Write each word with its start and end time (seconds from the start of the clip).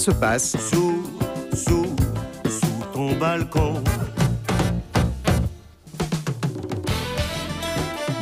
se 0.00 0.10
passe 0.12 0.56
Sous, 0.56 1.02
sous, 1.52 1.84
sous 2.48 2.92
ton 2.94 3.12
balcon. 3.16 3.74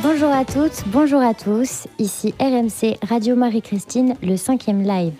Bonjour 0.03 0.29
à 0.29 0.43
toutes, 0.43 0.83
bonjour 0.87 1.21
à 1.21 1.33
tous. 1.33 1.87
Ici 1.97 2.33
RMC 2.37 2.97
Radio 3.07 3.37
Marie-Christine, 3.37 4.15
le 4.21 4.35
cinquième 4.35 4.81
live. 4.81 5.13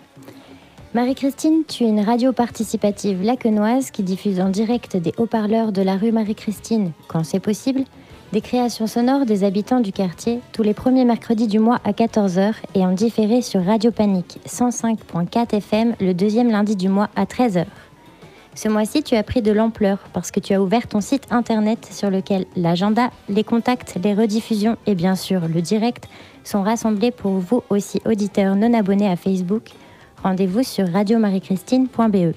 Marie-Christine, 0.94 1.64
tu 1.66 1.86
es 1.86 1.88
une 1.88 2.02
radio 2.02 2.34
participative 2.34 3.24
lacenoise 3.24 3.90
qui 3.90 4.04
diffuse 4.04 4.42
en 4.42 4.50
direct 4.50 4.98
des 4.98 5.14
haut-parleurs 5.18 5.72
de 5.72 5.82
la 5.82 5.96
rue 5.96 6.12
Marie-Christine, 6.12 6.92
quand 7.08 7.24
c'est 7.24 7.40
possible, 7.40 7.86
des 8.32 8.42
créations 8.42 8.88
sonores 8.88 9.26
des 9.26 9.44
habitants 9.44 9.80
du 9.80 9.92
quartier 9.92 10.40
tous 10.54 10.64
les 10.64 10.74
premiers 10.74 11.06
mercredis 11.06 11.48
du 11.48 11.60
mois 11.60 11.80
à 11.84 11.92
14h 11.92 12.54
et 12.76 12.86
en 12.86 12.92
différé 12.92 13.42
sur 13.42 13.64
Radio 13.64 13.92
Panique 13.92 14.40
105.4 14.48 15.56
FM 15.56 15.96
le 16.00 16.14
deuxième 16.14 16.52
lundi 16.52 16.76
du 16.76 16.90
mois 16.90 17.10
à 17.16 17.26
13h. 17.26 17.66
Ce 18.56 18.68
mois-ci, 18.68 19.04
tu 19.04 19.16
as 19.16 19.24
pris 19.24 19.42
de 19.42 19.52
l'ampleur 19.52 20.00
parce 20.14 20.32
que 20.32 20.40
tu 20.40 20.54
as 20.54 20.62
ouvert 20.62 20.88
ton 20.88 21.02
site 21.02 21.28
internet 21.32 21.88
sur 21.92 22.10
lequel 22.10 22.46
l'agenda, 22.56 23.10
les 23.30 23.44
contacts, 23.44 23.98
les 24.04 24.14
rediffusions 24.14 24.78
et 24.86 24.96
bien 24.96 25.16
sûr 25.16 25.42
le 25.48 25.62
direct 25.62 26.10
sont 26.44 26.62
rassemblés 26.62 27.12
pour 27.12 27.34
vous 27.34 27.64
aussi 27.70 28.02
auditeurs 28.06 28.56
non 28.56 28.74
abonnés 28.74 29.10
à 29.10 29.16
Facebook. 29.16 29.70
Rendez-vous 30.24 30.64
sur 30.64 30.92
radiomariechristine.be. 30.92 32.34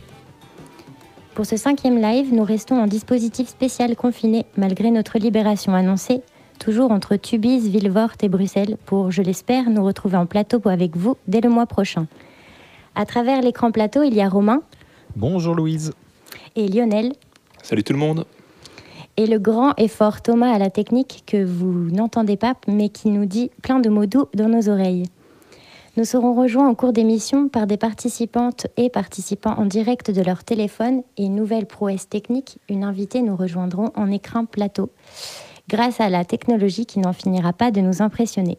Pour 1.34 1.46
ce 1.46 1.56
cinquième 1.56 2.00
live, 2.00 2.32
nous 2.34 2.44
restons 2.44 2.76
en 2.80 2.86
dispositif 2.86 3.48
spécial 3.48 3.96
confiné 3.96 4.44
malgré 4.56 4.90
notre 4.90 5.18
libération 5.18 5.74
annoncée, 5.74 6.20
toujours 6.58 6.90
entre 6.90 7.16
Tubize, 7.16 7.68
Villevort 7.68 8.10
et 8.22 8.28
Bruxelles, 8.28 8.76
pour, 8.84 9.10
je 9.10 9.22
l'espère, 9.22 9.70
nous 9.70 9.84
retrouver 9.84 10.16
en 10.18 10.26
plateau 10.26 10.60
avec 10.66 10.96
vous 10.96 11.16
dès 11.28 11.40
le 11.40 11.48
mois 11.48 11.66
prochain. 11.66 12.06
À 12.94 13.06
travers 13.06 13.40
l'écran 13.40 13.70
plateau, 13.72 14.02
il 14.02 14.14
y 14.14 14.20
a 14.20 14.28
Romain 14.28 14.62
Bonjour 15.16 15.54
Louise. 15.54 15.92
et 16.56 16.68
Lionel 16.68 17.12
Salut 17.62 17.82
tout 17.84 17.92
le 17.94 17.98
monde. 17.98 18.26
et 19.16 19.26
le 19.26 19.38
grand 19.38 19.72
et 19.78 19.88
fort 19.88 20.20
Thomas 20.20 20.52
à 20.52 20.58
la 20.58 20.68
technique 20.70 21.22
que 21.26 21.42
vous 21.42 21.90
n'entendez 21.90 22.36
pas 22.36 22.54
mais 22.68 22.88
qui 22.90 23.08
nous 23.08 23.24
dit 23.26 23.50
plein 23.62 23.78
de 23.80 23.88
mots 23.88 24.06
doux 24.06 24.26
dans 24.34 24.48
nos 24.48 24.68
oreilles. 24.68 25.04
Nous 25.98 26.06
serons 26.06 26.32
rejoints 26.32 26.70
en 26.70 26.74
cours 26.74 26.94
d'émission 26.94 27.48
par 27.48 27.66
des 27.66 27.76
participantes 27.76 28.66
et 28.78 28.88
participants 28.88 29.54
en 29.58 29.66
direct 29.66 30.10
de 30.10 30.22
leur 30.22 30.42
téléphone 30.42 31.02
et 31.18 31.24
une 31.24 31.34
nouvelle 31.34 31.66
prouesse 31.66 32.08
technique, 32.08 32.58
une 32.70 32.82
invitée 32.82 33.20
nous 33.20 33.36
rejoindront 33.36 33.92
en 33.94 34.10
écran 34.10 34.46
plateau 34.46 34.90
grâce 35.68 36.00
à 36.00 36.08
la 36.08 36.24
technologie 36.24 36.86
qui 36.86 36.98
n'en 36.98 37.12
finira 37.12 37.52
pas 37.52 37.70
de 37.70 37.82
nous 37.82 38.00
impressionner. 38.00 38.56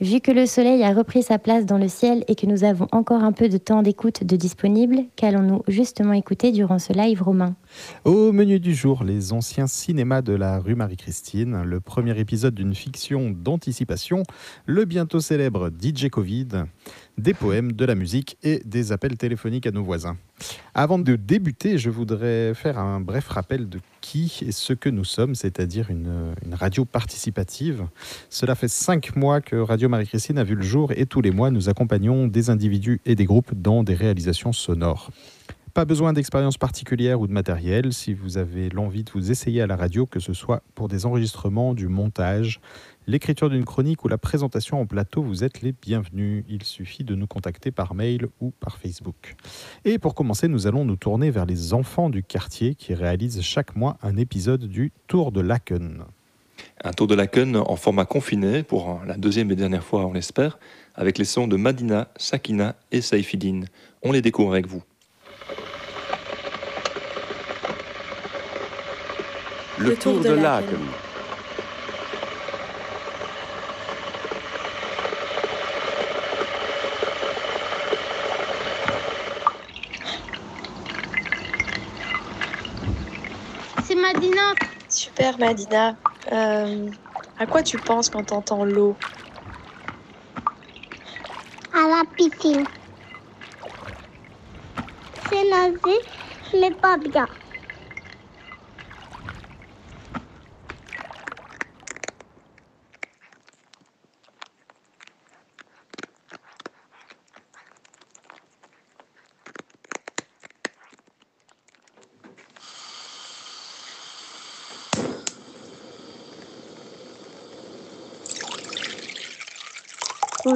Vu 0.00 0.20
que 0.20 0.30
le 0.30 0.46
soleil 0.46 0.84
a 0.84 0.92
repris 0.92 1.24
sa 1.24 1.40
place 1.40 1.66
dans 1.66 1.76
le 1.76 1.88
ciel 1.88 2.22
et 2.28 2.36
que 2.36 2.46
nous 2.46 2.62
avons 2.62 2.86
encore 2.92 3.24
un 3.24 3.32
peu 3.32 3.48
de 3.48 3.58
temps 3.58 3.82
d'écoute 3.82 4.22
de 4.22 4.36
disponible, 4.36 4.98
qu'allons-nous 5.16 5.62
justement 5.66 6.12
écouter 6.12 6.52
durant 6.52 6.78
ce 6.78 6.92
live 6.92 7.20
romain? 7.20 7.56
Au 8.04 8.30
menu 8.30 8.60
du 8.60 8.76
jour, 8.76 9.02
les 9.02 9.32
anciens 9.32 9.66
cinémas 9.66 10.22
de 10.22 10.34
la 10.34 10.60
rue 10.60 10.76
Marie-Christine, 10.76 11.62
le 11.64 11.80
premier 11.80 12.16
épisode 12.16 12.54
d'une 12.54 12.76
fiction 12.76 13.30
d'anticipation, 13.30 14.22
le 14.66 14.84
bientôt 14.84 15.18
célèbre 15.18 15.68
DJ 15.68 16.10
Covid, 16.10 16.66
des 17.18 17.34
poèmes, 17.34 17.72
de 17.72 17.84
la 17.84 17.96
musique 17.96 18.38
et 18.44 18.62
des 18.64 18.92
appels 18.92 19.16
téléphoniques 19.16 19.66
à 19.66 19.72
nos 19.72 19.82
voisins. 19.82 20.16
Avant 20.74 21.00
de 21.00 21.16
débuter, 21.16 21.76
je 21.76 21.90
voudrais 21.90 22.54
faire 22.54 22.78
un 22.78 23.00
bref 23.00 23.26
rappel 23.26 23.68
de 23.68 23.80
et 24.16 24.52
ce 24.52 24.72
que 24.72 24.88
nous 24.88 25.04
sommes, 25.04 25.34
c'est-à-dire 25.34 25.90
une, 25.90 26.34
une 26.44 26.54
radio 26.54 26.84
participative. 26.84 27.86
Cela 28.30 28.54
fait 28.54 28.68
cinq 28.68 29.16
mois 29.16 29.40
que 29.40 29.56
Radio 29.56 29.88
Marie-Christine 29.88 30.38
a 30.38 30.44
vu 30.44 30.54
le 30.54 30.62
jour 30.62 30.92
et 30.96 31.04
tous 31.04 31.20
les 31.20 31.30
mois, 31.30 31.50
nous 31.50 31.68
accompagnons 31.68 32.26
des 32.26 32.48
individus 32.48 33.00
et 33.04 33.14
des 33.14 33.26
groupes 33.26 33.52
dans 33.54 33.82
des 33.82 33.94
réalisations 33.94 34.52
sonores. 34.52 35.10
Pas 35.74 35.84
besoin 35.84 36.12
d'expérience 36.12 36.56
particulière 36.56 37.20
ou 37.20 37.26
de 37.26 37.32
matériel 37.32 37.92
si 37.92 38.14
vous 38.14 38.38
avez 38.38 38.70
l'envie 38.70 39.04
de 39.04 39.10
vous 39.12 39.30
essayer 39.30 39.60
à 39.60 39.66
la 39.66 39.76
radio, 39.76 40.06
que 40.06 40.20
ce 40.20 40.32
soit 40.32 40.62
pour 40.74 40.88
des 40.88 41.04
enregistrements, 41.04 41.74
du 41.74 41.88
montage, 41.88 42.60
l'écriture 43.08 43.48
d'une 43.48 43.64
chronique 43.64 44.04
ou 44.04 44.08
la 44.08 44.18
présentation 44.18 44.80
en 44.80 44.86
plateau, 44.86 45.22
vous 45.22 45.42
êtes 45.42 45.62
les 45.62 45.72
bienvenus. 45.72 46.44
Il 46.48 46.62
suffit 46.62 47.02
de 47.02 47.14
nous 47.14 47.26
contacter 47.26 47.72
par 47.72 47.94
mail 47.94 48.28
ou 48.40 48.52
par 48.60 48.76
Facebook. 48.76 49.34
Et 49.84 49.98
pour 49.98 50.14
commencer, 50.14 50.46
nous 50.46 50.66
allons 50.66 50.84
nous 50.84 50.96
tourner 50.96 51.30
vers 51.30 51.46
les 51.46 51.72
enfants 51.72 52.10
du 52.10 52.22
quartier 52.22 52.74
qui 52.74 52.94
réalisent 52.94 53.40
chaque 53.40 53.74
mois 53.74 53.96
un 54.02 54.16
épisode 54.16 54.66
du 54.66 54.92
Tour 55.08 55.32
de 55.32 55.40
Laken. 55.40 56.04
Un 56.84 56.92
tour 56.92 57.06
de 57.06 57.14
la 57.14 57.22
Laken 57.24 57.56
en 57.56 57.76
format 57.76 58.04
confiné 58.04 58.62
pour 58.62 59.00
la 59.06 59.16
deuxième 59.16 59.50
et 59.50 59.56
dernière 59.56 59.84
fois, 59.84 60.04
on 60.06 60.12
l'espère, 60.12 60.58
avec 60.94 61.16
les 61.16 61.24
sons 61.24 61.48
de 61.48 61.56
Madina, 61.56 62.08
Sakina 62.16 62.76
et 62.92 63.00
Saifidine. 63.00 63.66
On 64.02 64.12
les 64.12 64.22
découvre 64.22 64.52
avec 64.52 64.66
vous. 64.66 64.82
Le, 69.78 69.96
tour, 69.96 70.20
de, 70.20 70.30
Laken. 70.30 70.76
C'est 83.88 83.94
Madina. 83.94 84.52
Super 85.18 85.36
Madina. 85.40 85.96
Euh, 86.30 86.92
à 87.40 87.46
quoi 87.48 87.64
tu 87.64 87.76
penses 87.80 88.08
quand 88.08 88.22
t'entends 88.22 88.64
l'eau? 88.64 88.94
À 91.74 91.88
la 91.88 92.04
piscine. 92.16 92.68
C'est 95.28 95.42
nager, 95.50 95.98
mais 96.60 96.70
pas 96.70 96.96
bien. 96.98 97.26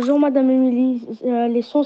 Bonjour 0.02 0.18
Madame 0.18 0.50
Émilie, 0.50 1.06
Euh, 1.24 1.46
les 1.46 1.62
sons, 1.62 1.84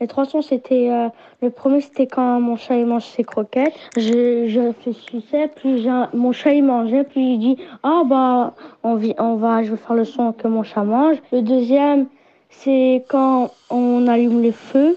les 0.00 0.08
trois 0.08 0.24
sons 0.24 0.42
c'était 0.42 0.90
euh, 0.90 1.08
le 1.40 1.50
premier 1.50 1.80
c'était 1.80 2.08
quand 2.08 2.40
mon 2.40 2.56
chat 2.56 2.74
mange 2.84 3.04
ses 3.04 3.22
croquettes. 3.22 3.74
Je, 3.96 4.48
je 4.48 4.58
réfléchissais, 4.58 5.48
puis 5.54 5.86
mon 6.12 6.32
chat 6.32 6.54
il 6.54 6.64
mangeait, 6.64 7.04
puis 7.04 7.34
il 7.34 7.38
dit 7.38 7.56
ah 7.84 8.02
bah 8.04 8.54
on, 8.82 8.98
on 9.18 9.36
va, 9.36 9.62
je 9.62 9.70
vais 9.70 9.76
faire 9.76 9.94
le 9.94 10.04
son 10.04 10.32
que 10.32 10.48
mon 10.48 10.64
chat 10.64 10.82
mange. 10.82 11.18
Le 11.30 11.40
deuxième 11.42 12.06
c'est 12.50 13.04
quand 13.08 13.52
on 13.70 14.08
allume 14.08 14.42
le 14.42 14.50
feu 14.50 14.96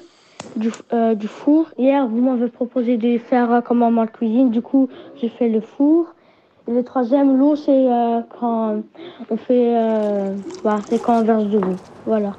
du, 0.56 0.72
euh, 0.92 1.14
du 1.14 1.28
four. 1.28 1.68
Hier 1.78 2.08
vous 2.08 2.20
m'avez 2.20 2.50
proposé 2.50 2.98
de 2.98 3.20
faire 3.20 3.54
euh, 3.54 3.62
comme 3.62 3.78
maman 3.78 4.08
cuisine, 4.08 4.50
du 4.50 4.64
coup 4.64 4.90
j'ai 5.18 5.30
fait 5.30 5.50
le 5.50 5.62
four. 5.62 6.08
Et 6.68 6.74
le 6.74 6.84
troisième 6.84 7.38
l'eau 7.38 7.56
c'est 7.56 7.86
quand 8.40 8.78
on 9.30 9.38
fait, 9.38 9.72
bah, 10.64 10.80
c'est 10.90 11.00
quand 11.00 11.20
on 11.20 11.24
verse 11.24 11.46
de 11.46 11.60
l'eau, 11.60 11.76
voilà. 12.08 12.32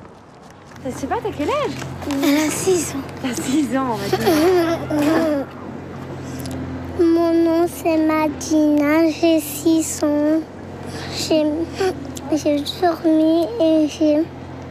Je 0.84 0.90
sais 0.90 1.06
pas, 1.06 1.16
t'as 1.22 1.30
quel 1.36 1.48
âge 1.48 1.76
Elle 2.22 2.36
a 2.36 2.50
6 2.50 2.92
ans. 2.92 3.02
T'as 3.22 3.34
6 3.42 3.76
ans, 3.76 3.96
on. 6.98 7.02
Mon 7.02 7.32
nom 7.32 7.66
c'est 7.66 7.96
Madina, 7.96 9.10
j'ai 9.10 9.40
6 9.40 10.04
ans. 10.04 10.40
J'ai 11.16 11.42
dormi 12.80 13.46
et 13.60 13.88
j'ai 13.88 14.24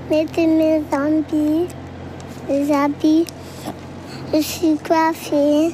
mis 0.09 0.47
mes 0.47 0.81
habits. 0.91 1.67
Les 2.49 2.71
habits. 2.71 3.25
Je 4.33 4.39
suis 4.41 4.77
coiffée. 4.77 5.73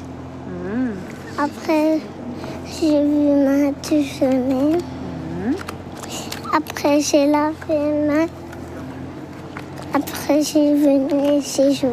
Après, 1.37 1.99
j'ai 2.65 3.01
vu 3.03 3.31
ma 3.45 3.71
déjeuner. 3.87 4.77
Après, 6.53 6.99
j'ai 6.99 7.27
lavé 7.27 7.79
ma. 8.07 8.40
Après, 9.93 10.41
j'ai 10.41 10.73
venu 10.73 11.39
et 11.39 11.41
j'ai 11.41 11.73
joué. 11.73 11.89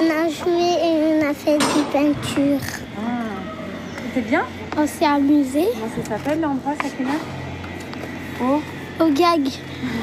On 0.00 0.04
a 0.04 0.28
joué 0.28 0.62
et 0.80 1.20
on 1.20 1.28
a 1.28 1.34
fait 1.34 1.58
du 1.58 1.82
peinture. 1.92 2.60
C'était 4.14 4.28
bien 4.28 4.44
On 4.76 4.86
s'est 4.86 5.04
amusé 5.04 5.64
Comment 5.74 6.04
ça 6.04 6.16
s'appelle 6.16 6.40
l'endroit, 6.40 6.74
Sakina 6.80 7.10
au? 8.40 9.08
Gag. 9.10 9.48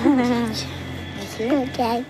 Ok. 0.06 1.52
Au 1.52 1.78
gag. 1.78 2.04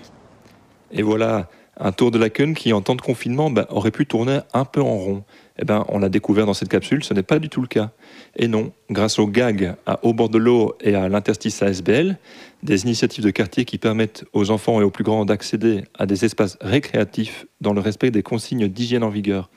Et 0.92 1.02
voilà, 1.02 1.48
un 1.78 1.92
tour 1.92 2.10
de 2.10 2.18
la 2.18 2.26
Laken 2.26 2.54
qui, 2.54 2.72
en 2.72 2.80
temps 2.80 2.94
de 2.94 3.02
confinement, 3.02 3.50
bah, 3.50 3.66
aurait 3.70 3.90
pu 3.90 4.06
tourner 4.06 4.40
un 4.52 4.64
peu 4.64 4.80
en 4.80 4.96
rond. 4.96 5.24
Eh 5.58 5.64
ben, 5.64 5.84
on 5.88 5.98
l'a 5.98 6.08
découvert 6.08 6.46
dans 6.46 6.54
cette 6.54 6.68
capsule, 6.68 7.02
ce 7.02 7.14
n'est 7.14 7.22
pas 7.22 7.38
du 7.38 7.48
tout 7.48 7.62
le 7.62 7.66
cas. 7.66 7.90
Et 8.36 8.46
non, 8.46 8.72
grâce 8.90 9.18
au 9.18 9.26
GAG, 9.26 9.74
à 9.86 10.04
Au 10.04 10.12
bord 10.12 10.28
de 10.28 10.38
l'eau 10.38 10.76
et 10.80 10.94
à 10.94 11.08
l'interstice 11.08 11.62
ASBL, 11.62 12.18
des 12.62 12.84
initiatives 12.84 13.24
de 13.24 13.30
quartier 13.30 13.64
qui 13.64 13.78
permettent 13.78 14.24
aux 14.32 14.50
enfants 14.50 14.80
et 14.80 14.84
aux 14.84 14.90
plus 14.90 15.04
grands 15.04 15.24
d'accéder 15.24 15.84
à 15.98 16.04
des 16.04 16.24
espaces 16.24 16.58
récréatifs 16.60 17.46
dans 17.60 17.72
le 17.72 17.80
respect 17.80 18.10
des 18.10 18.22
consignes 18.22 18.68
d'hygiène 18.68 19.02
en 19.02 19.08
vigueur. 19.08 19.48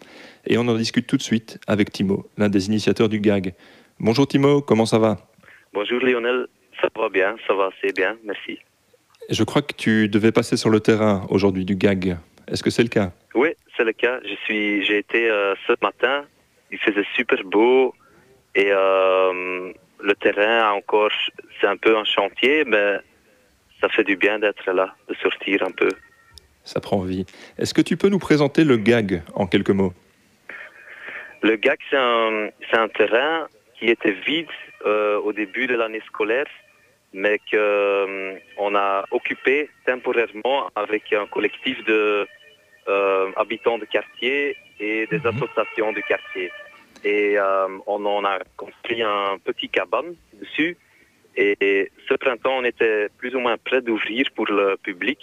Et 0.48 0.58
on 0.58 0.68
en 0.68 0.76
discute 0.76 1.08
tout 1.08 1.18
de 1.18 1.22
suite 1.22 1.60
avec 1.68 1.92
Timo, 1.92 2.28
l'un 2.38 2.50
des 2.50 2.68
initiateurs 2.68 3.10
du 3.10 3.20
GAG. 3.20 3.54
Bonjour 4.00 4.28
Timo, 4.28 4.62
comment 4.62 4.86
ça 4.86 5.00
va? 5.00 5.18
Bonjour 5.74 6.00
Lionel, 6.00 6.48
ça 6.82 6.88
va 6.96 7.10
bien, 7.10 7.36
ça 7.46 7.54
va, 7.54 7.70
c'est 7.82 7.96
bien, 7.96 8.16
merci. 8.24 8.60
Je 9.30 9.44
crois 9.44 9.62
que 9.62 9.74
tu 9.74 10.10
devais 10.10 10.32
passer 10.32 10.58
sur 10.58 10.72
le 10.72 10.80
terrain 10.80 11.28
aujourd'hui 11.30 11.64
du 11.64 11.76
GAG. 11.76 12.18
Est-ce 12.48 12.64
que 12.64 12.72
c'est 12.72 12.82
le 12.82 12.90
cas? 12.90 13.12
Oui, 13.36 13.50
c'est 13.78 13.84
le 13.84 13.94
cas. 13.94 14.20
Je 14.24 14.36
suis, 14.44 14.84
j'ai 14.84 14.98
été 14.98 15.30
euh, 15.30 15.54
ce 15.68 15.74
matin. 15.84 16.26
Il 16.72 16.80
faisait 16.80 17.06
super 17.16 17.44
beau 17.44 17.94
et 18.56 18.72
euh, 18.72 19.72
le 20.02 20.16
terrain 20.16 20.72
encore, 20.72 21.12
c'est 21.62 21.68
un 21.68 21.78
peu 21.78 21.96
un 21.96 22.04
chantier, 22.04 22.64
mais 22.66 22.98
ça 23.80 23.90
fait 23.90 24.04
du 24.04 24.16
bien 24.16 24.40
d'être 24.40 24.72
là, 24.72 24.96
de 25.08 25.14
sortir 25.16 25.64
un 25.64 25.72
peu. 25.72 25.92
Ça 26.64 26.80
prend 26.80 27.02
vie. 27.02 27.26
Est-ce 27.58 27.74
que 27.74 27.82
tu 27.82 27.98
peux 27.98 28.10
nous 28.10 28.20
présenter 28.20 28.64
le 28.64 28.78
GAG 28.78 29.22
en 29.36 29.46
quelques 29.46 29.70
mots? 29.70 29.94
Le 31.44 31.56
GAG, 31.56 31.78
c'est 31.90 31.98
un, 31.98 32.50
c'est 32.70 32.78
un 32.78 32.88
terrain 32.88 33.48
qui 33.78 33.90
était 33.90 34.12
vide 34.12 34.48
euh, 34.86 35.20
au 35.20 35.34
début 35.34 35.68
de 35.68 35.76
l'année 35.76 36.02
scolaire, 36.08 36.46
mais 37.14 37.40
qu'on 37.50 37.58
euh, 37.58 38.38
a 38.76 39.04
occupé 39.12 39.70
temporairement 39.86 40.70
avec 40.76 41.12
un 41.14 41.26
collectif 41.28 41.84
de 41.86 42.28
euh, 42.88 43.32
habitants 43.36 43.78
de 43.78 43.86
quartier 43.86 44.56
et 44.80 45.08
des 45.08 45.20
Mhm. 45.20 45.28
associations 45.34 45.92
du 45.94 46.04
quartier. 46.04 46.52
Et 47.04 47.38
euh, 47.38 47.68
on 47.88 48.06
en 48.06 48.24
a 48.26 48.40
construit 48.58 49.02
un 49.02 49.38
petit 49.44 49.70
cabane 49.70 50.16
dessus. 50.34 50.78
Et 51.36 51.92
ce 52.08 52.14
printemps, 52.16 52.58
on 52.58 52.64
était 52.64 53.08
plus 53.18 53.34
ou 53.36 53.40
moins 53.40 53.58
prêt 53.58 53.82
d'ouvrir 53.82 54.26
pour 54.36 54.46
le 54.48 54.76
public, 54.78 55.20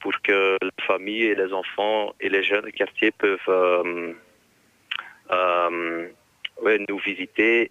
pour 0.00 0.12
que 0.22 0.56
les 0.62 0.84
familles 0.86 1.24
et 1.24 1.34
les 1.34 1.52
enfants 1.52 2.14
et 2.20 2.28
les 2.28 2.42
jeunes 2.42 2.64
du 2.66 2.72
quartier 2.72 3.10
peuvent 3.10 3.38
euh, 3.48 4.12
ouais, 6.62 6.78
nous 6.88 6.98
visiter 6.98 7.70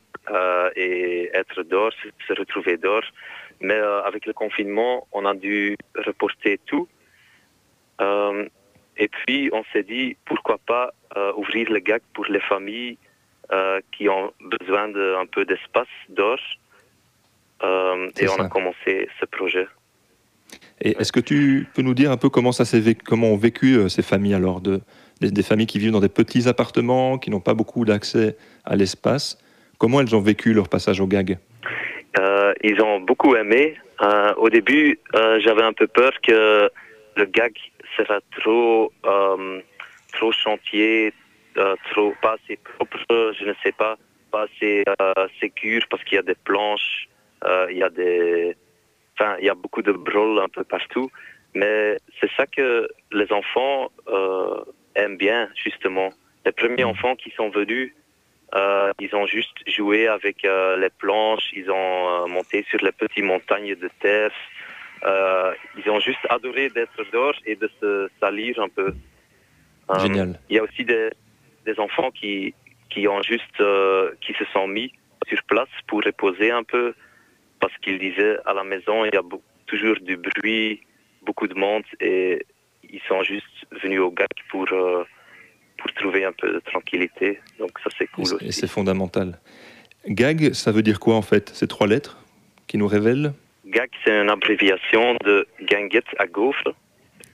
et 0.76 1.30
être 1.34 1.64
dehors, 1.64 1.94
se- 2.04 2.10
se 2.28 2.34
retrouver 2.40 2.78
dehors. 2.78 3.06
Mais 3.62 3.76
euh, 3.76 4.04
avec 4.04 4.26
le 4.26 4.34
confinement, 4.34 5.08
on 5.12 5.26
a 5.26 5.34
dû 5.34 5.78
reporter 5.96 6.60
tout. 6.66 6.88
Euh, 8.02 8.48
et 8.98 9.08
puis, 9.08 9.50
on 9.54 9.64
s'est 9.72 9.84
dit, 9.84 10.18
pourquoi 10.26 10.58
pas 10.66 10.94
euh, 11.18 11.32
ouvrir 11.36 11.72
le 11.72 11.80
GAG 11.80 12.02
pour 12.14 12.26
les 12.26 12.42
familles 12.42 12.98
qui 13.94 14.08
ont 14.08 14.32
besoin 14.60 14.90
d'un 14.90 15.26
peu 15.26 15.44
d'espace 15.44 15.88
C'est 16.08 16.14
et 18.24 18.30
on 18.30 18.36
a 18.36 18.48
commencé 18.48 19.10
ce 19.20 19.26
projet. 19.26 19.68
Et 20.82 20.92
est-ce 21.00 21.12
que 21.12 21.20
tu 21.20 21.68
peux 21.74 21.82
nous 21.82 21.96
dire 21.96 22.12
un 22.12 22.18
peu 22.18 22.30
comment 22.30 22.52
ça 22.52 22.64
s'est 22.64 22.80
vécu, 22.80 23.02
comment 23.04 23.30
ont 23.30 23.38
vécu 23.38 23.90
ces 23.90 24.04
familles 24.04 24.36
alors 24.36 24.62
de, 24.62 24.82
des, 25.20 25.32
des 25.32 25.42
familles 25.42 25.66
qui 25.66 25.80
vivent 25.80 25.94
dans 25.94 26.00
des 26.00 26.10
petits 26.10 26.48
appartements, 26.48 27.18
qui 27.18 27.32
n'ont 27.32 27.40
pas 27.40 27.56
beaucoup 27.56 27.86
d'accès 27.86 28.38
à 28.66 28.76
l'espace? 28.76 29.40
Comment 29.80 30.00
elles 30.00 30.16
ont 30.16 30.22
vécu 30.22 30.54
leur 30.54 30.70
passage 30.70 31.02
au 31.02 31.08
GAG 31.08 31.40
Euh, 32.18 32.54
ils 32.64 32.82
ont 32.82 33.00
beaucoup 33.00 33.36
aimé. 33.36 33.78
Euh, 34.02 34.34
au 34.38 34.50
début, 34.50 35.00
euh, 35.16 35.40
j'avais 35.42 35.64
un 35.64 35.74
peu 35.74 35.88
peur 35.88 36.12
que 36.22 36.70
le 37.16 37.26
gag 37.26 37.54
sera 37.98 38.20
trop, 38.40 38.92
euh, 39.06 39.62
trop 40.14 40.32
chantier, 40.32 41.14
euh, 41.58 41.76
trop 41.92 42.14
pas 42.22 42.36
assez 42.44 42.58
propre, 42.58 42.98
je 43.10 43.46
ne 43.46 43.54
sais 43.64 43.74
pas, 43.74 43.98
pas 44.32 44.44
assez 44.44 44.84
euh, 45.02 45.28
sécure 45.40 45.82
parce 45.90 46.04
qu'il 46.04 46.16
y 46.16 46.20
a 46.20 46.24
des 46.24 46.36
planches, 46.36 47.10
euh, 47.46 47.68
il 47.70 47.78
y 47.78 47.84
a 47.84 47.90
des, 47.90 48.56
enfin, 49.14 49.36
il 49.40 49.46
y 49.46 49.50
a 49.50 49.56
beaucoup 49.56 49.82
de 49.82 49.92
brôles 49.92 50.40
un 50.40 50.50
peu 50.50 50.64
partout. 50.64 51.10
Mais 51.56 51.98
c'est 52.20 52.30
ça 52.38 52.46
que 52.46 52.88
les 53.12 53.32
enfants 53.32 53.92
euh, 54.08 54.62
aiment 54.96 55.18
bien 55.18 55.50
justement. 55.56 56.10
Les 56.46 56.52
premiers 56.52 56.84
enfants 56.84 57.16
qui 57.16 57.32
sont 57.32 57.50
venus 57.50 57.94
euh, 58.56 58.92
ils 59.00 59.16
ont 59.16 59.28
juste 59.28 59.58
joué 59.68 60.08
avec 60.08 60.44
euh, 60.44 60.78
les 60.78 60.90
planches, 60.90 61.52
ils 61.54 61.70
ont 61.70 62.24
euh, 62.24 62.28
monté 62.28 62.66
sur 62.70 62.80
les 62.84 62.92
petites 62.92 63.24
montagnes 63.24 63.76
de 63.76 63.90
terre. 64.00 64.32
Euh, 65.06 65.54
ils 65.78 65.90
ont 65.90 66.00
juste 66.00 66.26
adoré 66.30 66.70
d'être 66.70 67.04
dehors 67.12 67.36
et 67.46 67.56
de 67.56 67.70
se 67.80 68.10
salir 68.20 68.60
un 68.60 68.70
peu. 68.70 68.94
Euh, 69.92 70.00
Génial. 70.00 70.40
Il 70.50 70.56
y 70.56 70.60
a 70.60 70.64
aussi 70.64 70.84
des, 70.84 71.10
des 71.66 71.80
enfants 71.80 72.12
qui, 72.12 72.54
qui 72.90 73.08
ont 73.08 73.22
juste 73.22 73.60
euh, 73.62 74.12
qui 74.22 74.34
se 74.34 74.46
sont 74.46 74.68
mis 74.68 74.92
sur 75.28 75.42
place 75.44 75.70
pour 75.88 76.04
reposer 76.04 76.52
un 76.52 76.64
peu 76.64 76.94
parce 77.60 77.76
qu'ils 77.82 78.00
disaient 78.00 78.38
à 78.46 78.54
la 78.54 78.64
maison 78.64 79.06
il 79.06 79.14
y 79.14 79.18
a 79.18 79.22
toujours 79.68 79.98
du 80.02 80.18
bruit, 80.18 80.82
beaucoup 81.22 81.48
de 81.48 81.56
monde 81.56 81.84
et 82.00 82.46
ils 82.84 83.02
sont 83.08 83.22
juste 83.22 83.46
venus 83.84 84.00
au 84.00 84.12
GAC 84.12 84.30
pour 84.50 84.66
euh, 84.72 85.04
pour 85.80 85.92
trouver 85.94 86.26
un 86.26 86.32
peu 86.32 86.54
de 86.54 86.60
tranquillité. 86.60 87.40
Donc 87.60 87.72
ça 87.84 87.90
c'est 87.98 88.08
cool 88.08 88.24
aussi. 88.24 88.46
Et 88.46 88.52
c'est 88.52 88.68
fondamental. 88.68 89.40
GAG, 90.08 90.54
ça 90.54 90.72
veut 90.72 90.82
dire 90.82 91.00
quoi 91.00 91.16
en 91.16 91.22
fait 91.22 91.50
Ces 91.50 91.68
trois 91.68 91.88
lettres 91.88 92.18
qui 92.68 92.78
nous 92.78 92.88
révèlent? 92.88 93.34
GAG, 93.66 93.90
c'est 94.04 94.12
une 94.22 94.30
abréviation 94.30 95.16
de 95.26 95.48
Ganguette 95.62 96.08
à 96.18 96.28
gaufre. 96.28 96.74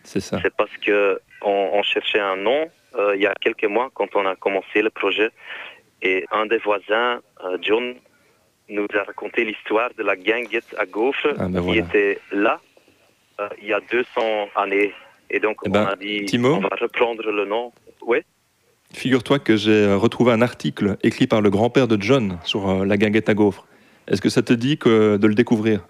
C'est 0.04 0.20
ça. 0.20 0.40
C'est 0.42 0.54
parce 0.56 0.76
que 0.78 1.20
on, 1.42 1.70
on 1.74 1.84
cherchait 1.84 2.20
un 2.20 2.36
nom 2.36 2.70
euh, 2.98 3.16
il 3.16 3.22
y 3.22 3.28
a 3.28 3.34
quelques 3.40 3.66
mois 3.66 3.90
quand 3.94 4.16
on 4.16 4.26
a 4.26 4.36
commencé 4.36 4.82
le 4.82 4.90
projet. 4.90 5.30
Et 6.02 6.26
un 6.32 6.46
des 6.46 6.58
voisins, 6.58 7.22
euh, 7.44 7.58
John, 7.62 7.96
nous 8.70 8.88
a 8.94 9.04
raconté 9.04 9.44
l'histoire 9.44 9.90
de 9.98 10.04
la 10.04 10.16
Ganguette 10.16 10.76
à 10.78 10.86
gaufre 10.86 11.34
Ah, 11.38 11.48
ben 11.48 11.62
qui 11.64 11.78
était 11.78 12.20
là 12.32 12.60
euh, 13.40 13.50
il 13.62 13.68
y 13.68 13.74
a 13.74 13.82
200 13.92 14.50
années. 14.56 14.94
Et 15.30 15.40
donc 15.40 15.58
Eh 15.66 15.70
on 15.70 15.72
ben, 15.72 15.88
a 15.88 15.96
dit, 15.96 16.26
Timo 16.26 16.56
on 16.56 16.60
va 16.60 16.76
reprendre 16.80 17.30
le 17.32 17.46
nom. 17.46 17.74
Oui. 18.02 18.20
Figure-toi 18.96 19.40
que 19.40 19.58
j'ai 19.58 19.72
euh, 19.72 19.98
retrouvé 19.98 20.32
un 20.32 20.42
article 20.42 20.96
écrit 21.04 21.28
par 21.28 21.42
le 21.42 21.50
grand-père 21.50 21.90
de 21.90 22.02
John 22.02 22.38
sur 22.46 22.70
euh, 22.70 22.86
la 22.86 22.96
guinguette 22.96 23.28
à 23.28 23.34
gaufres. 23.34 23.68
Est-ce 24.08 24.22
que 24.22 24.30
ça 24.30 24.42
te 24.42 24.54
dit 24.54 24.78
que, 24.78 25.18
de 25.18 25.28
le 25.28 25.36
découvrir? 25.36 25.86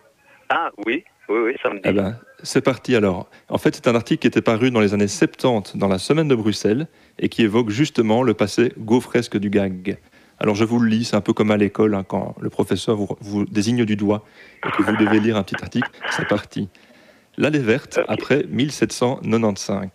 Ah 0.49 0.71
oui, 0.87 1.03
oui, 1.29 1.37
oui, 1.45 1.53
ça 1.61 1.69
me 1.69 1.75
dit. 1.75 1.81
Eh 1.85 1.91
ben, 1.91 2.17
c'est 2.41 2.61
parti 2.61 2.95
alors. 2.95 3.29
En 3.47 3.59
fait, 3.59 3.75
c'est 3.75 3.87
un 3.87 3.93
article 3.93 4.21
qui 4.21 4.27
était 4.27 4.41
paru 4.41 4.71
dans 4.71 4.79
les 4.79 4.95
années 4.95 5.07
70 5.07 5.77
dans 5.77 5.87
la 5.87 5.99
Semaine 5.99 6.27
de 6.27 6.33
Bruxelles 6.33 6.87
et 7.19 7.29
qui 7.29 7.43
évoque 7.43 7.69
justement 7.69 8.23
le 8.23 8.33
passé 8.33 8.73
gaufresque 8.79 9.37
du 9.37 9.51
gag. 9.51 9.99
Alors 10.39 10.55
je 10.55 10.65
vous 10.65 10.79
le 10.79 10.89
lis, 10.89 11.05
c'est 11.05 11.15
un 11.15 11.21
peu 11.21 11.31
comme 11.31 11.51
à 11.51 11.57
l'école, 11.57 11.93
hein, 11.93 12.03
quand 12.03 12.35
le 12.41 12.49
professeur 12.49 12.95
vous, 12.95 13.07
vous 13.21 13.45
désigne 13.45 13.85
du 13.85 13.95
doigt 13.95 14.25
et 14.65 14.71
que 14.71 14.81
vous 14.81 14.97
devez 14.97 15.19
lire 15.19 15.37
un 15.37 15.43
petit 15.43 15.61
article, 15.61 15.89
c'est 16.09 16.27
parti. 16.27 16.69
L'allée 17.37 17.59
verte 17.59 17.99
après 18.07 18.45
1795. 18.49 19.89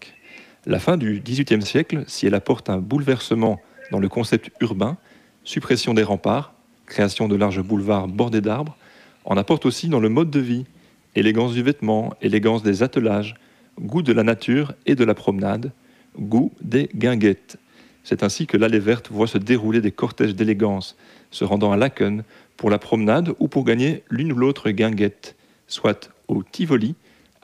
La 0.66 0.78
fin 0.78 0.98
du 0.98 1.22
XVIIIe 1.24 1.62
siècle, 1.62 2.04
si 2.06 2.26
elle 2.26 2.34
apporte 2.34 2.68
un 2.68 2.76
bouleversement 2.76 3.60
dans 3.90 3.98
le 3.98 4.10
concept 4.10 4.50
urbain, 4.60 4.98
suppression 5.42 5.94
des 5.94 6.02
remparts, 6.02 6.52
création 6.84 7.28
de 7.28 7.36
larges 7.36 7.62
boulevards 7.62 8.08
bordés 8.08 8.42
d'arbres, 8.42 8.76
en 9.24 9.38
apporte 9.38 9.64
aussi 9.64 9.88
dans 9.88 10.00
le 10.00 10.10
mode 10.10 10.30
de 10.30 10.38
vie, 10.38 10.66
élégance 11.14 11.54
du 11.54 11.62
vêtement, 11.62 12.12
élégance 12.20 12.62
des 12.62 12.82
attelages, 12.82 13.36
goût 13.80 14.02
de 14.02 14.12
la 14.12 14.22
nature 14.22 14.74
et 14.84 14.94
de 14.94 15.04
la 15.04 15.14
promenade, 15.14 15.72
goût 16.18 16.52
des 16.60 16.90
guinguettes. 16.94 17.56
C'est 18.04 18.22
ainsi 18.22 18.46
que 18.46 18.58
l'allée 18.58 18.80
verte 18.80 19.10
voit 19.10 19.26
se 19.26 19.38
dérouler 19.38 19.80
des 19.80 19.92
cortèges 19.92 20.34
d'élégance, 20.34 20.94
se 21.30 21.44
rendant 21.44 21.72
à 21.72 21.78
Laken 21.78 22.22
pour 22.58 22.68
la 22.68 22.78
promenade 22.78 23.34
ou 23.38 23.48
pour 23.48 23.64
gagner 23.64 24.04
l'une 24.10 24.32
ou 24.32 24.36
l'autre 24.36 24.70
guinguette, 24.72 25.36
soit 25.68 26.10
au 26.28 26.42
Tivoli, 26.42 26.96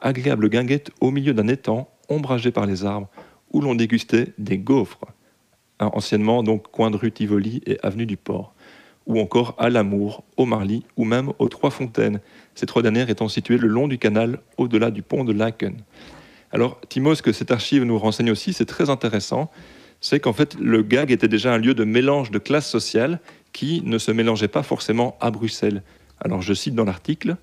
agréable 0.03 0.51
guinguette 0.51 0.91
au 1.01 1.11
milieu 1.11 1.33
d'un 1.33 1.49
étang 1.49 1.89
ombragé 2.09 2.51
par 2.51 2.67
les 2.67 2.85
arbres, 2.85 3.09
où 3.53 3.61
l'on 3.61 3.75
dégustait 3.75 4.33
des 4.39 4.59
gaufres. 4.59 5.05
Anciennement 5.79 6.43
donc 6.43 6.71
coin 6.71 6.91
de 6.91 6.97
rue 6.97 7.13
Tivoli 7.13 7.63
et 7.67 7.79
avenue 7.83 8.07
du 8.07 8.17
Port, 8.17 8.55
ou 9.07 9.21
encore 9.21 9.55
à 9.59 9.71
l'Amour, 9.71 10.25
au 10.37 10.47
Marly 10.47 10.85
ou 10.97 11.05
même 11.05 11.33
aux 11.39 11.49
Trois 11.49 11.71
Fontaines, 11.71 12.21
ces 12.55 12.67
trois 12.67 12.83
dernières 12.83 13.11
étant 13.11 13.29
situées 13.29 13.59
le 13.59 13.69
long 13.69 13.87
du 13.87 13.99
canal 13.99 14.41
au-delà 14.57 14.91
du 14.91 15.03
pont 15.03 15.25
de 15.25 15.33
Laken. 15.33 15.77
Alors, 16.51 16.81
Timo, 16.89 17.15
ce 17.15 17.23
que 17.23 17.33
cette 17.33 17.51
archive 17.51 17.85
nous 17.85 17.99
renseigne 17.99 18.31
aussi, 18.31 18.53
c'est 18.53 18.65
très 18.65 18.89
intéressant, 18.89 19.51
c'est 20.01 20.21
qu'en 20.21 20.33
fait, 20.33 20.55
le 20.59 20.83
GAG 20.83 21.11
était 21.11 21.29
déjà 21.29 21.53
un 21.53 21.59
lieu 21.59 21.75
de 21.75 21.85
mélange 21.85 22.31
de 22.31 22.39
classes 22.39 22.69
sociales 22.69 23.21
qui 23.53 23.83
ne 23.85 23.99
se 23.99 24.11
mélangeait 24.11 24.49
pas 24.49 24.63
forcément 24.63 25.17
à 25.21 25.31
Bruxelles. 25.31 25.83
Alors, 26.21 26.43
je 26.43 26.55
cite 26.55 26.75
dans 26.75 26.85
l'article, 26.85 27.37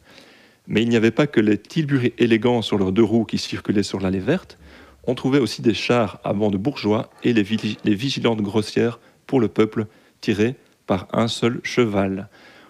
mais 0.68 0.82
il 0.82 0.90
n'y 0.90 0.96
avait 0.96 1.12
pas 1.12 1.28
que 1.28 1.40
les 1.40 1.58
tilburés 1.58 2.14
élégants 2.18 2.62
sur 2.62 2.78
leurs 2.78 2.92
deux 2.92 3.04
roues 3.04 3.26
qui 3.26 3.38
circulaient 3.38 3.84
sur 3.84 4.00
l'allée 4.00 4.20
verte, 4.20 4.58
on 5.06 5.16
trouvait 5.16 5.40
aussi 5.40 5.62
des 5.62 5.74
chars 5.74 6.20
à 6.24 6.34
bancs 6.34 6.52
de 6.52 6.58
bourgeois 6.58 7.10
et 7.24 7.34
les, 7.34 7.44
vigi- 7.44 7.78
les 7.84 7.96
vigilantes 7.96 8.42
grossières 8.42 9.00
pour 9.28 9.40
le 9.40 9.50
peuple 9.50 9.88
tirés 10.22 10.56
par 10.88 11.08
un 11.12 11.28
seul 11.28 11.60
cheval. 11.64 12.30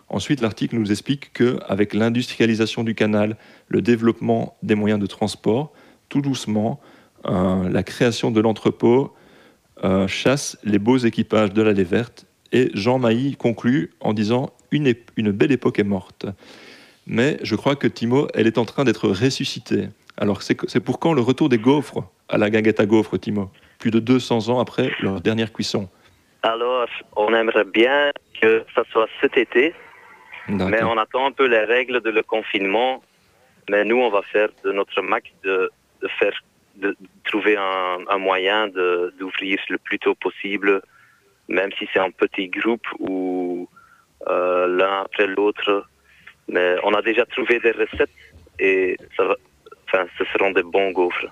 Ensuite, 0.09 0.41
l'article 0.41 0.77
nous 0.77 0.91
explique 0.91 1.33
que, 1.33 1.59
avec 1.67 1.93
l'industrialisation 1.93 2.83
du 2.83 2.95
canal, 2.95 3.38
le 3.67 3.81
développement 3.81 4.57
des 4.63 4.75
moyens 4.75 5.00
de 5.00 5.07
transport, 5.07 5.73
tout 6.09 6.21
doucement, 6.21 6.79
la 7.25 7.83
création 7.83 8.31
de 8.31 8.41
l'entrepôt, 8.41 9.13
euh, 9.83 10.07
chasse 10.07 10.57
les 10.63 10.77
beaux 10.77 10.97
équipages 10.97 11.53
de 11.53 11.62
l'allée 11.62 11.83
verte. 11.83 12.25
Et 12.51 12.69
Jean 12.73 13.00
Mailly 13.00 13.35
conclut 13.35 13.91
en 14.01 14.13
disant 14.13 14.51
une 14.71 15.31
belle 15.31 15.51
époque 15.51 15.79
est 15.79 15.83
morte. 15.83 16.25
Mais 17.05 17.38
je 17.43 17.55
crois 17.55 17.75
que 17.75 17.88
Timo, 17.88 18.27
elle 18.33 18.48
est 18.48 18.57
en 18.57 18.65
train 18.65 18.83
d'être 18.83 19.10
ressuscitée. 19.10 19.89
Alors 20.17 20.41
c'est 20.41 20.79
pour 20.79 21.00
quand 21.00 21.13
le 21.13 21.22
retour 21.22 21.50
des 21.50 21.57
gaufres 21.57 22.03
à 22.29 22.38
la 22.38 22.50
guinguette 22.50 22.79
à 22.79 22.86
gaufres, 22.86 23.17
Timo? 23.19 23.51
Plus 23.79 23.91
de 23.91 24.00
200 24.00 24.50
ans 24.50 24.60
après 24.60 24.91
leur 25.01 25.22
dernière 25.22 25.51
cuisson. 25.51 25.89
Alors, 26.43 26.88
on 27.15 27.33
aimerait 27.33 27.63
bien 27.65 28.12
que 28.41 28.65
ça 28.75 28.83
soit 28.91 29.07
cet 29.22 29.38
été, 29.38 29.74
mais 30.48 30.83
on 30.83 30.98
attend 30.98 31.25
un 31.27 31.31
peu 31.31 31.45
les 31.45 31.63
règles 31.63 32.01
de 32.01 32.10
le 32.10 32.22
confinement. 32.22 33.01
Mais 33.69 33.86
nous, 33.86 33.98
on 33.98 34.10
va 34.10 34.22
faire 34.24 34.50
de 34.63 34.72
notre 34.74 35.01
max 35.01 35.29
de, 35.43 35.72
de 36.01 36.07
faire, 36.19 36.33
de, 36.75 36.95
trouver 37.24 37.55
un, 37.55 38.00
un 38.10 38.17
moyen 38.17 38.67
d'ouvrir 38.67 39.57
le 39.69 39.77
plus 39.77 40.00
tôt 40.00 40.15
possible, 40.15 40.81
même 41.48 41.72
si 41.77 41.88
c'est 41.93 42.00
un 42.00 42.12
petit 42.12 42.50
groupe 42.50 42.86
ou 43.00 43.69
euh, 44.27 44.67
l'un 44.67 45.01
après 45.01 45.27
l'autre. 45.27 45.86
Mais 46.47 46.75
on 46.83 46.93
a 46.93 47.01
déjà 47.01 47.25
trouvé 47.25 47.59
des 47.59 47.71
recettes 47.71 48.09
et 48.59 48.97
enfin, 49.17 50.05
ce 50.17 50.23
seront 50.25 50.51
des 50.51 50.63
bons 50.63 50.91
gaufres. 50.91 51.27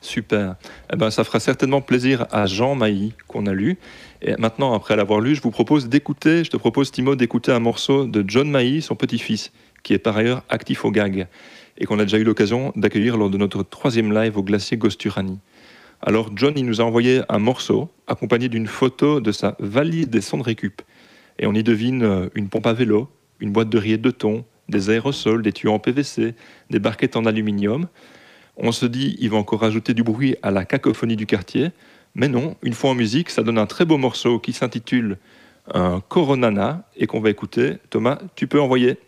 Super. 0.00 0.56
Eh 0.92 0.96
ben, 0.96 1.10
ça 1.10 1.24
fera 1.24 1.40
certainement 1.40 1.82
plaisir 1.82 2.26
à 2.30 2.46
Jean 2.46 2.74
Mailly 2.74 3.12
qu'on 3.28 3.46
a 3.46 3.52
lu. 3.52 3.76
Et 4.22 4.34
maintenant, 4.38 4.74
après 4.74 4.96
l'avoir 4.96 5.20
lu, 5.20 5.34
je 5.34 5.42
vous 5.42 5.50
propose 5.50 5.88
d'écouter, 5.88 6.44
je 6.44 6.50
te 6.50 6.56
propose 6.56 6.90
Timo 6.90 7.16
d'écouter 7.16 7.52
un 7.52 7.58
morceau 7.58 8.06
de 8.06 8.24
John 8.26 8.50
Mailly, 8.50 8.80
son 8.80 8.96
petit-fils, 8.96 9.52
qui 9.82 9.92
est 9.92 9.98
par 9.98 10.16
ailleurs 10.16 10.42
actif 10.48 10.84
au 10.84 10.90
gag 10.90 11.26
et 11.78 11.86
qu'on 11.86 11.98
a 11.98 12.04
déjà 12.04 12.18
eu 12.18 12.24
l'occasion 12.24 12.72
d'accueillir 12.76 13.16
lors 13.16 13.30
de 13.30 13.38
notre 13.38 13.62
troisième 13.62 14.12
live 14.12 14.36
au 14.38 14.42
glacier 14.42 14.76
Gosturani. 14.76 15.38
Alors 16.00 16.30
John, 16.36 16.54
il 16.56 16.66
nous 16.66 16.80
a 16.80 16.84
envoyé 16.84 17.22
un 17.28 17.38
morceau 17.38 17.90
accompagné 18.06 18.48
d'une 18.48 18.66
photo 18.66 19.20
de 19.20 19.32
sa 19.32 19.56
valise 19.58 20.08
des 20.08 20.20
sondes 20.20 20.42
récup. 20.42 20.82
Et 21.38 21.46
on 21.46 21.54
y 21.54 21.62
devine 21.62 22.02
euh, 22.02 22.28
une 22.34 22.48
pompe 22.48 22.66
à 22.66 22.72
vélo, 22.72 23.08
une 23.40 23.52
boîte 23.52 23.68
de 23.68 23.78
rillettes 23.78 24.02
de 24.02 24.10
thon, 24.10 24.44
des 24.68 24.90
aérosols, 24.90 25.42
des 25.42 25.52
tuyaux 25.52 25.72
en 25.72 25.78
PVC, 25.78 26.34
des 26.70 26.78
barquettes 26.78 27.16
en 27.16 27.26
aluminium. 27.26 27.88
On 28.56 28.72
se 28.72 28.86
dit, 28.86 29.16
il 29.18 29.30
va 29.30 29.36
encore 29.36 29.60
rajouter 29.60 29.94
du 29.94 30.02
bruit 30.02 30.36
à 30.42 30.50
la 30.50 30.64
cacophonie 30.64 31.16
du 31.16 31.26
quartier. 31.26 31.70
Mais 32.14 32.28
non, 32.28 32.56
une 32.62 32.72
fois 32.72 32.90
en 32.90 32.94
musique, 32.94 33.30
ça 33.30 33.42
donne 33.42 33.58
un 33.58 33.66
très 33.66 33.84
beau 33.84 33.98
morceau 33.98 34.38
qui 34.38 34.52
s'intitule 34.52 35.18
un 35.72 36.00
Coronana 36.08 36.88
et 36.96 37.06
qu'on 37.06 37.20
va 37.20 37.30
écouter. 37.30 37.78
Thomas, 37.90 38.18
tu 38.36 38.46
peux 38.46 38.60
envoyer 38.60 38.98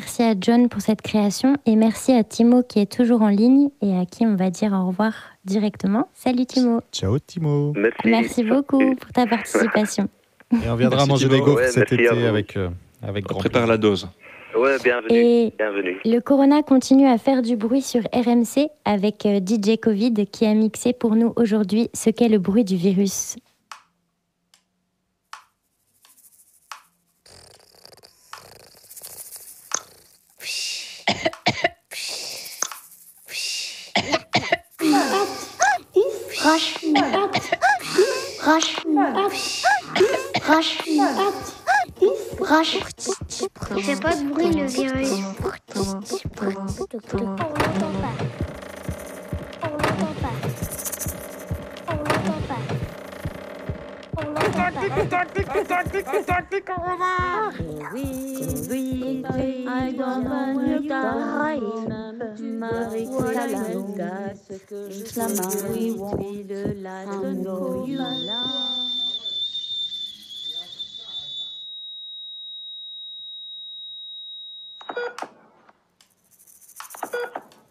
Merci, 0.00 0.22
à 0.22 0.34
John 0.40 0.68
pour 0.68 0.80
cette 0.80 1.02
création 1.02 1.56
et 1.66 1.74
merci 1.74 2.12
à 2.12 2.22
Timo 2.22 2.62
qui 2.62 2.78
est 2.78 2.86
toujours 2.86 3.20
en 3.22 3.30
ligne 3.30 3.68
et 3.82 3.98
à 3.98 4.04
qui 4.06 4.24
on 4.24 4.36
va 4.36 4.48
dire 4.48 4.72
au 4.72 4.86
revoir 4.86 5.12
directement. 5.44 6.06
Salut 6.14 6.46
Timo. 6.46 6.82
Ciao 6.92 7.18
Timo. 7.18 7.72
Merci. 7.74 7.98
Merci 8.04 8.44
beaucoup 8.44 8.94
pour 8.94 9.12
ta 9.12 9.26
participation. 9.26 10.08
Et 10.52 10.70
on 10.70 10.76
viendra 10.76 10.98
Merci, 10.98 11.08
manger 11.10 11.26
Timo. 11.28 11.34
des 11.40 11.44
gaufres 11.44 11.56
Ouais, 11.62 11.66
cet 11.72 11.92
été 11.92 12.06
avec, 12.08 12.56
euh, 12.56 12.68
avec 13.02 13.24
grand 13.24 13.40
Prépare 13.40 13.62
plaisir. 13.62 13.72
la 13.72 13.76
dose. 13.76 14.08
Ouais, 14.56 14.76
bienvenue. 14.84 15.16
Et 15.18 15.52
Bienvenue. 15.58 15.98
le 16.04 16.20
Corona 16.20 16.62
continue 16.62 17.08
à 17.08 17.18
faire 17.18 17.42
du 17.42 17.56
bruit 17.56 17.82
sur 17.82 18.02
RMC 18.14 18.68
avec 18.84 19.26
euh, 19.26 19.40
DJ 19.44 19.78
Covid 19.82 20.14
qui 20.30 20.46
a 20.46 20.54
mixé 20.54 20.92
pour 20.92 21.16
nous 21.16 21.32
aujourd'hui 21.34 21.90
ce 21.92 22.08
qu'est 22.10 22.28
le 22.28 22.38
bruit 22.38 22.64
du 22.64 22.76
virus. 22.76 23.34
Roche. 42.48 42.78
Il 43.76 43.82
fait 43.82 44.00
pas 44.00 44.16
de 44.16 44.24
bruit 44.30 44.52
le 44.52 44.64
virus. 44.64 45.10
On 46.40 46.44
l'entend 46.44 46.96
pas. 46.96 47.12
On 47.20 47.26
l'entend 47.26 47.92
pas. 48.00 48.24
On 49.62 49.70
l'entend 49.70 50.14
pas. 52.48 52.64
On 54.16 54.24
l'entend 54.24 54.48
pas. 54.48 54.78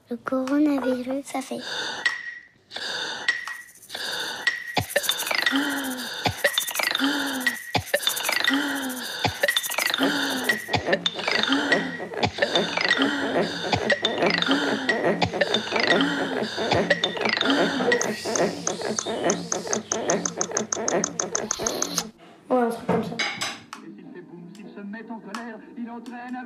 Le 0.10 0.16
coronavirus, 0.16 1.26
ça 1.26 1.42
fait. 1.42 1.60
Ouais, 22.50 22.62
un 22.62 22.70
truc 22.70 22.88
comme 22.88 23.04
ça. 23.04 23.12
Et 23.84 23.92
s'il 23.94 24.06
fait 24.14 24.22
boum, 24.22 24.48
s'il 24.56 24.70
se 24.70 24.80
met 24.80 25.04
en 25.10 25.20
colère, 25.20 25.60
il 25.78 25.90
entraîne 25.90 26.37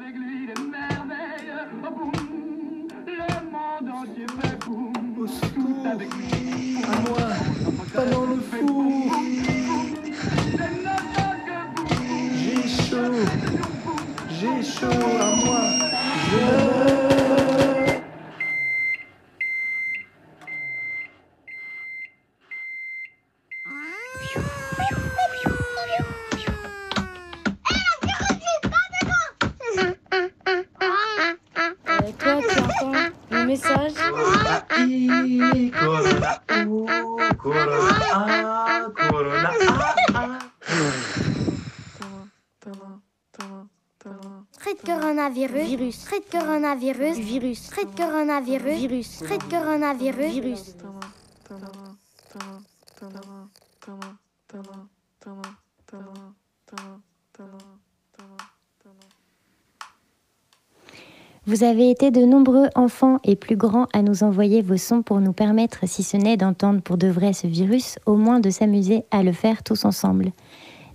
Trait 47.82 47.92
de 47.92 48.12
coronavirus. 48.12 48.78
Virus. 48.78 49.18
Trait 49.24 49.38
de 49.38 49.44
coronavirus. 49.44 50.34
Virus. 50.34 50.76
Vous 61.48 61.64
avez 61.64 61.90
été 61.90 62.12
de 62.12 62.22
nombreux 62.22 62.68
enfants 62.76 63.20
et 63.24 63.36
plus 63.36 63.56
grands 63.56 63.88
à 63.94 64.04
nous 64.04 64.24
envoyer 64.24 64.62
vos 64.62 64.78
sons 64.78 65.02
pour 65.02 65.20
nous 65.20 65.34
permettre, 65.34 65.80
si 65.88 66.04
ce 66.04 66.18
n'est 66.18 66.38
d'entendre 66.38 66.82
pour 66.82 66.98
de 66.98 67.08
vrai 67.08 67.34
ce 67.34 67.48
virus, 67.48 67.98
au 68.06 68.16
moins 68.16 68.40
de 68.40 68.52
s'amuser 68.52 69.06
à 69.10 69.24
le 69.24 69.32
faire 69.32 69.64
tous 69.64 69.86
ensemble. 69.86 70.34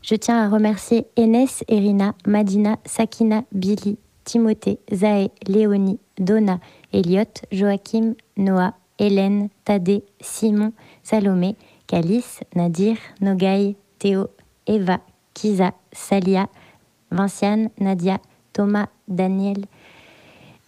Je 0.02 0.14
tiens 0.14 0.40
à 0.40 0.48
remercier 0.48 1.08
Enes, 1.18 1.48
Erina, 1.66 2.14
Madina, 2.26 2.76
Sakina, 2.84 3.42
Billy, 3.50 3.98
Timothée, 4.26 4.80
Zaé, 4.92 5.30
Léonie, 5.46 5.98
Donna, 6.18 6.58
Elliot, 6.92 7.32
Joachim, 7.52 8.14
Noah, 8.36 8.74
Hélène, 8.98 9.48
Tadé, 9.64 10.02
Simon, 10.20 10.72
Salomé, 11.02 11.54
Calice, 11.86 12.40
Nadir, 12.54 12.96
Nogaï, 13.20 13.76
Théo, 13.98 14.26
Eva, 14.66 15.00
Kiza, 15.32 15.72
Salia, 15.92 16.48
Vinciane, 17.10 17.70
Nadia, 17.78 18.18
Thomas, 18.52 18.88
Daniel, 19.06 19.64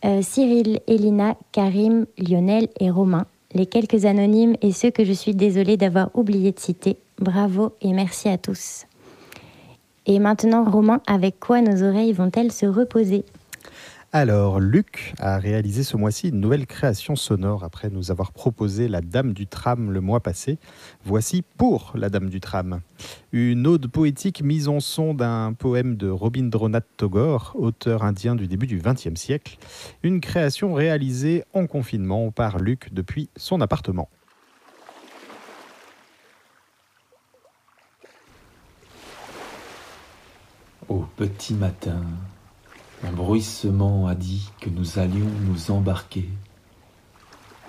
euh, 0.05 0.23
Cyril, 0.23 0.81
Elina, 0.87 1.37
Karim, 1.51 2.07
Lionel 2.17 2.69
et 2.79 2.91
Romain, 2.91 3.27
les 3.55 3.67
quelques 3.67 4.05
anonymes 4.05 4.55
et 4.63 4.71
ceux 4.71 4.91
que 4.91 5.05
je 5.05 5.13
suis 5.13 5.35
désolée 5.35 5.77
d'avoir 5.77 6.11
oublié 6.15 6.53
de 6.53 6.61
citer. 6.61 6.97
Bravo 7.19 7.73
et 7.81 7.93
merci 7.93 8.29
à 8.29 8.39
tous. 8.39 8.85
Et 10.07 10.21
maintenant, 10.21 10.65
Romain, 10.65 11.01
avec 11.09 11.41
quoi 11.41 11.61
nos 11.61 11.83
oreilles 11.83 12.13
vont-elles 12.13 12.53
se 12.53 12.67
reposer? 12.67 13.25
Alors, 14.11 14.59
Luc 14.59 15.13
a 15.19 15.37
réalisé 15.39 15.83
ce 15.83 15.95
mois-ci 15.99 16.31
une 16.31 16.41
nouvelle 16.41 16.67
création 16.67 17.15
sonore 17.15 17.63
après 17.63 17.91
nous 17.91 18.11
avoir 18.11 18.33
proposé 18.33 18.89
La 18.89 19.03
Dame 19.03 19.35
du 19.35 19.47
Tram 19.47 19.91
le 19.91 20.01
mois 20.01 20.21
passé. 20.21 20.57
Voici 21.05 21.43
pour 21.43 21.93
La 21.95 22.09
Dame 22.09 22.31
du 22.31 22.41
Tram, 22.41 22.81
une 23.33 23.67
ode 23.67 23.87
poétique 23.89 24.43
mise 24.43 24.67
en 24.69 24.81
son 24.81 25.13
d'un 25.13 25.53
poème 25.53 25.97
de 25.97 26.09
Robindranath 26.09 26.87
Tagore, 26.97 27.53
auteur 27.55 28.03
indien 28.03 28.35
du 28.35 28.49
début 28.49 28.67
du 28.67 28.79
XXe 28.79 29.15
siècle. 29.15 29.59
Une 30.03 30.23
création 30.23 30.73
réalisée 30.73 31.45
en 31.53 31.67
confinement 31.67 32.31
par 32.31 32.61
Luc 32.61 32.89
depuis 32.95 33.29
son 33.37 33.61
appartement. 33.61 34.09
Au 40.89 41.05
petit 41.19 41.53
matin, 41.53 42.01
un 43.05 43.13
bruissement 43.13 44.07
a 44.07 44.15
dit 44.15 44.51
que 44.61 44.71
nous 44.71 44.99
allions 44.99 45.31
nous 45.47 45.71
embarquer, 45.71 46.29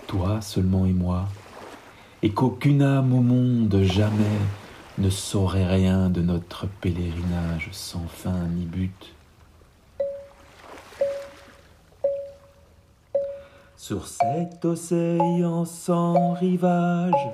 toi 0.08 0.42
seulement 0.42 0.86
et 0.86 0.94
moi, 0.94 1.28
et 2.22 2.32
qu'aucune 2.32 2.82
âme 2.82 3.14
au 3.14 3.22
monde 3.22 3.82
jamais 3.84 4.40
ne 4.98 5.10
saurait 5.10 5.68
rien 5.68 6.10
de 6.10 6.22
notre 6.22 6.68
pèlerinage 6.68 7.70
sans 7.72 8.08
fin 8.08 8.48
ni 8.48 8.66
but. 8.66 9.14
Sur 13.78 14.08
cet 14.08 14.66
océan 14.66 15.64
sans 15.66 16.34
rivage, 16.34 17.30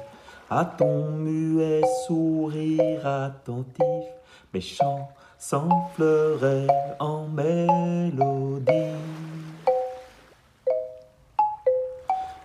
à 0.49 0.63
ton 0.63 1.09
muet 1.11 1.81
sourire 2.05 3.07
attentif, 3.07 4.05
mes 4.53 4.61
chants 4.61 5.09
s'enfleuraient 5.49 6.67
en 6.99 7.27
mélodie. 7.27 8.71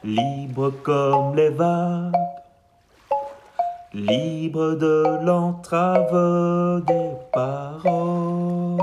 Libre 0.04 0.70
comme 0.82 1.34
les 1.34 1.48
vagues, 1.48 2.12
libre 3.94 4.74
de 4.74 5.24
l'entrave 5.24 6.84
des 6.86 7.12
paroles. 7.32 8.80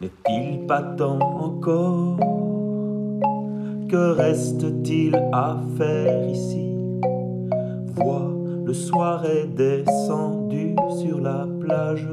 N'est-il 0.00 0.66
pas 0.66 0.82
temps 0.82 1.18
encore? 1.18 2.18
Que 3.90 4.12
reste-t-il 4.12 5.16
à 5.32 5.56
faire 5.76 6.28
ici? 6.28 6.65
Vois, 7.96 8.30
le 8.64 8.74
soir 8.74 9.24
est 9.24 9.46
descendu 9.46 10.76
sur 11.00 11.20
la 11.20 11.46
plage. 11.60 12.06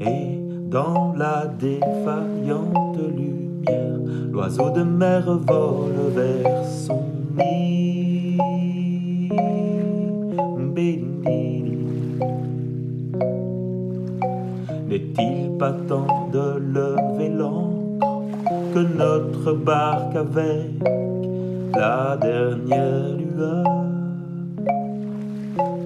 Et 0.00 0.38
dans 0.68 1.14
la 1.14 1.46
défaillante 1.46 2.98
lumière, 3.16 3.98
l'oiseau 4.30 4.70
de 4.70 4.82
mer 4.82 5.22
vole 5.46 6.10
vers 6.14 6.64
son 6.64 7.02
nid. 7.36 8.38
N'est-il 14.88 15.56
pas 15.58 15.72
temps 15.72 16.28
de 16.32 16.58
lever 16.58 17.28
l'ancre 17.30 18.22
que 18.74 18.80
notre 18.80 19.52
barque 19.52 20.16
avec 20.16 21.11
la 21.74 22.16
dernière 22.20 23.16
lueur 23.16 23.64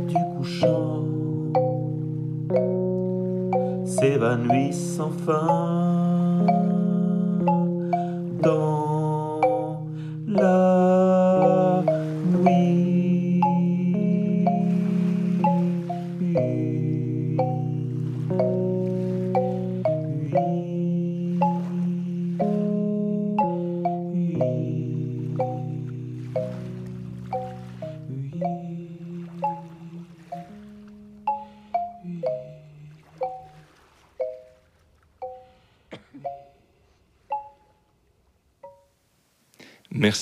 du 0.08 0.16
couchant 0.36 1.04
s'évanouit 3.84 4.72
sans 4.72 5.10
fin 5.10 6.44
dans 8.42 8.85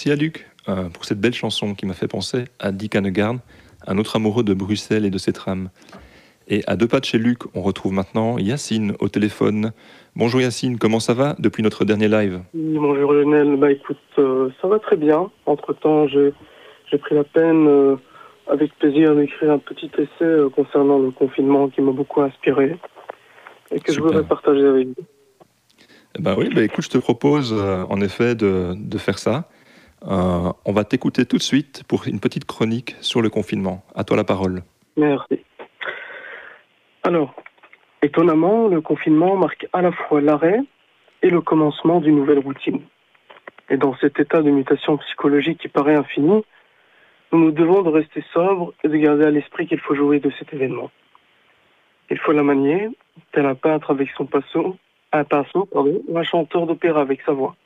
Merci 0.06 0.20
à 0.20 0.22
Luc 0.22 0.46
euh, 0.68 0.90
pour 0.90 1.06
cette 1.06 1.18
belle 1.18 1.32
chanson 1.32 1.74
qui 1.74 1.86
m'a 1.86 1.94
fait 1.94 2.08
penser 2.08 2.44
à 2.58 2.72
Dick 2.72 2.94
Hannegarn, 2.94 3.38
un 3.86 3.96
autre 3.96 4.16
amoureux 4.16 4.44
de 4.44 4.52
Bruxelles 4.52 5.06
et 5.06 5.10
de 5.10 5.16
ses 5.16 5.32
trams. 5.32 5.70
Et 6.46 6.62
à 6.66 6.76
deux 6.76 6.86
pas 6.86 7.00
de 7.00 7.06
chez 7.06 7.16
Luc, 7.16 7.38
on 7.54 7.62
retrouve 7.62 7.94
maintenant 7.94 8.36
Yacine 8.36 8.96
au 8.98 9.08
téléphone. 9.08 9.72
Bonjour 10.14 10.42
Yacine, 10.42 10.76
comment 10.76 11.00
ça 11.00 11.14
va 11.14 11.36
depuis 11.38 11.62
notre 11.62 11.86
dernier 11.86 12.08
live? 12.08 12.42
Oui, 12.52 12.76
bonjour 12.76 13.14
Lionel. 13.14 13.56
Bah 13.56 13.72
écoute, 13.72 13.96
euh, 14.18 14.50
ça 14.60 14.68
va 14.68 14.78
très 14.78 14.96
bien. 14.96 15.30
Entre-temps, 15.46 16.06
j'ai 16.06 16.32
pris 16.98 17.14
la 17.14 17.24
peine, 17.24 17.66
euh, 17.66 17.96
avec 18.46 18.74
plaisir, 18.74 19.16
d'écrire 19.16 19.52
un 19.52 19.58
petit 19.58 19.90
essai 19.96 20.08
euh, 20.20 20.50
concernant 20.50 20.98
le 20.98 21.12
confinement 21.12 21.70
qui 21.70 21.80
m'a 21.80 21.92
beaucoup 21.92 22.20
inspiré 22.20 22.76
et 23.70 23.80
que 23.80 23.90
je 23.90 24.00
voudrais 24.00 24.24
partager 24.24 24.66
avec 24.66 24.88
vous. 24.88 25.04
Ben 26.18 26.34
oui, 26.36 26.50
bah 26.54 26.60
écoute, 26.60 26.84
je 26.84 26.90
te 26.90 26.98
propose 26.98 27.54
en 27.54 28.00
effet 28.02 28.34
de, 28.34 28.74
de 28.76 28.98
faire 28.98 29.18
ça. 29.18 29.48
Euh, 30.06 30.52
on 30.64 30.72
va 30.72 30.84
t'écouter 30.84 31.24
tout 31.24 31.38
de 31.38 31.42
suite 31.42 31.82
pour 31.88 32.06
une 32.06 32.20
petite 32.20 32.44
chronique 32.44 32.96
sur 33.00 33.22
le 33.22 33.30
confinement. 33.30 33.84
À 33.94 34.04
toi 34.04 34.16
la 34.16 34.24
parole. 34.24 34.62
Merci. 34.96 35.40
Alors, 37.02 37.34
étonnamment, 38.02 38.68
le 38.68 38.80
confinement 38.80 39.36
marque 39.36 39.66
à 39.72 39.82
la 39.82 39.92
fois 39.92 40.20
l'arrêt 40.20 40.60
et 41.22 41.30
le 41.30 41.40
commencement 41.40 42.00
d'une 42.00 42.16
nouvelle 42.16 42.38
routine. 42.38 42.82
Et 43.70 43.78
dans 43.78 43.96
cet 43.96 44.20
état 44.20 44.42
de 44.42 44.50
mutation 44.50 44.98
psychologique 44.98 45.58
qui 45.58 45.68
paraît 45.68 45.94
infini, 45.94 46.44
nous 47.32 47.38
nous 47.38 47.50
devons 47.50 47.82
de 47.82 47.88
rester 47.88 48.22
sobres 48.32 48.74
et 48.84 48.88
de 48.88 48.96
garder 48.96 49.24
à 49.24 49.30
l'esprit 49.30 49.66
qu'il 49.66 49.80
faut 49.80 49.94
jouer 49.94 50.20
de 50.20 50.30
cet 50.38 50.52
événement. 50.52 50.90
Il 52.10 52.18
faut 52.18 52.32
la 52.32 52.42
manier, 52.42 52.90
tel 53.32 53.46
un 53.46 53.54
peintre 53.54 53.90
avec 53.90 54.10
son 54.16 54.26
pinceau, 54.26 54.76
un 55.12 55.24
pinceau, 55.24 55.64
pardon, 55.64 56.02
ou 56.06 56.18
un 56.18 56.22
chanteur 56.22 56.66
d'opéra 56.66 57.00
avec 57.00 57.22
sa 57.22 57.32
voix. 57.32 57.56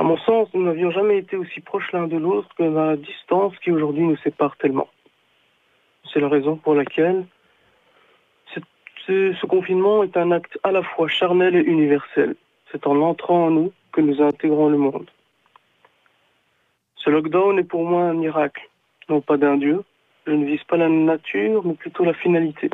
À 0.00 0.02
mon 0.02 0.16
sens, 0.16 0.48
nous 0.54 0.62
n'avions 0.62 0.90
jamais 0.90 1.18
été 1.18 1.36
aussi 1.36 1.60
proches 1.60 1.92
l'un 1.92 2.06
de 2.06 2.16
l'autre 2.16 2.48
que 2.56 2.62
la 2.62 2.96
distance 2.96 3.52
qui 3.58 3.70
aujourd'hui 3.70 4.02
nous 4.02 4.16
sépare 4.16 4.56
tellement. 4.56 4.88
C'est 6.10 6.20
la 6.20 6.28
raison 6.28 6.56
pour 6.56 6.74
laquelle 6.74 7.26
ce, 9.06 9.46
confinement 9.46 10.02
est 10.02 10.16
un 10.16 10.30
acte 10.30 10.58
à 10.62 10.72
la 10.72 10.82
fois 10.82 11.06
charnel 11.06 11.54
et 11.54 11.60
universel. 11.60 12.34
C'est 12.72 12.86
en 12.86 12.98
entrant 13.02 13.48
en 13.48 13.50
nous 13.50 13.72
que 13.92 14.00
nous 14.00 14.22
intégrons 14.22 14.70
le 14.70 14.78
monde. 14.78 15.10
Ce 16.96 17.10
lockdown 17.10 17.58
est 17.58 17.64
pour 17.64 17.84
moi 17.84 18.04
un 18.04 18.14
miracle, 18.14 18.70
non 19.10 19.20
pas 19.20 19.36
d'un 19.36 19.58
dieu. 19.58 19.84
Je 20.26 20.32
ne 20.32 20.46
vise 20.46 20.64
pas 20.64 20.78
la 20.78 20.88
nature, 20.88 21.62
mais 21.62 21.74
plutôt 21.74 22.04
la 22.04 22.14
finalité. 22.14 22.70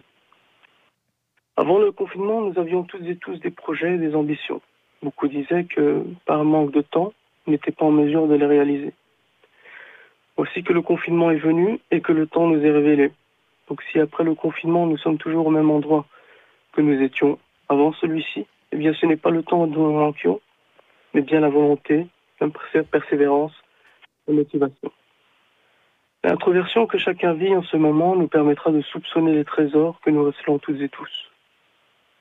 Avant 1.57 1.81
le 1.81 1.91
confinement, 1.91 2.43
nous 2.43 2.57
avions 2.57 2.85
toutes 2.85 3.07
et 3.09 3.17
tous 3.17 3.41
des 3.41 3.51
projets, 3.51 3.99
des 3.99 4.15
ambitions. 4.15 4.61
Beaucoup 5.03 5.29
disaient 5.29 5.65
que, 5.65 6.05
par 6.25 6.45
manque 6.45 6.73
de 6.73 6.81
temps, 6.81 7.13
ils 7.47 7.53
n'étaient 7.53 7.71
pas 7.73 7.85
en 7.85 7.91
mesure 7.91 8.27
de 8.27 8.35
les 8.35 8.47
réaliser. 8.47 8.93
Voici 10.37 10.63
que 10.63 10.73
le 10.73 10.83
confinement 10.83 11.31
est 11.31 11.39
venu 11.39 11.81
et 11.91 12.01
que 12.01 12.13
le 12.13 12.27
temps 12.27 12.47
nous 12.47 12.63
est 12.65 12.71
révélé. 12.71 13.13
Donc 13.69 13.83
si 13.91 13.99
après 13.99 14.25
le 14.25 14.35
confinement, 14.35 14.87
nous 14.87 14.99
sommes 14.99 15.19
toujours 15.19 15.47
au 15.47 15.51
même 15.51 15.71
endroit 15.71 16.07
que 16.73 16.81
nous 16.81 17.01
étions 17.01 17.39
avant 17.69 17.93
celui-ci, 17.93 18.47
eh 18.73 18.77
bien 18.77 18.93
ce 18.95 19.07
n'est 19.07 19.17
pas 19.17 19.31
le 19.31 19.43
temps 19.43 19.67
dont 19.67 19.89
nous 19.89 19.99
manquions, 19.99 20.41
mais 21.15 21.23
bien 21.23 21.41
la 21.41 21.49
volonté, 21.49 22.07
la 22.41 22.49
persé- 22.49 22.85
persévérance, 22.85 23.53
la 24.29 24.35
motivation. 24.35 24.93
L'introversion 26.23 26.87
que 26.87 26.99
chacun 26.99 27.33
vit 27.33 27.55
en 27.55 27.63
ce 27.63 27.77
moment 27.77 28.15
nous 28.15 28.29
permettra 28.29 28.71
de 28.71 28.83
soupçonner 28.83 29.33
les 29.33 29.45
trésors 29.45 30.01
que 30.01 30.11
nous 30.11 30.25
recelons 30.25 30.59
toutes 30.59 30.81
et 30.81 30.89
tous. 30.89 31.31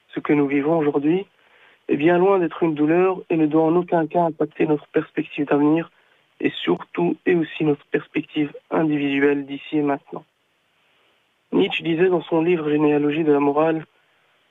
Ce 0.10 0.20
que 0.20 0.34
nous 0.34 0.48
vivons 0.48 0.78
aujourd'hui 0.78 1.26
est 1.88 1.98
bien 1.98 2.18
loin 2.18 2.40
d'être 2.40 2.64
une 2.64 2.76
douleur 2.76 3.22
et 3.30 3.38
ne 3.38 3.46
doit 3.46 3.64
en 3.64 3.76
aucun 3.76 4.08
cas 4.08 4.24
impacter 4.24 4.66
notre 4.66 4.88
perspective 4.88 5.46
d'avenir 5.46 5.92
et 6.40 6.50
surtout 6.50 7.18
et 7.26 7.36
aussi 7.36 7.64
notre 7.64 7.86
perspective 7.86 8.52
individuelle 8.72 9.46
d'ici 9.46 9.78
et 9.78 9.82
maintenant. 9.82 10.26
Nietzsche 11.52 11.84
disait 11.84 12.10
dans 12.10 12.24
son 12.24 12.42
livre 12.42 12.70
Généalogie 12.70 13.24
de 13.24 13.32
la 13.32 13.40
morale, 13.40 13.86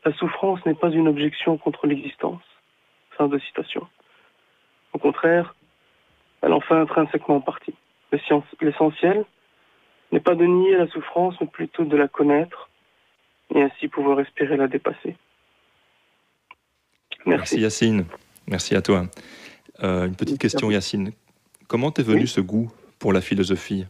La 0.04 0.12
souffrance 0.12 0.64
n'est 0.66 0.74
pas 0.74 0.90
une 0.90 1.08
objection 1.08 1.56
contre 1.56 1.86
l'existence. 1.86 2.42
Fin 3.10 3.28
de 3.28 3.38
citation. 3.38 3.86
Au 4.92 4.98
contraire, 4.98 5.54
elle 6.42 6.52
en 6.52 6.60
fait 6.60 6.74
intrinsèquement 6.74 7.40
partie. 7.40 7.74
L'essentiel 8.60 9.24
n'est 10.12 10.20
pas 10.20 10.34
de 10.34 10.44
nier 10.44 10.76
la 10.76 10.86
souffrance, 10.86 11.34
mais 11.40 11.46
plutôt 11.46 11.84
de 11.84 11.96
la 11.96 12.06
connaître 12.06 12.70
et 13.54 13.62
ainsi 13.62 13.88
pouvoir 13.88 14.20
espérer 14.20 14.56
la 14.56 14.68
dépasser. 14.68 15.16
Merci, 17.26 17.60
Yacine. 17.60 18.04
Merci 18.48 18.74
à 18.76 18.82
toi. 18.82 19.06
Euh, 19.82 20.06
une 20.06 20.16
petite 20.16 20.38
question 20.38 20.70
Yacine. 20.70 21.12
Comment 21.68 21.90
t'es 21.90 22.02
venu 22.02 22.26
ce 22.26 22.40
goût 22.40 22.70
pour 22.98 23.12
la 23.12 23.20
philosophie 23.20 23.86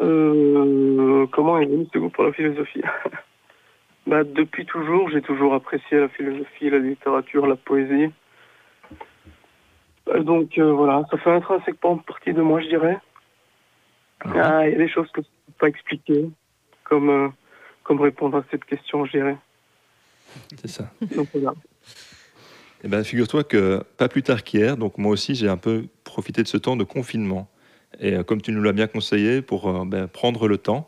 Euh, 0.00 1.26
comment 1.32 1.58
est 1.58 1.66
venu 1.66 1.86
ce 1.92 1.98
goût 1.98 2.10
pour 2.10 2.24
la 2.24 2.32
philosophie? 2.32 2.82
Bah, 4.06 4.22
Depuis 4.22 4.66
toujours, 4.66 5.08
j'ai 5.08 5.22
toujours 5.22 5.54
apprécié 5.54 5.98
la 5.98 6.10
philosophie, 6.10 6.68
la 6.68 6.78
littérature, 6.78 7.46
la 7.46 7.56
poésie. 7.56 8.12
Euh, 10.08 10.22
donc 10.22 10.58
euh, 10.58 10.72
voilà, 10.72 11.06
ça 11.10 11.16
fait 11.16 11.30
intrinsèquement 11.30 11.96
partie 11.98 12.34
de 12.34 12.42
moi, 12.42 12.60
je 12.60 12.68
dirais. 12.68 12.98
Ah, 14.20 14.66
Il 14.66 14.72
y 14.72 14.74
a 14.74 14.78
des 14.78 14.88
choses 14.88 15.10
que 15.10 15.22
je 15.22 15.26
ne 15.26 15.46
peux 15.46 15.58
pas 15.58 15.68
expliquer, 15.68 16.30
comme, 16.84 17.08
euh, 17.08 17.28
comme 17.82 18.00
répondre 18.00 18.36
à 18.36 18.44
cette 18.50 18.66
question, 18.66 19.06
je 19.06 19.12
dirais. 19.12 19.36
C'est 20.56 20.68
ça. 20.68 20.90
Donc 21.16 21.28
voilà. 21.32 21.54
Eh 22.84 22.88
ben, 22.88 23.02
figure-toi 23.02 23.44
que 23.44 23.82
pas 23.96 24.08
plus 24.08 24.22
tard 24.22 24.44
qu'hier, 24.44 24.76
donc 24.76 24.98
moi 24.98 25.10
aussi 25.10 25.34
j'ai 25.34 25.48
un 25.48 25.56
peu 25.56 25.86
profité 26.04 26.42
de 26.42 26.48
ce 26.48 26.58
temps 26.58 26.76
de 26.76 26.84
confinement. 26.84 27.48
Et 27.98 28.12
euh, 28.12 28.22
comme 28.22 28.42
tu 28.42 28.52
nous 28.52 28.62
l'as 28.62 28.74
bien 28.74 28.86
conseillé, 28.86 29.40
pour 29.40 29.70
euh, 29.70 29.84
ben, 29.86 30.06
prendre 30.06 30.46
le 30.48 30.58
temps. 30.58 30.86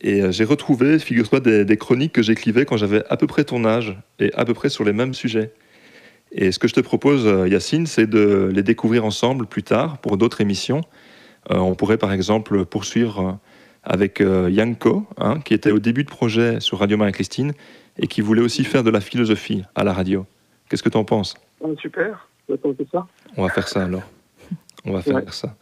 Et 0.00 0.22
euh, 0.22 0.30
j'ai 0.30 0.44
retrouvé, 0.44 1.00
figure-toi, 1.00 1.40
des, 1.40 1.76
chroniques 1.76 2.12
que 2.12 2.22
j'écrivais 2.22 2.64
quand 2.64 2.76
j'avais 2.76 3.02
à 3.10 3.16
peu 3.16 3.26
près 3.26 3.42
ton 3.42 3.64
âge 3.64 3.98
et 4.20 4.32
à 4.34 4.44
peu 4.44 4.54
près 4.54 4.68
sur 4.68 4.84
les 4.84 4.92
mêmes 4.92 5.12
sujets. 5.12 5.52
Et 6.30 6.52
ce 6.52 6.60
que 6.60 6.68
je 6.68 6.74
te 6.74 6.80
propose, 6.80 7.24
Yacine, 7.50 7.86
c'est 7.86 8.06
de 8.06 8.52
les 8.54 8.62
découvrir 8.62 9.04
ensemble 9.04 9.46
plus 9.46 9.64
tard 9.64 9.98
pour 9.98 10.18
d'autres 10.18 10.40
émissions. 10.40 10.82
On 11.48 11.74
pourrait 11.74 11.96
par 11.96 12.12
exemple 12.12 12.66
poursuivre 12.66 13.38
avec 13.82 14.20
Yanko, 14.20 15.06
hein, 15.16 15.40
qui 15.42 15.54
était 15.54 15.70
au 15.70 15.78
début 15.78 16.04
de 16.04 16.10
projet 16.10 16.60
sur 16.60 16.80
Radio 16.80 16.98
Marie-Christine 16.98 17.54
et 17.98 18.08
qui 18.08 18.20
voulait 18.20 18.42
aussi 18.42 18.64
faire 18.64 18.84
de 18.84 18.90
la 18.90 19.00
philosophie 19.00 19.62
à 19.74 19.84
la 19.84 19.94
radio. 19.94 20.26
Qu'est-ce 20.68 20.82
que 20.82 20.88
tu 20.88 20.96
en 20.96 21.04
penses? 21.04 21.34
Ah, 21.62 21.68
super, 21.80 22.28
on 22.48 22.58
ça. 22.92 23.06
On 23.36 23.42
va 23.42 23.48
faire 23.48 23.68
ça 23.68 23.84
alors. 23.84 24.02
On 24.84 24.92
va 24.92 25.02
faire 25.02 25.16
Ouais. 25.16 25.24
ça. 25.30 25.54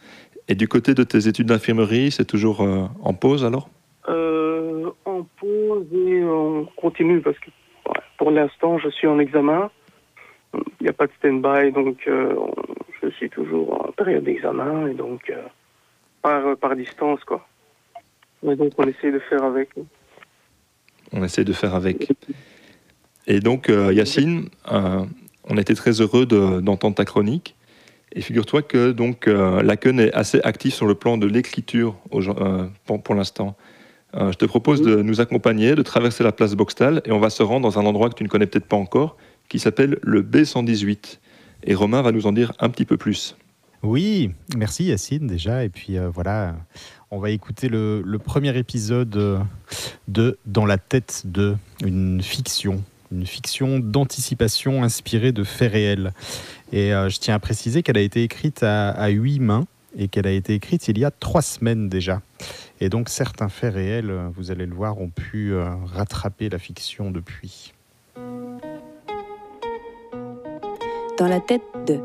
Et 0.47 0.55
du 0.55 0.67
côté 0.67 0.93
de 0.93 1.03
tes 1.03 1.27
études 1.27 1.47
d'infirmerie, 1.47 2.11
c'est 2.11 2.25
toujours 2.25 2.61
euh, 2.61 2.85
en 3.01 3.13
pause 3.13 3.43
alors? 3.43 3.69
Euh, 4.07 4.89
en 5.05 5.23
pause 5.39 5.85
et 5.93 6.23
on 6.23 6.65
continue 6.77 7.21
parce 7.21 7.37
que 7.39 7.49
pour 8.17 8.31
l'instant, 8.31 8.77
je 8.77 8.89
suis 8.89 9.07
en 9.07 9.19
examen. 9.19 9.69
Il 10.53 10.83
n'y 10.83 10.87
a 10.89 10.93
pas 10.93 11.07
de 11.07 11.11
stand-by, 11.19 11.71
donc 11.73 11.97
euh, 12.07 12.33
je 13.01 13.09
suis 13.09 13.29
toujours 13.29 13.87
en 13.87 13.91
période 13.91 14.23
d'examen 14.23 14.87
et 14.87 14.93
donc 14.93 15.31
par, 16.21 16.55
par 16.57 16.75
distance, 16.75 17.23
quoi. 17.25 17.45
Et 18.43 18.55
donc 18.55 18.71
on 18.77 18.83
essaie 18.83 19.11
de 19.11 19.19
faire 19.19 19.43
avec. 19.43 19.69
On 21.11 21.23
essaie 21.23 21.43
de 21.43 21.53
faire 21.53 21.75
avec. 21.75 22.11
Et 23.27 23.41
donc, 23.41 23.69
euh, 23.69 23.93
Yacine, 23.93 24.47
euh, 24.71 25.05
on 25.43 25.57
était 25.57 25.75
très 25.75 26.01
heureux 26.01 26.25
de- 26.25 26.61
d'entendre 26.61 26.95
ta 26.95 27.05
chronique. 27.05 27.55
Et 28.13 28.21
figure-toi 28.21 28.61
que 28.61 28.93
donc 28.93 29.27
euh, 29.27 29.61
Laken 29.61 29.99
est 29.99 30.13
assez 30.13 30.39
actif 30.43 30.73
sur 30.73 30.87
le 30.87 30.95
plan 30.95 31.17
de 31.17 31.27
l'écriture 31.27 31.95
pour, 32.85 33.15
l'instant. 33.15 33.55
Je 34.13 34.33
te 34.35 34.45
propose 34.45 34.81
de 34.81 35.01
nous 35.01 35.19
accompagner, 35.19 35.75
de 35.75 35.81
traverser 35.81 36.23
la 36.23 36.31
place 36.31 36.55
Boxtal, 36.55 37.01
et 37.05 37.11
on 37.11 37.19
va 37.19 37.29
se 37.29 37.43
rendre 37.43 37.69
dans 37.69 37.77
un 37.77 37.85
endroit 37.85 38.09
que 38.09 38.15
tu 38.15 38.23
ne 38.23 38.29
connais 38.29 38.47
peut-être 38.47 38.65
pas 38.65 38.77
encore, 38.77 39.17
qui 39.49 39.59
s'appelle 39.59 39.99
le 40.01 40.23
B118. 40.23 41.19
Et 41.65 41.75
Romain 41.75 42.01
va 42.01 42.13
nous 42.13 42.25
en 42.25 42.31
dire 42.31 42.53
un 42.59 42.69
petit 42.69 42.85
peu 42.85 42.95
plus. 42.97 43.35
Oui, 43.83 44.31
merci 44.55 44.85
Yacine 44.85 45.27
déjà. 45.27 45.65
Et 45.65 45.69
puis 45.69 45.97
voilà, 46.11 46.55
on 47.11 47.19
va 47.19 47.29
écouter 47.29 47.67
le, 47.67 48.01
le 48.03 48.17
premier 48.17 48.57
épisode 48.57 49.09
de 50.07 50.37
Dans 50.45 50.65
la 50.65 50.77
tête 50.77 51.23
de 51.25 51.55
une 51.83 52.21
fiction, 52.23 52.81
une 53.11 53.25
fiction 53.25 53.79
d'anticipation 53.79 54.83
inspirée 54.83 55.31
de 55.31 55.43
faits 55.43 55.71
réels. 55.71 56.13
Et 56.71 56.93
euh, 56.93 57.09
je 57.09 57.19
tiens 57.19 57.35
à 57.35 57.39
préciser 57.39 57.83
qu'elle 57.83 57.97
a 57.97 58.01
été 58.01 58.23
écrite 58.23 58.63
à, 58.63 59.07
huit 59.09 59.39
mains 59.39 59.65
et 59.97 60.07
qu'elle 60.07 60.27
a 60.27 60.31
été 60.31 60.53
écrite 60.53 60.87
il 60.87 60.99
y 60.99 61.05
a 61.05 61.11
trois 61.11 61.41
semaines 61.41 61.89
déjà. 61.89 62.21
Et 62.79 62.89
donc 62.89 63.09
certains 63.09 63.49
faits 63.49 63.73
réels, 63.73 64.09
euh, 64.09 64.29
vous 64.35 64.51
allez 64.51 64.65
le 64.65 64.75
voir, 64.75 64.99
ont 64.99 65.09
pu 65.09 65.53
euh, 65.53 65.69
rattraper 65.85 66.49
la 66.49 66.59
fiction 66.59 67.11
depuis. 67.11 67.73
Dans 71.17 71.27
la 71.27 71.39
tête 71.39 71.63
de 71.87 71.99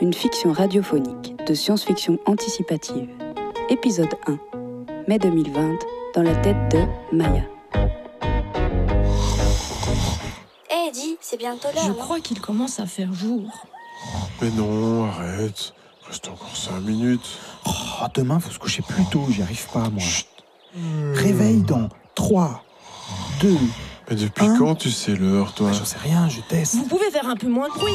une 0.00 0.14
fiction 0.14 0.52
radiophonique 0.52 1.34
de 1.46 1.54
science-fiction 1.54 2.18
anticipative. 2.26 3.08
Épisode 3.70 4.14
1, 4.26 4.38
mai 5.08 5.18
2020, 5.18 5.78
dans 6.14 6.22
la 6.22 6.34
tête 6.36 6.56
de 6.72 7.16
Maya. 7.16 7.44
Eh, 10.74 10.90
dis, 10.90 11.16
c'est 11.20 11.36
bientôt 11.36 11.68
l'heure. 11.74 11.84
Je 11.84 11.90
non 11.90 11.94
crois 11.94 12.20
qu'il 12.20 12.40
commence 12.40 12.80
à 12.80 12.86
faire 12.86 13.12
jour. 13.12 13.42
Mais 14.40 14.50
non, 14.50 15.04
arrête. 15.06 15.72
Reste 16.08 16.28
encore 16.28 16.56
5 16.56 16.80
minutes. 16.80 17.38
Oh, 17.66 18.06
demain, 18.12 18.40
faut 18.40 18.50
se 18.50 18.58
coucher 18.58 18.82
plus 18.82 19.04
tôt, 19.06 19.24
j'y 19.30 19.42
arrive 19.42 19.66
pas, 19.68 19.88
moi. 19.88 20.02
Réveille 21.14 21.62
dans 21.62 21.88
3, 22.14 22.64
2. 23.40 23.56
Mais 24.10 24.16
depuis 24.16 24.46
quand 24.58 24.74
tu 24.74 24.90
sais 24.90 25.14
l'heure, 25.14 25.54
toi? 25.54 25.72
J'en 25.72 25.84
sais 25.84 25.98
rien, 25.98 26.28
je 26.28 26.40
teste. 26.40 26.74
Vous 26.74 26.86
pouvez 26.86 27.10
faire 27.10 27.28
un 27.28 27.36
peu 27.36 27.48
moins 27.48 27.68
de 27.68 27.74
bruit. 27.74 27.92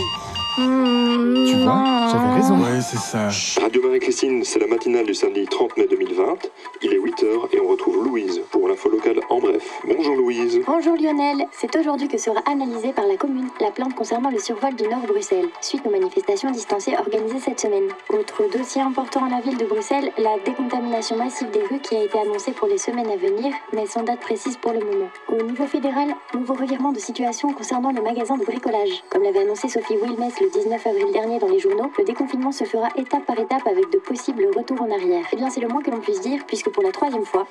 Tu 0.56 1.56
vois, 1.64 2.08
j'avais 2.12 2.34
raison. 2.34 2.58
Ouais, 2.58 2.82
c'est 2.82 2.98
ça. 2.98 3.30
Radio 3.62 3.82
Marie-Christine, 3.84 4.44
c'est 4.44 4.60
la 4.60 4.68
matinale 4.68 5.06
du 5.06 5.14
samedi 5.14 5.46
30 5.46 5.78
mai 5.78 5.88
2020. 5.88 6.38
Il 6.82 6.94
est 6.94 6.98
8h 6.98 7.26
et 7.54 7.60
on 7.60 7.68
retrouve 7.68 8.04
Louise 8.04 8.42
pour 8.52 8.68
l'info 8.68 8.90
locale 8.90 9.20
en 9.30 9.40
bref. 9.40 9.80
Bonjour 9.86 10.16
Louise. 10.16 10.60
Bonjour 10.66 10.96
Lionel, 10.96 11.46
c'est 11.52 11.76
aujourd'hui 11.76 12.08
que 12.08 12.18
sera 12.18 12.40
analysée 12.46 12.94
par 12.94 13.06
la 13.06 13.18
commune 13.18 13.50
la 13.60 13.72
plainte 13.72 13.94
concernant 13.94 14.32
le 14.32 14.40
survol 14.40 14.74
du 14.76 14.84
Nord 14.88 15.06
Bruxelles, 15.08 15.50
suite 15.62 15.86
aux 15.86 15.92
manifestations 15.92 16.52
distancées 16.52 16.96
organisées 16.98 17.40
cette 17.40 17.60
semaine. 17.60 17.90
Autre 18.10 18.44
dossier 18.52 18.82
important 18.82 19.26
à 19.26 19.30
la 19.30 19.42
ville 19.42 19.58
de 19.58 19.66
Bruxelles, 19.66 20.12
la 20.18 20.38
décontamination 20.46 21.18
massive 21.18 21.50
des 21.52 21.64
rues 21.64 21.82
qui 21.82 21.96
a 21.96 22.04
été 22.04 22.18
annoncée 22.18 22.52
pour 22.52 22.68
les 22.68 22.78
semaines 22.78 23.10
à 23.10 23.18
venir, 23.18 23.54
mais 23.74 23.86
sans 23.86 24.04
date 24.04 24.22
précise 24.22 24.58
pour 24.58 24.74
le 24.74 24.80
moment. 24.80 25.10
Au 25.28 25.44
niveau 25.44 25.66
fédéral, 25.66 26.16
nouveau 26.34 26.54
revirement 26.54 26.92
de 26.92 27.00
situation 27.00 27.54
concernant 27.54 27.92
le 27.92 28.02
magasin 28.02 28.38
de 28.38 28.46
bricolage. 28.46 29.04
Comme 29.10 29.24
l'avait 29.24 29.42
annoncé 29.42 29.68
Sophie 29.68 29.98
Wilmès 30.02 30.39
le 30.40 30.50
19 30.50 30.88
avril 30.88 31.12
dernier 31.12 31.40
dans 31.40 31.48
les 31.48 31.60
journaux, 31.60 31.92
le 31.98 32.04
déconfinement 32.04 32.52
se 32.52 32.64
fera 32.64 32.88
étape 32.96 33.26
par 33.26 33.38
étape 33.38 33.66
avec 33.68 33.90
de 33.92 33.98
possibles 33.98 34.46
retours 34.56 34.82
en 34.82 34.92
arrière. 34.92 35.26
Eh 35.32 35.36
bien 35.36 35.50
c'est 35.50 35.60
le 35.60 35.68
moins 35.68 35.82
que 35.82 35.92
l'on 35.92 36.00
puisse 36.00 36.22
dire, 36.22 36.42
puisque 36.48 36.70
pour 36.70 36.84
la 36.84 36.92
troisième 36.92 37.26
fois, 37.26 37.46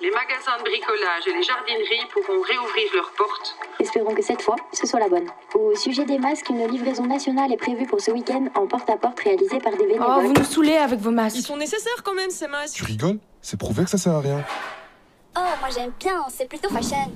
Les 0.00 0.10
magasins 0.10 0.56
de 0.58 0.62
bricolage 0.64 1.28
et 1.28 1.32
les 1.32 1.42
jardineries 1.42 2.06
pourront 2.12 2.40
réouvrir 2.40 2.90
leurs 2.94 3.10
portes. 3.12 3.56
Espérons 3.78 4.14
que 4.14 4.22
cette 4.22 4.40
fois, 4.40 4.56
ce 4.72 4.86
soit 4.86 5.00
la 5.00 5.08
bonne. 5.08 5.26
Au 5.54 5.74
sujet 5.76 6.04
des 6.04 6.18
masques, 6.18 6.48
une 6.48 6.66
livraison 6.66 7.04
nationale 7.04 7.52
est 7.52 7.58
prévue 7.58 7.86
pour 7.86 8.00
ce 8.00 8.10
week-end 8.10 8.46
en 8.54 8.66
porte-à-porte 8.66 9.20
réalisée 9.20 9.58
par 9.58 9.72
des 9.72 9.86
bénévoles. 9.86 10.06
Oh, 10.08 10.20
vous 10.22 10.32
nous 10.32 10.44
saoulez 10.44 10.76
avec 10.76 11.00
vos 11.00 11.10
masques. 11.10 11.36
Ils 11.36 11.42
sont 11.42 11.56
nécessaires 11.56 12.02
quand 12.02 12.14
même 12.14 12.30
ces 12.30 12.48
masques. 12.48 12.76
Tu 12.76 12.84
rigoles? 12.84 13.18
C'est 13.42 13.58
prouvé 13.58 13.84
que 13.84 13.90
ça 13.90 13.98
sert 13.98 14.14
à 14.14 14.20
rien. 14.20 14.42
Oh, 15.36 15.40
moi 15.60 15.68
j'aime 15.74 15.92
bien, 15.98 16.24
c'est 16.28 16.48
plutôt 16.48 16.70
fashion. 16.70 17.10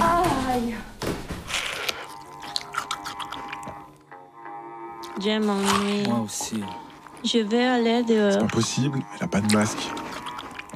Aïe. 0.00 0.74
Je 5.18 5.38
m'ennuie. 5.38 6.06
Moi 6.08 6.20
aussi. 6.24 6.62
Je 7.24 7.38
vais 7.38 7.64
aller 7.64 8.02
dehors. 8.02 8.42
Impossible, 8.42 9.00
elle 9.16 9.24
a 9.24 9.28
pas 9.28 9.40
de 9.40 9.56
masque. 9.56 9.88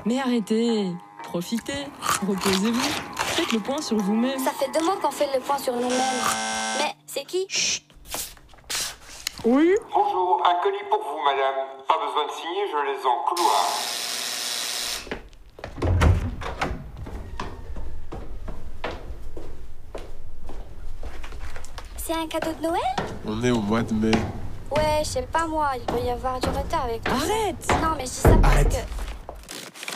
Mais 0.06 0.18
arrêtez, 0.18 0.90
profitez, 1.22 1.86
reposez-vous, 2.26 2.90
faites 3.16 3.52
le 3.52 3.60
point 3.60 3.82
sur 3.82 3.98
vous-même. 3.98 4.38
Ça 4.38 4.52
fait 4.52 4.70
deux 4.72 4.84
mois 4.84 4.96
qu'on 4.96 5.10
fait 5.10 5.28
le 5.34 5.40
point 5.40 5.58
sur 5.58 5.74
nous-mêmes. 5.74 6.20
Mais 6.78 6.96
c'est 7.06 7.24
qui? 7.24 7.46
Oui 9.44 9.74
Bonjour, 9.94 10.42
un 10.44 10.62
colis 10.62 10.84
pour 10.90 11.00
vous, 11.00 11.22
madame. 11.24 11.66
Pas 11.86 11.98
besoin 12.04 12.26
de 12.26 12.32
signer, 12.32 12.66
je 12.70 12.76
les 12.92 13.06
en 13.06 14.09
C'est 22.12 22.16
un 22.16 22.26
cadeau 22.26 22.50
de 22.60 22.66
Noël 22.66 22.80
On 23.24 23.40
est 23.44 23.52
au 23.52 23.60
mois 23.60 23.82
de 23.82 23.94
mai. 23.94 24.10
Ouais, 24.72 24.98
je 25.04 25.08
sais 25.10 25.28
pas 25.30 25.46
moi, 25.46 25.68
il 25.78 25.86
doit 25.86 26.00
y 26.04 26.10
avoir 26.10 26.40
du 26.40 26.48
retard 26.48 26.86
avec 26.86 27.02
ça. 27.06 27.12
Arrête 27.14 27.68
Non, 27.80 27.90
mais 27.96 28.00
je 28.04 28.10
dis 28.10 28.14
ça 28.16 28.30
parce 28.42 28.52
Arrête. 28.54 28.86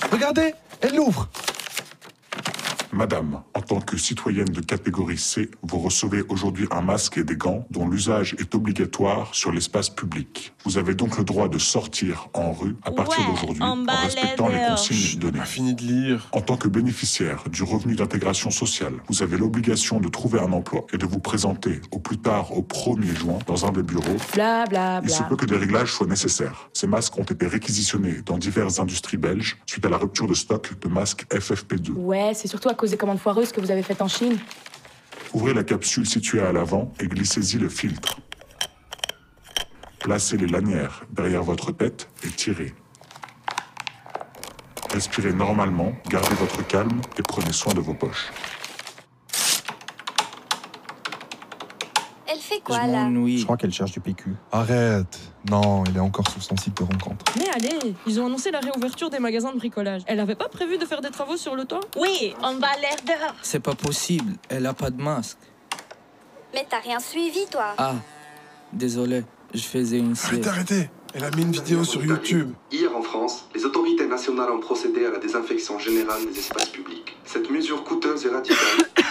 que. 0.00 0.12
Regardez, 0.12 0.54
elle 0.80 0.94
l'ouvre. 0.94 1.28
Madame, 2.98 3.42
en 3.54 3.60
tant 3.60 3.80
que 3.80 3.96
citoyenne 3.96 4.46
de 4.46 4.60
catégorie 4.60 5.18
C, 5.18 5.50
vous 5.62 5.80
recevez 5.80 6.22
aujourd'hui 6.28 6.68
un 6.70 6.80
masque 6.80 7.18
et 7.18 7.24
des 7.24 7.34
gants 7.36 7.66
dont 7.72 7.88
l'usage 7.88 8.36
est 8.38 8.54
obligatoire 8.54 9.34
sur 9.34 9.50
l'espace 9.50 9.90
public. 9.90 10.54
Vous 10.64 10.78
avez 10.78 10.94
donc 10.94 11.18
le 11.18 11.24
droit 11.24 11.48
de 11.48 11.58
sortir 11.58 12.28
en 12.34 12.52
rue 12.52 12.76
à 12.84 12.92
partir 12.92 13.18
Ouais, 13.18 13.26
d'aujourd'hui 13.34 13.62
en 13.64 13.84
respectant 13.84 14.46
les 14.48 14.60
consignes 14.68 15.18
données. 15.18 15.40
Fini 15.44 15.74
de 15.74 15.82
lire. 15.82 16.28
En 16.30 16.40
tant 16.40 16.56
que 16.56 16.68
bénéficiaire 16.68 17.42
du 17.50 17.64
revenu 17.64 17.96
d'intégration 17.96 18.52
sociale, 18.52 18.94
vous 19.08 19.24
avez 19.24 19.38
l'obligation 19.38 19.98
de 19.98 20.08
trouver 20.08 20.38
un 20.38 20.52
emploi 20.52 20.86
et 20.92 20.96
de 20.96 21.04
vous 21.04 21.18
présenter 21.18 21.80
au 21.90 21.98
plus 21.98 22.18
tard 22.18 22.56
au 22.56 22.62
1er 22.62 23.12
juin 23.18 23.38
dans 23.48 23.66
un 23.66 23.72
des 23.72 23.82
bureaux. 23.82 24.04
Bla 24.34 24.66
bla 24.66 25.00
Il 25.02 25.10
se 25.10 25.18
bla. 25.18 25.28
peut 25.30 25.36
que 25.36 25.46
des 25.46 25.56
réglages 25.56 25.92
soient 25.92 26.06
nécessaires. 26.06 26.68
Ces 26.72 26.86
masques 26.86 27.18
ont 27.18 27.24
été 27.24 27.48
réquisitionnés 27.48 28.22
dans 28.24 28.38
diverses 28.38 28.78
industries 28.78 29.16
belges 29.16 29.56
suite 29.66 29.84
à 29.84 29.88
la 29.88 29.96
rupture 29.96 30.28
de 30.28 30.34
stock 30.34 30.78
de 30.80 30.88
masques 30.88 31.26
FFP2. 31.32 31.90
Ouais, 31.96 32.32
c'est 32.34 32.46
surtout 32.46 32.68
à 32.68 32.74
cause 32.74 32.83
des 32.90 32.96
commandes 32.96 33.18
foireuses 33.18 33.52
que 33.52 33.60
vous 33.60 33.70
avez 33.70 33.82
faites 33.82 34.02
en 34.02 34.08
Chine. 34.08 34.38
Ouvrez 35.32 35.54
la 35.54 35.64
capsule 35.64 36.06
située 36.06 36.40
à 36.40 36.52
l'avant 36.52 36.92
et 37.00 37.06
glissez-y 37.06 37.58
le 37.58 37.68
filtre. 37.68 38.20
Placez 39.98 40.36
les 40.36 40.46
lanières 40.46 41.04
derrière 41.10 41.42
votre 41.42 41.72
tête 41.72 42.08
et 42.24 42.28
tirez. 42.28 42.74
Respirez 44.92 45.32
normalement, 45.32 45.92
gardez 46.08 46.34
votre 46.36 46.64
calme 46.66 47.00
et 47.18 47.22
prenez 47.22 47.52
soin 47.52 47.74
de 47.74 47.80
vos 47.80 47.94
poches. 47.94 48.30
Elle 52.26 52.38
fait 52.38 52.53
quoi 52.64 52.76
Je 52.82 52.90
là 52.90 53.04
m'ennuie. 53.04 53.38
Je 53.38 53.44
crois 53.44 53.56
qu'elle 53.56 53.72
cherche 53.72 53.92
du 53.92 54.00
PQ. 54.00 54.30
Arrête. 54.50 55.20
Non, 55.50 55.84
il 55.84 55.96
est 55.96 56.00
encore 56.00 56.28
sur 56.30 56.42
son 56.42 56.56
site 56.56 56.76
de 56.78 56.82
rencontre. 56.82 57.24
Mais 57.38 57.48
allez, 57.54 57.94
ils 58.06 58.20
ont 58.20 58.26
annoncé 58.26 58.50
la 58.50 58.60
réouverture 58.60 59.10
des 59.10 59.18
magasins 59.18 59.52
de 59.52 59.58
bricolage. 59.58 60.02
Elle 60.06 60.20
avait 60.20 60.34
pas 60.34 60.48
prévu 60.48 60.78
de 60.78 60.86
faire 60.86 61.00
des 61.00 61.10
travaux 61.10 61.36
sur 61.36 61.54
le 61.54 61.64
toit? 61.66 61.80
Oui, 61.96 62.34
on 62.42 62.54
va 62.56 62.68
aller 62.68 62.96
dehors. 63.06 63.34
C'est 63.42 63.60
pas 63.60 63.74
possible. 63.74 64.32
Elle 64.48 64.66
a 64.66 64.74
pas 64.74 64.90
de 64.90 65.00
masque. 65.02 65.38
Mais 66.54 66.66
t'as 66.68 66.80
rien 66.80 66.98
suivi 67.00 67.46
toi 67.50 67.74
Ah, 67.78 67.94
désolé. 68.72 69.24
Je 69.52 69.62
faisais 69.62 69.98
une 69.98 70.14
Arrêtez, 70.24 70.48
arrêtez. 70.48 70.90
Elle 71.16 71.24
a 71.24 71.30
mis 71.30 71.42
une 71.42 71.52
vidéo 71.52 71.84
sur 71.84 72.04
YouTube. 72.04 72.52
Hier 72.72 72.90
en 72.96 73.02
France, 73.02 73.48
les 73.54 73.64
autorités 73.64 74.06
nationales 74.06 74.50
ont 74.50 74.58
procédé 74.58 75.04
à 75.06 75.10
la 75.12 75.18
désinfection 75.18 75.78
générale 75.78 76.22
des 76.26 76.36
espaces 76.36 76.70
publics. 76.70 77.16
Cette 77.24 77.48
mesure 77.50 77.84
coûteuse 77.84 78.26
et 78.26 78.30
radicale 78.30 78.56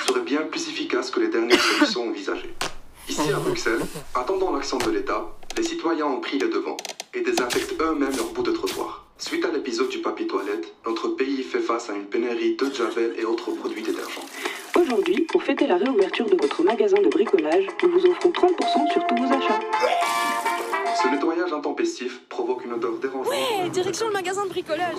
serait 0.06 0.24
bien 0.24 0.42
plus 0.42 0.68
efficace 0.68 1.10
que 1.12 1.22
les 1.22 1.30
dernières 1.30 1.62
solutions 1.62 2.10
envisagées. 2.10 2.54
Ici 3.10 3.32
à 3.34 3.40
Bruxelles, 3.40 3.82
attendant 4.16 4.52
l'action 4.52 4.78
de 4.78 4.90
l'État, 4.90 5.26
les 5.58 5.64
citoyens 5.64 6.06
ont 6.06 6.22
pris 6.22 6.40
les 6.40 6.48
devants 6.48 6.78
et 7.14 7.22
désinfectent 7.22 7.76
eux-mêmes 7.82 8.16
leur 8.16 8.32
bout 8.32 8.44
de 8.44 8.52
trottoir. 8.52 9.06
Suite 9.18 9.46
à 9.46 9.52
l'épisode 9.52 9.90
du 9.90 10.00
papier 10.00 10.26
toilette, 10.26 10.74
notre 10.86 11.10
pays 11.10 11.44
fait 11.44 11.60
face 11.60 11.90
à 11.90 11.94
une 11.94 12.06
pénurie 12.06 12.56
de 12.56 12.74
javel 12.74 13.14
et 13.18 13.26
autres 13.26 13.52
produits 13.52 13.84
détergents. 13.84 14.26
Aujourd'hui, 14.80 15.22
pour 15.22 15.44
fêter 15.44 15.68
la 15.68 15.78
réouverture 15.78 16.26
de 16.30 16.36
votre 16.42 16.64
magasin 16.64 16.98
de 17.02 17.10
bricolage, 17.10 17.68
nous 17.84 17.90
vous 17.90 18.06
offrons 18.06 18.30
30% 18.30 18.92
sur 18.92 19.06
tous 19.06 19.16
vos 19.16 19.34
achats. 19.34 19.60
Ce 21.02 21.08
nettoyage 21.10 21.52
intempestif 21.52 22.22
provoque 22.30 22.66
une 22.66 22.74
odeur 22.74 22.92
dérangeante. 23.02 23.28
Ouais, 23.28 23.70
direction 23.70 24.08
le 24.08 24.14
magasin 24.14 24.44
de 24.46 24.50
bricolage. 24.50 24.96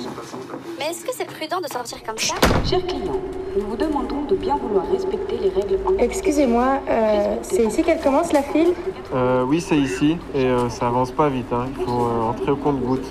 Mais 0.79 0.87
est-ce 0.91 1.05
que 1.05 1.13
c'est 1.13 1.25
prudent 1.25 1.61
de 1.61 1.69
sortir 1.69 2.03
comme 2.03 2.19
ça? 2.19 2.35
Chers 2.65 2.85
clients, 2.85 3.21
nous 3.57 3.67
vous 3.67 3.77
demandons 3.77 4.23
de 4.23 4.35
bien 4.35 4.57
vouloir 4.57 4.85
respecter 4.91 5.37
les 5.37 5.51
règles 5.51 5.79
en 5.87 5.97
Excusez-moi, 5.99 6.81
euh, 6.89 7.37
c'est 7.43 7.65
ici 7.65 7.83
qu'elle 7.85 8.01
commence 8.01 8.33
la 8.33 8.43
file? 8.43 8.75
Euh, 9.15 9.45
oui, 9.45 9.61
c'est 9.61 9.77
ici, 9.77 10.17
et 10.35 10.47
euh, 10.47 10.69
ça 10.69 10.89
avance 10.89 11.13
pas 11.13 11.29
vite, 11.29 11.53
hein. 11.53 11.67
il 11.79 11.85
faut 11.85 12.07
euh, 12.07 12.23
entrer 12.23 12.51
au 12.51 12.57
compte-goutte. 12.57 13.07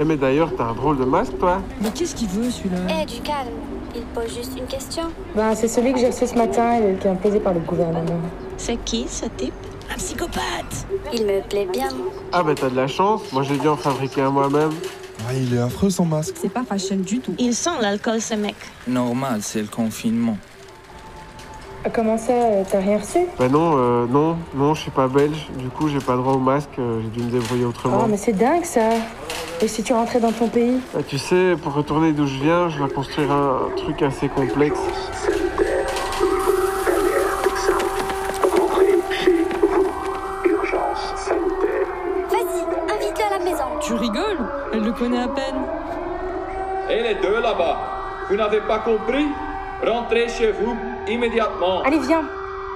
Eh, 0.00 0.04
mais 0.04 0.16
d'ailleurs, 0.16 0.52
t'as 0.56 0.64
un 0.64 0.74
drôle 0.74 0.98
de 0.98 1.04
masque, 1.04 1.36
toi? 1.38 1.60
Mais 1.82 1.90
qu'est-ce 1.90 2.14
qu'il 2.14 2.28
veut 2.28 2.50
celui-là? 2.50 2.78
Eh, 3.02 3.04
du 3.04 3.20
calme. 3.20 3.48
Il 3.94 4.04
pose 4.04 4.34
juste 4.34 4.58
une 4.58 4.66
question. 4.66 5.04
Ben, 5.34 5.54
c'est 5.54 5.68
celui 5.68 5.92
que 5.92 5.98
j'ai 5.98 6.06
reçu 6.06 6.26
ce 6.26 6.34
matin 6.34 6.80
et 6.80 6.96
qui 6.98 7.06
est 7.06 7.10
imposé 7.10 7.40
par 7.40 7.52
le 7.52 7.60
gouvernement. 7.60 8.20
C'est 8.56 8.82
qui 8.82 9.06
ce 9.06 9.26
type? 9.26 9.52
Un 9.92 9.96
psychopathe 9.98 10.86
Il 11.12 11.26
me 11.26 11.40
plaît 11.46 11.68
bien. 11.70 11.88
Ah, 12.32 12.42
bah 12.42 12.54
t'as 12.58 12.70
de 12.70 12.76
la 12.76 12.86
chance, 12.86 13.30
moi 13.32 13.42
j'ai 13.42 13.58
dû 13.58 13.68
en 13.68 13.76
fabriquer 13.76 14.22
un 14.22 14.30
moi-même. 14.30 14.70
Ah, 15.28 15.34
il 15.34 15.54
est 15.54 15.58
affreux 15.58 15.90
son 15.90 16.06
masque. 16.06 16.34
C'est 16.40 16.48
pas 16.52 16.64
fashion 16.64 16.96
du 16.96 17.20
tout. 17.20 17.34
Ils 17.38 17.54
sent 17.54 17.70
l'alcool, 17.80 18.20
ce 18.20 18.34
mec. 18.34 18.54
Normal, 18.88 19.40
c'est 19.42 19.60
le 19.60 19.66
confinement. 19.68 20.38
Ah, 21.84 21.90
Comment 21.90 22.16
ça, 22.16 22.32
euh, 22.32 22.62
t'as 22.70 22.78
rien 22.78 22.98
reçu? 22.98 23.18
Bah 23.38 23.48
non, 23.48 23.72
euh, 23.76 24.06
non, 24.06 24.36
non, 24.54 24.74
je 24.74 24.82
suis 24.82 24.90
pas 24.90 25.08
belge, 25.08 25.48
du 25.58 25.68
coup 25.68 25.88
j'ai 25.88 25.98
pas 25.98 26.16
droit 26.16 26.34
au 26.34 26.38
masque, 26.38 26.70
euh, 26.78 27.00
j'ai 27.02 27.08
dû 27.20 27.26
me 27.26 27.30
débrouiller 27.30 27.64
autrement. 27.64 28.02
Oh, 28.04 28.06
mais 28.08 28.16
c'est 28.16 28.32
dingue 28.32 28.64
ça 28.64 28.90
Et 29.60 29.66
si 29.68 29.82
tu 29.82 29.92
rentrais 29.92 30.20
dans 30.20 30.32
ton 30.32 30.48
pays? 30.48 30.78
Bah, 30.94 31.00
tu 31.06 31.18
sais, 31.18 31.54
pour 31.62 31.74
retourner 31.74 32.12
d'où 32.12 32.26
je 32.26 32.38
viens, 32.40 32.68
je 32.68 32.78
dois 32.78 32.88
construire 32.88 33.30
un 33.32 33.58
truc 33.76 34.00
assez 34.02 34.28
complexe. 34.28 34.78
Deux 47.22 47.40
là-bas, 47.40 47.76
vous 48.28 48.36
n'avez 48.36 48.60
pas 48.60 48.80
compris? 48.80 49.26
Rentrez 49.86 50.28
chez 50.28 50.52
vous 50.52 50.76
immédiatement. 51.08 51.82
Allez, 51.82 51.98
viens 51.98 52.24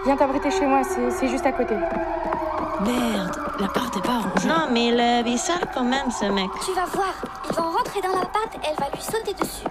Viens 0.05 0.17
t'abriter 0.17 0.51
chez 0.53 0.67
moi, 0.67 0.83
c'est 0.85 1.11
c'est 1.11 1.29
juste 1.29 1.47
à 1.47 1.53
côté. 1.53 1.75
Merde, 1.75 3.37
l'appart 3.59 3.97
est 3.97 4.03
pas 4.03 4.19
arrangé. 4.21 4.47
Non, 4.49 4.69
mais 4.71 4.87
il 4.87 5.01
est 5.01 5.23
bizarre 5.25 5.67
quand 5.75 5.83
même, 5.83 6.11
ce 6.11 6.27
mec. 6.27 6.49
Tu 6.65 6.73
vas 6.73 6.85
voir, 6.85 7.15
ils 7.49 7.57
vont 7.57 7.71
rentrer 7.71 8.01
dans 8.01 8.13
l'appart 8.13 8.55
et 8.55 8.59
elle 8.69 8.77
va 8.77 8.89
lui 8.95 9.03
sauter 9.03 9.35
dessus. 9.35 9.67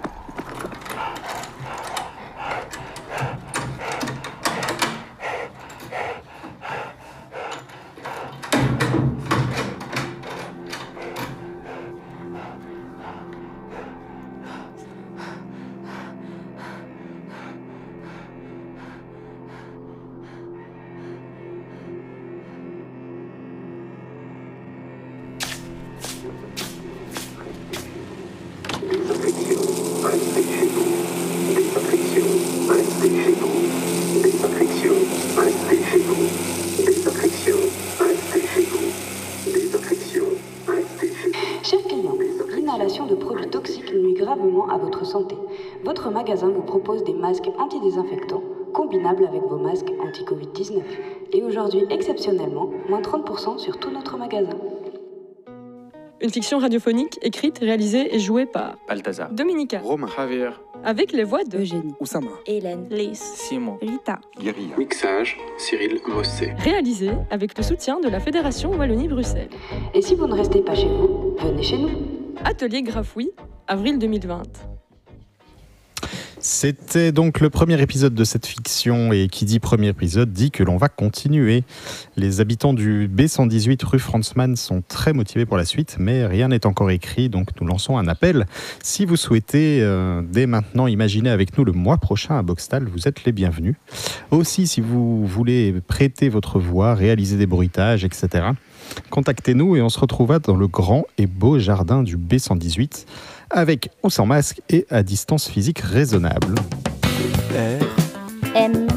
Magasin 46.25 46.49
vous 46.49 46.63
propose 46.63 47.03
des 47.03 47.13
masques 47.13 47.51
antidésinfectants 47.59 48.41
combinables 48.73 49.27
avec 49.27 49.43
vos 49.43 49.57
masques 49.57 49.91
anti-Covid-19. 49.99 50.81
Et 51.33 51.43
aujourd'hui, 51.43 51.83
exceptionnellement, 51.91 52.71
moins 52.89 53.01
30% 53.01 53.59
sur 53.59 53.77
tout 53.77 53.91
notre 53.91 54.17
magasin. 54.17 54.57
Une 56.19 56.31
fiction 56.31 56.57
radiophonique 56.57 57.19
écrite, 57.21 57.59
réalisée 57.59 58.15
et 58.15 58.17
jouée 58.17 58.47
par 58.47 58.77
Balthazar. 58.87 59.29
Dominica. 59.29 59.79
Romain. 59.81 60.07
Javier. 60.17 60.49
Avec 60.83 61.11
les 61.11 61.23
voix 61.23 61.43
de 61.43 61.59
Eugénie, 61.59 61.93
Oussama. 61.99 62.31
Hélène, 62.47 62.87
Lys, 62.89 63.19
Simon. 63.19 63.77
Rita. 63.79 64.19
Guérilla. 64.39 64.77
Mixage, 64.79 65.37
Cyril 65.59 65.99
Mossé. 66.07 66.53
Réalisée 66.57 67.11
avec 67.29 67.55
le 67.55 67.63
soutien 67.63 67.99
de 67.99 68.09
la 68.09 68.19
Fédération 68.19 68.71
Wallonie-Bruxelles. 68.71 69.49
Et 69.93 70.01
si 70.01 70.15
vous 70.15 70.25
ne 70.25 70.33
restez 70.33 70.61
pas 70.61 70.73
chez 70.73 70.87
vous, 70.87 71.35
venez 71.37 71.61
chez 71.61 71.77
nous. 71.77 71.91
Atelier 72.43 72.81
Grafouille, 72.81 73.31
avril 73.67 73.99
2020. 73.99 74.74
C'était 76.47 77.11
donc 77.11 77.39
le 77.39 77.49
premier 77.49 77.81
épisode 77.81 78.13
de 78.13 78.23
cette 78.23 78.45
fiction 78.45 79.11
et 79.11 79.29
qui 79.29 79.45
dit 79.45 79.59
premier 79.59 79.87
épisode 79.87 80.31
dit 80.31 80.51
que 80.51 80.63
l'on 80.63 80.77
va 80.77 80.89
continuer. 80.89 81.63
Les 82.17 82.39
habitants 82.39 82.75
du 82.75 83.09
B118 83.09 83.83
rue 83.83 83.97
Franzmann 83.97 84.55
sont 84.55 84.83
très 84.87 85.11
motivés 85.11 85.47
pour 85.47 85.57
la 85.57 85.65
suite, 85.65 85.95
mais 85.99 86.23
rien 86.27 86.49
n'est 86.49 86.67
encore 86.67 86.91
écrit, 86.91 87.29
donc 87.29 87.49
nous 87.59 87.65
lançons 87.65 87.97
un 87.97 88.07
appel. 88.07 88.45
Si 88.83 89.07
vous 89.07 89.15
souhaitez 89.15 89.79
euh, 89.81 90.21
dès 90.21 90.45
maintenant 90.45 90.85
imaginer 90.85 91.31
avec 91.31 91.57
nous 91.57 91.65
le 91.65 91.71
mois 91.71 91.97
prochain 91.97 92.37
à 92.37 92.43
Boxtal, 92.43 92.87
vous 92.87 93.07
êtes 93.07 93.23
les 93.23 93.31
bienvenus. 93.31 93.73
Aussi, 94.29 94.67
si 94.67 94.81
vous 94.81 95.25
voulez 95.25 95.73
prêter 95.87 96.29
votre 96.29 96.59
voix, 96.59 96.93
réaliser 96.93 97.37
des 97.37 97.47
bruitages, 97.47 98.05
etc., 98.05 98.49
contactez-nous 99.09 99.77
et 99.77 99.81
on 99.81 99.89
se 99.89 99.99
retrouvera 99.99 100.37
dans 100.37 100.55
le 100.55 100.67
grand 100.67 101.05
et 101.17 101.25
beau 101.25 101.57
jardin 101.57 102.03
du 102.03 102.17
B118 102.17 103.07
avec 103.49 103.89
ou 104.03 104.09
sans 104.09 104.25
masque 104.25 104.61
et 104.69 104.85
à 104.89 105.03
distance 105.03 105.47
physique 105.47 105.79
raisonnable. 105.79 106.55
M. 108.55 108.87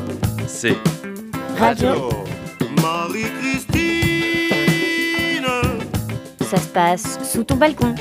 C. 0.46 0.76
Radio. 1.58 2.10
Marie-Christine 2.80 5.46
Ça 6.40 6.56
se 6.56 6.68
passe 6.68 7.18
sous 7.24 7.44
ton 7.44 7.56
balcon. 7.56 7.94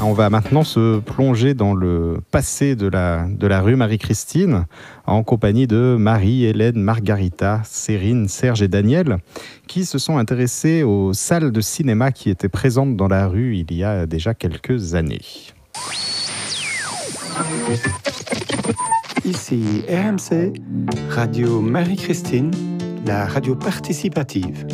On 0.00 0.12
va 0.12 0.30
maintenant 0.30 0.62
se 0.62 1.00
plonger 1.00 1.54
dans 1.54 1.74
le 1.74 2.18
passé 2.30 2.76
de 2.76 2.86
la, 2.86 3.26
de 3.28 3.46
la 3.46 3.60
rue 3.60 3.74
Marie-Christine 3.74 4.66
en 5.06 5.24
compagnie 5.24 5.66
de 5.66 5.96
Marie, 5.98 6.44
Hélène, 6.44 6.80
Margarita, 6.80 7.62
Sérine, 7.64 8.28
Serge 8.28 8.62
et 8.62 8.68
Daniel 8.68 9.18
qui 9.66 9.84
se 9.84 9.98
sont 9.98 10.16
intéressés 10.16 10.84
aux 10.84 11.12
salles 11.12 11.50
de 11.50 11.60
cinéma 11.60 12.12
qui 12.12 12.30
étaient 12.30 12.48
présentes 12.48 12.96
dans 12.96 13.08
la 13.08 13.26
rue 13.26 13.56
il 13.56 13.74
y 13.74 13.82
a 13.82 14.06
déjà 14.06 14.34
quelques 14.34 14.94
années. 14.94 15.20
Ici 19.24 19.82
RMC, 19.88 20.52
Radio 21.10 21.60
Marie-Christine, 21.60 22.50
la 23.04 23.26
radio 23.26 23.56
participative. 23.56 24.64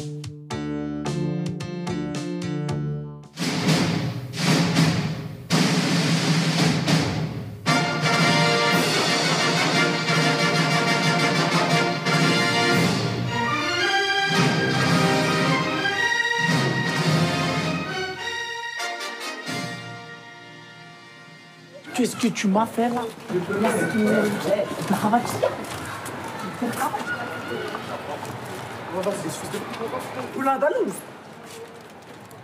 Qu'est-ce 21.92 22.16
que 22.16 22.29
tu 22.29 22.49
m'as 22.49 22.66
fait 22.66 22.88
là 22.88 23.03
Poulain 30.35 30.59
d'Alouse 30.59 30.92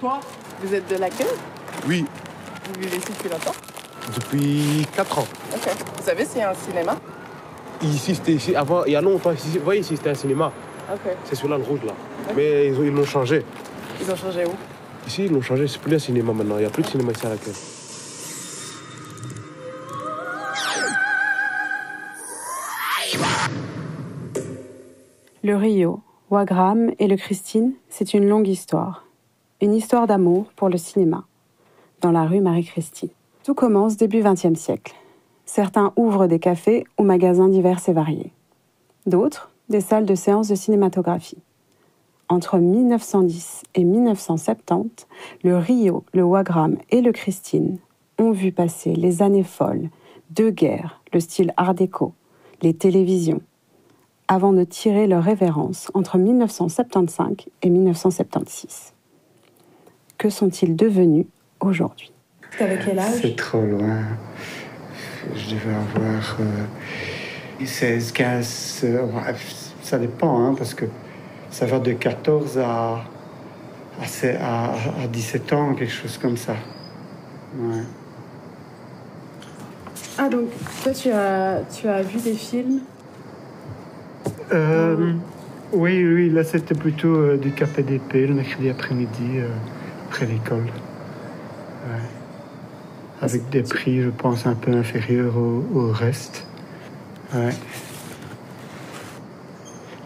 Toi, 0.00 0.20
vous 0.62 0.74
êtes 0.74 0.88
de 0.88 0.96
l'accueil 0.96 1.26
Oui, 1.86 2.04
Vous 2.74 2.80
vivez 2.80 2.96
ici 2.96 3.06
depuis 3.16 3.28
longtemps 3.30 3.52
depuis 4.16 4.84
4 4.96 5.18
ans. 5.20 5.26
Ok. 5.54 5.68
Vous 5.98 6.04
savez, 6.04 6.24
c'est 6.24 6.42
un 6.42 6.54
cinéma 6.54 6.96
Ici, 7.80 8.14
c'était 8.16 8.32
ici, 8.32 8.56
avant, 8.56 8.84
il 8.84 8.92
y 8.92 8.96
a 8.96 9.00
longtemps, 9.00 9.30
ici, 9.30 9.56
vous 9.58 9.64
voyez, 9.64 9.82
ici, 9.82 9.96
c'était 9.96 10.10
un 10.10 10.14
cinéma. 10.14 10.50
Ok. 10.92 11.12
C'est 11.24 11.36
sur 11.36 11.48
l'âne 11.48 11.62
rouge, 11.62 11.80
là. 11.86 11.92
Mais 12.34 12.66
ils 12.68 12.74
ont- 12.78 12.82
ils 12.82 12.90
l'ont 12.92 13.04
changé. 13.04 13.44
Ils 14.00 14.10
ont 14.10 14.16
changé 14.16 14.44
où 14.46 14.52
Ici, 15.06 15.26
ils 15.26 15.32
l'ont 15.32 15.42
changé, 15.42 15.68
c'est 15.68 15.80
plus 15.80 15.94
un 15.94 15.98
cinéma 16.00 16.32
maintenant. 16.32 16.56
Il 16.56 16.60
n'y 16.62 16.66
a 16.66 16.70
plus 16.70 16.82
de 16.82 16.88
cinéma 16.88 17.12
ici 17.12 17.24
à 17.24 17.28
l'accueil. 17.28 17.54
Le 25.50 25.56
Rio, 25.56 25.98
Wagram 26.30 26.92
et 27.00 27.08
le 27.08 27.16
Christine, 27.16 27.72
c'est 27.88 28.14
une 28.14 28.28
longue 28.28 28.46
histoire. 28.46 29.08
Une 29.60 29.74
histoire 29.74 30.06
d'amour 30.06 30.44
pour 30.54 30.68
le 30.68 30.76
cinéma, 30.76 31.24
dans 32.00 32.12
la 32.12 32.24
rue 32.24 32.40
Marie-Christine. 32.40 33.08
Tout 33.42 33.54
commence 33.54 33.96
début 33.96 34.22
XXe 34.22 34.54
siècle. 34.54 34.94
Certains 35.46 35.92
ouvrent 35.96 36.28
des 36.28 36.38
cafés 36.38 36.86
ou 37.00 37.02
magasins 37.02 37.48
divers 37.48 37.80
et 37.88 37.92
variés. 37.92 38.32
D'autres, 39.06 39.50
des 39.68 39.80
salles 39.80 40.06
de 40.06 40.14
séances 40.14 40.46
de 40.46 40.54
cinématographie. 40.54 41.42
Entre 42.28 42.58
1910 42.58 43.64
et 43.74 43.82
1970, 43.82 45.08
le 45.42 45.58
Rio, 45.58 46.04
le 46.14 46.22
Wagram 46.22 46.76
et 46.90 47.00
le 47.00 47.10
Christine 47.10 47.78
ont 48.20 48.30
vu 48.30 48.52
passer 48.52 48.94
les 48.94 49.20
années 49.20 49.42
folles, 49.42 49.90
deux 50.30 50.50
guerres, 50.50 51.02
le 51.12 51.18
style 51.18 51.52
art 51.56 51.74
déco, 51.74 52.12
les 52.62 52.74
télévisions, 52.74 53.40
avant 54.32 54.52
de 54.52 54.62
tirer 54.62 55.08
leur 55.08 55.24
révérence 55.24 55.90
entre 55.92 56.16
1975 56.16 57.34
et 57.62 57.68
1976. 57.68 58.92
Que 60.18 60.30
sont-ils 60.30 60.76
devenus 60.76 61.26
aujourd'hui? 61.58 62.12
T'avais 62.56 62.78
quel 62.78 63.00
âge? 63.00 63.14
C'est 63.20 63.34
trop 63.34 63.60
loin. 63.60 64.02
Je 65.34 65.54
devais 65.56 65.74
avoir 65.74 66.36
euh, 66.40 67.64
16, 67.66 68.12
15, 68.12 68.80
euh, 68.84 69.02
ouais, 69.06 69.34
ça 69.82 69.98
dépend, 69.98 70.38
hein, 70.46 70.54
parce 70.56 70.74
que 70.74 70.84
ça 71.50 71.66
va 71.66 71.80
de 71.80 71.92
14 71.92 72.56
à, 72.58 73.00
à, 74.00 74.06
se- 74.06 74.26
à- 74.26 74.74
à 75.02 75.06
17 75.08 75.52
ans, 75.54 75.74
quelque 75.74 75.92
chose 75.92 76.16
comme 76.18 76.36
ça. 76.36 76.52
Ouais. 77.58 77.82
Ah 80.18 80.28
donc 80.28 80.44
toi 80.84 80.92
tu 80.92 81.10
as, 81.10 81.62
tu 81.76 81.88
as 81.88 82.02
vu 82.02 82.20
des 82.20 82.34
films? 82.34 82.80
Euh, 84.52 85.12
oui, 85.72 86.04
oui, 86.04 86.30
là 86.30 86.42
c'était 86.44 86.74
plutôt 86.74 87.14
euh, 87.14 87.36
du 87.36 87.52
KPDP 87.52 88.26
le 88.26 88.34
mercredi 88.34 88.68
après-midi, 88.68 89.38
euh, 89.38 89.48
après 90.08 90.26
l'école. 90.26 90.64
Ouais. 91.86 92.00
Avec 93.22 93.48
des 93.50 93.62
prix, 93.62 94.02
je 94.02 94.08
pense, 94.08 94.46
un 94.46 94.54
peu 94.54 94.72
inférieurs 94.72 95.36
au, 95.36 95.64
au 95.74 95.92
reste. 95.92 96.46
Ouais. 97.34 97.54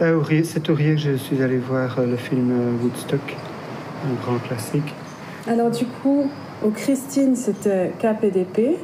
Là, 0.00 0.12
c'est 0.42 0.68
au 0.68 0.74
Rio 0.74 0.94
que 0.96 1.00
je 1.00 1.16
suis 1.16 1.40
allé 1.40 1.56
voir 1.56 2.00
le 2.00 2.16
film 2.16 2.78
Woodstock, 2.82 3.36
un 4.04 4.22
grand 4.24 4.38
classique. 4.38 4.92
Alors 5.46 5.70
du 5.70 5.86
coup, 5.86 6.30
au 6.64 6.70
Christine 6.70 7.36
c'était 7.36 7.92
KPDP. 7.98 8.76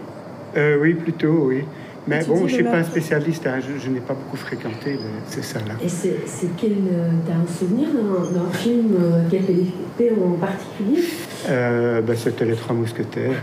Euh, 0.56 0.78
oui, 0.80 0.94
plutôt, 0.94 1.46
oui. 1.46 1.64
Mais 2.10 2.24
bon, 2.24 2.36
je 2.38 2.42
le 2.42 2.48
suis 2.48 2.64
pas 2.64 2.76
un 2.78 2.84
spécialiste, 2.84 3.46
hein, 3.46 3.60
je, 3.60 3.78
je 3.82 3.88
n'ai 3.90 4.00
pas 4.00 4.14
beaucoup 4.14 4.36
fréquenté 4.36 4.92
le- 4.94 4.98
ces 5.28 5.42
salles-là. 5.42 5.74
Et 5.82 5.88
c'est 5.88 6.16
c'est 6.26 6.48
quel. 6.56 6.72
euh, 6.92 7.10
T'as 7.26 7.34
un 7.34 7.46
souvenir 7.58 7.88
d'un 7.90 8.50
film 8.58 8.94
euh, 9.00 9.28
KPDP 9.28 10.12
en 10.20 10.32
particulier? 10.38 11.04
Euh, 11.48 12.00
ben, 12.02 12.16
c'était 12.16 12.44
Les 12.46 12.56
Trois 12.56 12.74
Mousquetaires. 12.74 13.42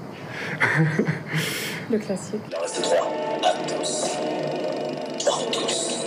Le 1.91 1.97
classique. 1.97 2.41
Il 2.49 2.55
en 2.57 2.61
reste 2.61 2.82
trois. 2.82 3.09
Athos. 3.43 4.18
Porthos. 5.26 6.05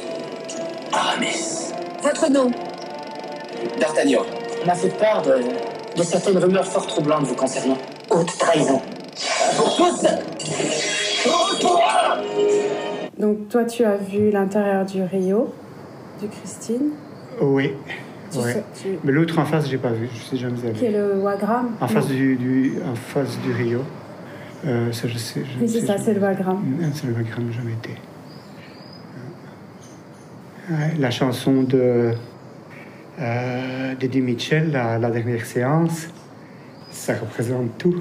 Aramis. 0.92 1.72
Votre 2.02 2.30
nom? 2.30 2.50
D'Artagnan. 3.80 4.20
On 4.62 4.66
m'a 4.66 4.74
fait 4.74 4.88
part 4.98 5.22
de, 5.22 5.36
de 5.96 6.02
certaines 6.02 6.36
rumeurs 6.38 6.66
fort 6.66 6.86
troublantes 6.86 7.24
vous 7.24 7.34
concernant. 7.34 7.78
Haute 8.10 8.36
trahison. 8.38 8.80
Pour 9.56 9.76
tous 9.76 10.06
Pour 11.24 11.58
toi 11.60 11.79
Donc 13.20 13.48
toi 13.48 13.64
tu 13.64 13.84
as 13.84 13.96
vu 13.96 14.30
l'intérieur 14.30 14.84
du 14.86 15.02
Rio, 15.02 15.52
du 16.20 16.28
Christine, 16.28 16.90
Oui. 17.40 17.72
Tu 18.32 18.38
ouais. 18.38 18.52
sais- 18.52 18.64
tu- 18.80 18.98
Mais 19.02 19.10
l'autre 19.12 19.38
en 19.40 19.44
face, 19.44 19.68
j'ai 19.68 19.76
pas 19.78 19.90
vu, 19.90 20.08
je 20.14 20.20
sais 20.22 20.36
jamais 20.36 20.54
qui 20.72 20.84
est 20.86 20.92
le 20.92 21.18
Wagram. 21.18 21.70
En 21.80 21.88
face 21.88 22.06
du, 22.06 22.36
du- 22.36 22.74
en 22.88 22.94
face 22.94 23.38
du 23.40 23.52
Rio. 23.52 23.80
Euh, 24.66 24.92
ça, 24.92 25.08
je 25.08 25.18
sais. 25.18 25.40
Je 25.44 25.60
Oui 25.64 25.68
c'est 25.68 25.84
ça, 25.86 25.96
c'est 25.98 26.14
le 26.14 26.20
Wagram. 26.20 26.62
C'est 26.94 27.06
le 27.08 27.12
Wagram, 27.14 27.50
jamais 27.50 27.72
été. 27.72 27.90
Ouais, 30.70 30.94
la 30.98 31.10
chanson 31.10 31.62
de 31.64 32.12
euh, 33.20 33.94
d'Eddie 33.96 34.20
Mitchell, 34.20 34.70
la, 34.70 34.98
la 34.98 35.10
dernière 35.10 35.44
séance, 35.44 36.06
ça 36.90 37.14
représente 37.14 37.76
tout. 37.78 38.00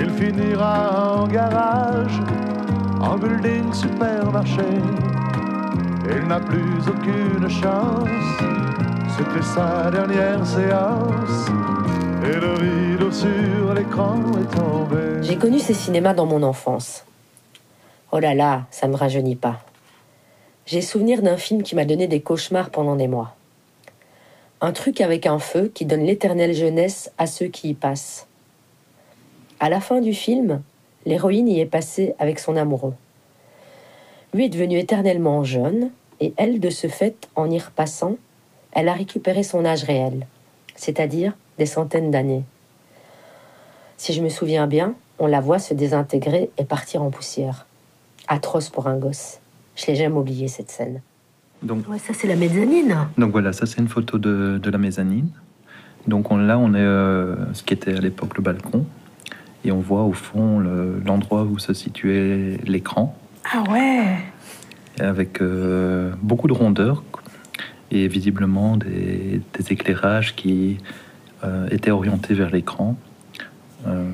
Il 0.00 0.10
finira 0.10 1.22
en 1.22 1.26
garage, 1.26 2.20
en 3.00 3.16
building 3.16 3.72
supermarché. 3.72 4.62
Il 6.08 6.26
n'a 6.28 6.38
plus 6.38 6.88
aucune 6.88 7.48
chance, 7.48 8.08
c'était 9.16 9.42
sa 9.42 9.90
dernière 9.90 10.46
séance. 10.46 11.48
Et 12.24 12.40
le 12.40 12.54
rideau 12.54 13.10
sur 13.10 13.74
l'écran 13.74 14.20
est 14.40 14.56
tombé. 14.56 15.22
J'ai 15.22 15.36
connu 15.36 15.58
ces 15.58 15.74
cinémas 15.74 16.14
dans 16.14 16.26
mon 16.26 16.44
enfance. 16.44 17.04
Oh 18.12 18.20
là 18.20 18.34
là, 18.34 18.66
ça 18.70 18.86
me 18.86 18.94
rajeunit 18.94 19.36
pas. 19.36 19.60
J'ai 20.64 20.80
souvenir 20.80 21.22
d'un 21.22 21.36
film 21.36 21.62
qui 21.64 21.74
m'a 21.74 21.84
donné 21.84 22.06
des 22.06 22.20
cauchemars 22.20 22.70
pendant 22.70 22.94
des 22.94 23.08
mois. 23.08 23.34
Un 24.60 24.72
truc 24.72 25.00
avec 25.00 25.26
un 25.26 25.40
feu 25.40 25.72
qui 25.74 25.86
donne 25.86 26.04
l'éternelle 26.04 26.54
jeunesse 26.54 27.10
à 27.18 27.26
ceux 27.26 27.46
qui 27.46 27.70
y 27.70 27.74
passent. 27.74 28.27
À 29.60 29.68
la 29.70 29.80
fin 29.80 30.00
du 30.00 30.12
film, 30.14 30.62
l'héroïne 31.06 31.48
y 31.48 31.60
est 31.60 31.66
passée 31.66 32.14
avec 32.18 32.38
son 32.38 32.56
amoureux. 32.56 32.94
Lui 34.34 34.44
est 34.44 34.48
devenu 34.50 34.78
éternellement 34.78 35.42
jeune, 35.44 35.90
et 36.20 36.34
elle, 36.36 36.60
de 36.60 36.70
ce 36.70 36.86
fait, 36.88 37.28
en 37.36 37.50
y 37.50 37.58
repassant, 37.58 38.16
elle 38.72 38.88
a 38.88 38.92
récupéré 38.92 39.42
son 39.42 39.64
âge 39.64 39.84
réel, 39.84 40.26
c'est-à-dire 40.74 41.32
des 41.58 41.66
centaines 41.66 42.10
d'années. 42.10 42.42
Si 43.96 44.12
je 44.12 44.22
me 44.22 44.28
souviens 44.28 44.66
bien, 44.66 44.94
on 45.18 45.26
la 45.26 45.40
voit 45.40 45.58
se 45.58 45.74
désintégrer 45.74 46.50
et 46.58 46.64
partir 46.64 47.02
en 47.02 47.10
poussière. 47.10 47.66
Atroce 48.28 48.68
pour 48.68 48.86
un 48.86 48.96
gosse. 48.96 49.40
Je 49.74 49.86
l'ai 49.86 49.96
jamais 49.96 50.16
oublié 50.16 50.46
cette 50.48 50.70
scène. 50.70 51.00
Donc, 51.62 51.88
Ouais, 51.88 51.98
ça, 51.98 52.12
c'est 52.14 52.28
la 52.28 52.36
mezzanine. 52.36 53.08
donc 53.16 53.32
voilà, 53.32 53.52
ça 53.52 53.66
c'est 53.66 53.78
une 53.80 53.88
photo 53.88 54.18
de, 54.18 54.58
de 54.62 54.70
la 54.70 54.78
mezzanine. 54.78 55.30
Donc 56.06 56.30
on, 56.30 56.36
là, 56.36 56.58
on 56.58 56.74
est 56.74 56.78
euh, 56.78 57.52
ce 57.54 57.62
qui 57.64 57.74
était 57.74 57.94
à 57.96 58.00
l'époque 58.00 58.36
le 58.36 58.42
balcon. 58.42 58.84
Et 59.64 59.72
on 59.72 59.80
voit 59.80 60.02
au 60.04 60.12
fond 60.12 60.58
le- 60.58 61.00
l'endroit 61.04 61.42
où 61.44 61.58
se 61.58 61.74
situait 61.74 62.58
l'écran, 62.66 63.16
Ah 63.52 63.62
ouais 63.70 64.16
avec 65.00 65.40
euh, 65.40 66.12
beaucoup 66.22 66.48
de 66.48 66.52
rondeur 66.52 67.04
et 67.92 68.08
visiblement 68.08 68.76
des, 68.76 69.40
des 69.54 69.72
éclairages 69.72 70.34
qui 70.34 70.78
euh, 71.44 71.68
étaient 71.70 71.92
orientés 71.92 72.34
vers 72.34 72.50
l'écran. 72.50 72.96
Euh, 73.86 74.10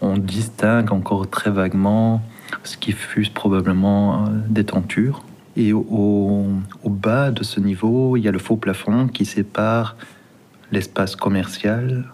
on 0.00 0.16
distingue 0.16 0.92
encore 0.92 1.28
très 1.28 1.50
vaguement 1.50 2.22
ce 2.62 2.76
qui 2.76 2.92
fut 2.92 3.28
probablement 3.34 4.26
des 4.48 4.64
tentures. 4.64 5.24
Et 5.56 5.72
au 5.72 6.52
bas 6.84 7.32
de 7.32 7.42
ce 7.42 7.58
niveau, 7.58 8.16
il 8.16 8.22
y 8.22 8.28
a 8.28 8.32
le 8.32 8.38
faux 8.38 8.56
plafond 8.56 9.08
qui 9.08 9.24
sépare 9.24 9.96
l'espace 10.70 11.16
commercial 11.16 12.04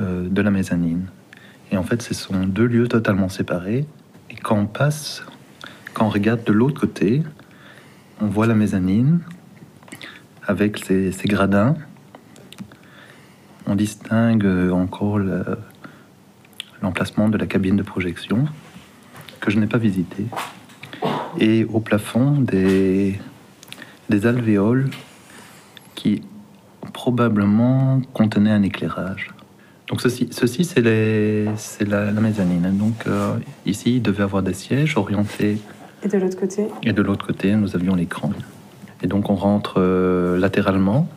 euh, 0.00 0.28
de 0.28 0.42
la 0.42 0.50
mezzanine. 0.50 1.06
Et 1.72 1.76
en 1.76 1.82
fait, 1.82 2.02
ce 2.02 2.14
sont 2.14 2.44
deux 2.44 2.66
lieux 2.66 2.88
totalement 2.88 3.28
séparés. 3.28 3.86
Et 4.30 4.34
quand 4.34 4.56
on 4.56 4.66
passe, 4.66 5.24
quand 5.94 6.06
on 6.06 6.08
regarde 6.10 6.44
de 6.44 6.52
l'autre 6.52 6.80
côté, 6.80 7.22
on 8.20 8.26
voit 8.26 8.46
la 8.46 8.54
mezzanine 8.54 9.20
avec 10.46 10.84
ses, 10.84 11.12
gradins. 11.26 11.76
On 13.66 13.74
distingue 13.76 14.44
euh, 14.44 14.70
encore 14.72 15.18
le- 15.18 15.44
l'emplacement 16.82 17.28
de 17.28 17.38
la 17.38 17.46
cabine 17.46 17.76
de 17.76 17.82
projection 17.82 18.46
que 19.40 19.50
je 19.50 19.58
n'ai 19.58 19.66
pas 19.66 19.78
visité. 19.78 20.26
Et 21.38 21.64
au 21.64 21.80
plafond, 21.80 22.32
des, 22.32 23.18
des 24.08 24.26
alvéoles 24.26 24.90
qui 25.94 26.22
probablement 26.92 28.00
contenaient 28.12 28.50
un 28.50 28.62
éclairage. 28.62 29.30
Donc 29.90 30.00
ceci, 30.00 30.28
ceci 30.30 30.64
c'est 30.64 30.80
les- 30.80 31.48
c'est 31.56 31.86
la, 31.86 32.10
la 32.12 32.20
mezzanine. 32.20 32.70
Donc 32.78 33.06
euh, 33.06 33.34
ici, 33.66 33.96
il 33.96 34.02
devait 34.02 34.22
avoir 34.22 34.42
des 34.42 34.54
sièges 34.54 34.96
orientés 34.96 35.58
Et 36.04 36.08
de 36.08 36.16
l'autre 36.16 36.38
côté 36.38 36.66
et 36.84 36.92
de 36.92 37.02
l'autre 37.02 37.26
côté, 37.26 37.54
nous 37.56 37.74
avions 37.74 37.94
l'écran. 37.96 38.30
Et 39.02 39.08
donc 39.08 39.28
on 39.30 39.34
rentre 39.34 39.74
euh, 39.78 40.38
latéralement 40.38 41.08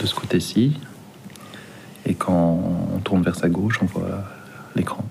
de 0.00 0.06
ce 0.06 0.14
côté-ci. 0.14 0.76
Et 2.04 2.14
quand 2.14 2.60
on 2.94 2.98
tourne 2.98 3.22
vers 3.22 3.36
sa 3.36 3.48
gauche, 3.48 3.78
on 3.82 3.86
voit 3.86 4.24
l'écran. 4.74 5.04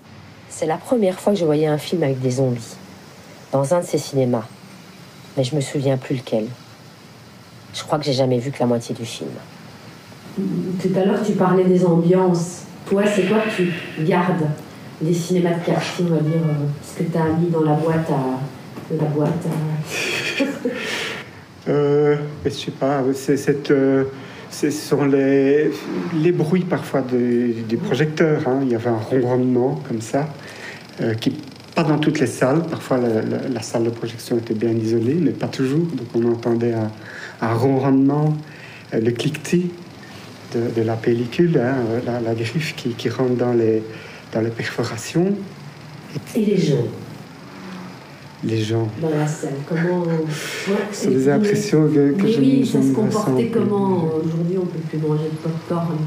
C'est 0.50 0.66
la 0.66 0.78
première 0.78 1.20
fois 1.20 1.34
que 1.34 1.40
je 1.40 1.46
voyais 1.46 1.68
un 1.68 1.78
film 1.78 2.04
avec 2.04 2.20
des 2.20 2.32
zombies, 2.32 2.76
dans 3.52 3.74
un 3.74 3.80
de 3.82 3.86
ces 3.86 3.98
cinémas. 4.00 4.46
Mais 5.38 5.44
je 5.44 5.56
me 5.56 5.62
souviens 5.62 5.98
plus 5.98 6.16
lequel. 6.16 6.48
Je 7.74 7.84
crois 7.84 8.00
que 8.00 8.06
j'ai 8.06 8.14
jamais 8.14 8.40
vu 8.40 8.52
que 8.52 8.60
la 8.60 8.66
moitié 8.66 8.96
du 8.96 9.06
film. 9.06 9.30
Tout 10.38 11.00
à 11.00 11.06
l'heure, 11.06 11.22
tu 11.26 11.34
parlais 11.34 11.64
des 11.64 11.86
ambiances. 11.86 12.64
Toi, 12.88 13.04
c'est 13.06 13.24
quoi 13.24 13.40
que 13.40 13.56
tu 13.56 13.72
gardes 14.06 14.46
des 15.02 15.14
cinémas 15.14 15.56
de 15.56 15.66
quartier, 15.66 16.06
on 16.10 16.16
va 16.16 16.22
dire, 16.22 16.42
euh, 16.46 16.66
ce 16.84 17.00
que 17.04 17.10
tu 17.12 17.18
as 17.18 17.26
mis 17.40 17.50
dans 17.50 17.62
la 17.62 17.74
boîte 17.74 18.10
à. 18.10 18.96
La 18.96 19.04
boîte. 19.04 19.46
Euh, 21.70 22.16
je 22.46 22.50
sais 22.50 22.72
pas, 22.72 23.04
c'est 23.14 23.36
cette, 23.36 23.72
euh, 23.72 24.06
ce 24.50 24.72
sont 24.72 25.04
les, 25.04 25.70
les 26.16 26.32
bruits 26.32 26.64
parfois 26.64 27.02
des, 27.02 27.48
des 27.68 27.76
projecteurs. 27.76 28.48
hein. 28.48 28.60
Il 28.64 28.70
y 28.70 28.76
avait 28.76 28.90
un 28.90 28.96
ronronnement 28.96 29.82
comme 29.86 30.00
ça, 30.00 30.30
euh, 31.02 31.14
qui 31.16 31.34
pas 31.76 31.84
dans 31.84 31.98
toutes 31.98 32.22
les 32.22 32.28
salles. 32.28 32.64
Parfois 32.72 33.00
la, 33.00 33.62
salle 33.62 33.84
de 33.84 33.90
projection 33.90 34.38
était 34.38 34.54
bien 34.54 34.72
isolée, 34.72 35.18
mais 35.20 35.32
pas 35.32 35.48
toujours. 35.48 35.80
Donc 35.80 36.08
on 36.16 36.32
entendait 36.32 36.74
un, 36.74 36.90
un 37.42 37.54
ronronnement, 37.54 38.34
le 38.94 39.12
cliquetis 39.12 39.70
de, 40.54 40.70
de 40.76 40.82
la 40.86 40.96
pellicule, 40.96 41.58
hein, 41.58 41.76
euh, 41.92 42.00
la, 42.06 42.20
la 42.22 42.34
griffe 42.36 42.76
qui, 42.76 42.90
qui 42.94 43.10
rentre 43.10 43.36
dans 43.36 43.54
les, 43.54 43.84
dans 44.34 44.42
les 44.42 44.50
perforations. 44.50 45.34
Et 46.36 46.40
les 46.46 46.58
gens 46.58 46.86
Les 48.44 48.58
gens. 48.62 48.88
dans 49.02 49.10
la 49.10 49.28
salle, 49.28 49.54
comment. 49.68 50.04
Ouais, 50.04 50.76
C'est 50.92 51.10
des 51.10 51.30
impressions 51.30 51.88
que, 51.88 52.12
que 52.14 52.28
je, 52.28 52.40
oui, 52.40 52.62
je 52.64 52.72
ça 52.72 52.82
se 52.82 52.88
ne 52.88 52.94
comportait 52.94 53.32
ressens 53.32 53.54
comment 53.54 54.04
Aujourd'hui, 54.06 54.58
on 54.62 54.66
peut 54.66 54.80
plus 54.90 54.98
manger 55.00 55.24
de 55.26 55.36
popcorn 55.50 55.98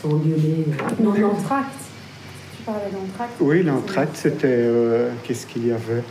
sans 0.00 0.16
gueuler. 0.16 0.66
Non, 1.02 1.12
l'entracte. 1.14 1.80
Tu 2.56 2.62
parlais 2.64 2.90
d'entracte 2.92 3.32
Oui, 3.40 3.62
l'entracte, 3.62 4.16
c'était. 4.16 4.46
euh, 4.48 5.10
Qu'est-ce 5.24 5.46
qu'il 5.46 5.66
y 5.66 5.72
avait? 5.72 6.02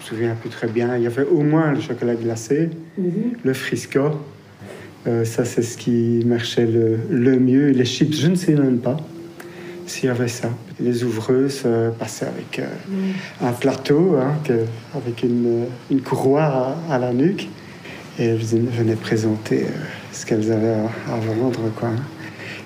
Je 0.00 0.04
me 0.14 0.18
souviens 0.18 0.34
plus 0.34 0.50
très 0.50 0.66
bien. 0.66 0.96
Il 0.96 1.02
y 1.02 1.06
avait 1.06 1.24
au 1.24 1.40
moins 1.40 1.72
le 1.72 1.80
chocolat 1.80 2.14
glacé, 2.14 2.68
Mhm. 2.98 3.32
le 3.42 3.54
frisco. 3.54 4.00
Euh, 5.06 5.24
ça, 5.24 5.44
c'est 5.44 5.62
ce 5.62 5.76
qui 5.76 6.22
marchait 6.24 6.66
le, 6.66 7.38
mieux. 7.38 7.68
Les 7.70 7.84
chips, 7.84 8.16
je 8.16 8.28
ne 8.28 8.34
sais 8.34 8.54
même 8.54 8.78
pas 8.78 8.96
s'il 9.86 10.06
y 10.06 10.08
avait 10.08 10.28
ça. 10.28 10.48
Les 10.80 11.04
ouvreuses 11.04 11.62
euh, 11.66 11.90
passaient 11.90 12.26
avec 12.26 12.58
euh, 12.58 12.66
un 13.42 13.52
plateau, 13.52 14.16
hein, 14.16 14.34
avec 14.96 15.22
une, 15.22 15.66
courroie 16.02 16.76
à, 16.88 16.98
la 16.98 17.12
nuque. 17.12 17.48
Et 18.18 18.26
elles 18.26 18.38
venaient 18.38 18.96
présenter 18.96 19.66
ce 20.12 20.24
qu'elles 20.24 20.50
avaient 20.52 20.76
à, 21.10 21.16
vendre. 21.16 21.70
Quoi. 21.76 21.90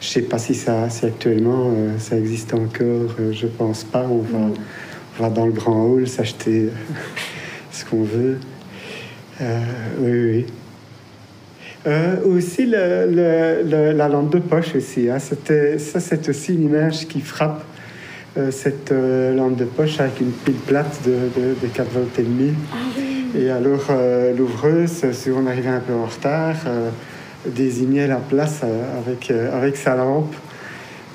Je 0.00 0.06
ne 0.06 0.10
sais 0.10 0.22
pas 0.22 0.38
si, 0.38 0.54
ça, 0.54 0.88
si 0.90 1.06
actuellement 1.06 1.72
ça 1.98 2.16
existe 2.16 2.52
encore. 2.54 3.16
je 3.32 3.46
pense 3.46 3.82
pas. 3.82 4.06
On 4.08 4.18
va, 4.18 4.38
on 5.18 5.22
va 5.22 5.30
dans 5.30 5.46
le 5.46 5.52
grand 5.52 5.86
hall 5.86 6.06
s'acheter 6.06 6.68
ce 7.72 7.84
qu'on 7.86 8.02
veut. 8.02 8.38
Oui, 9.40 10.10
oui. 10.10 10.46
Euh, 11.86 12.16
aussi 12.24 12.66
le- 12.66 13.06
le- 13.10 13.62
le- 13.70 13.92
la 13.92 14.08
lampe 14.08 14.32
de 14.32 14.40
poche 14.40 14.74
aussi. 14.74 15.08
hein. 15.08 15.18
C'était, 15.18 15.78
ça, 15.78 16.00
c'est 16.00 16.28
aussi 16.28 16.54
une 16.54 16.62
image 16.64 17.06
qui 17.08 17.20
frappe. 17.20 17.64
euh, 18.36 18.50
cette 18.52 18.92
euh, 18.92 19.34
lampe 19.34 19.56
de 19.56 19.64
poche 19.64 19.98
avec 19.98 20.20
une 20.20 20.30
pile 20.30 20.54
plate 20.54 21.00
de, 21.04 21.10
de, 21.40 21.54
de 21.60 21.66
4 21.72 21.90
volts 21.90 22.18
et 22.18 22.22
demi. 22.22 22.52
Et 23.36 23.50
alors 23.50 23.86
euh, 23.90 24.32
l'ouvreuse, 24.36 25.10
si 25.12 25.30
on 25.30 25.44
arrivait 25.46 25.70
un 25.70 25.80
peu 25.80 25.92
en 25.94 26.04
retard, 26.06 26.54
euh, 26.66 26.90
désignait 27.46 28.06
la 28.06 28.16
place 28.18 28.60
euh, 28.62 28.98
avec, 29.00 29.30
euh, 29.30 29.56
avec 29.56 29.76
sa 29.76 29.96
lampe. 29.96 30.32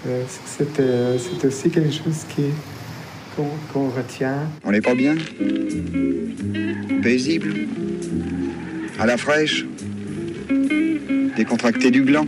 Euh, 0.07 0.23
c'était, 0.57 1.47
aussi 1.47 1.69
quelque 1.69 1.93
chose 1.93 2.25
qui, 2.35 2.45
qu'on, 3.37 3.45
qu'on 3.71 3.87
retient. 3.89 4.39
On 4.65 4.71
n'est 4.71 4.81
pas 4.81 4.95
bien? 4.95 5.15
Paisible? 7.01 7.53
À 8.99 9.05
la 9.05 9.15
fraîche? 9.17 9.65
Décontracté 11.35 11.91
du 11.91 12.03
gland 12.03 12.25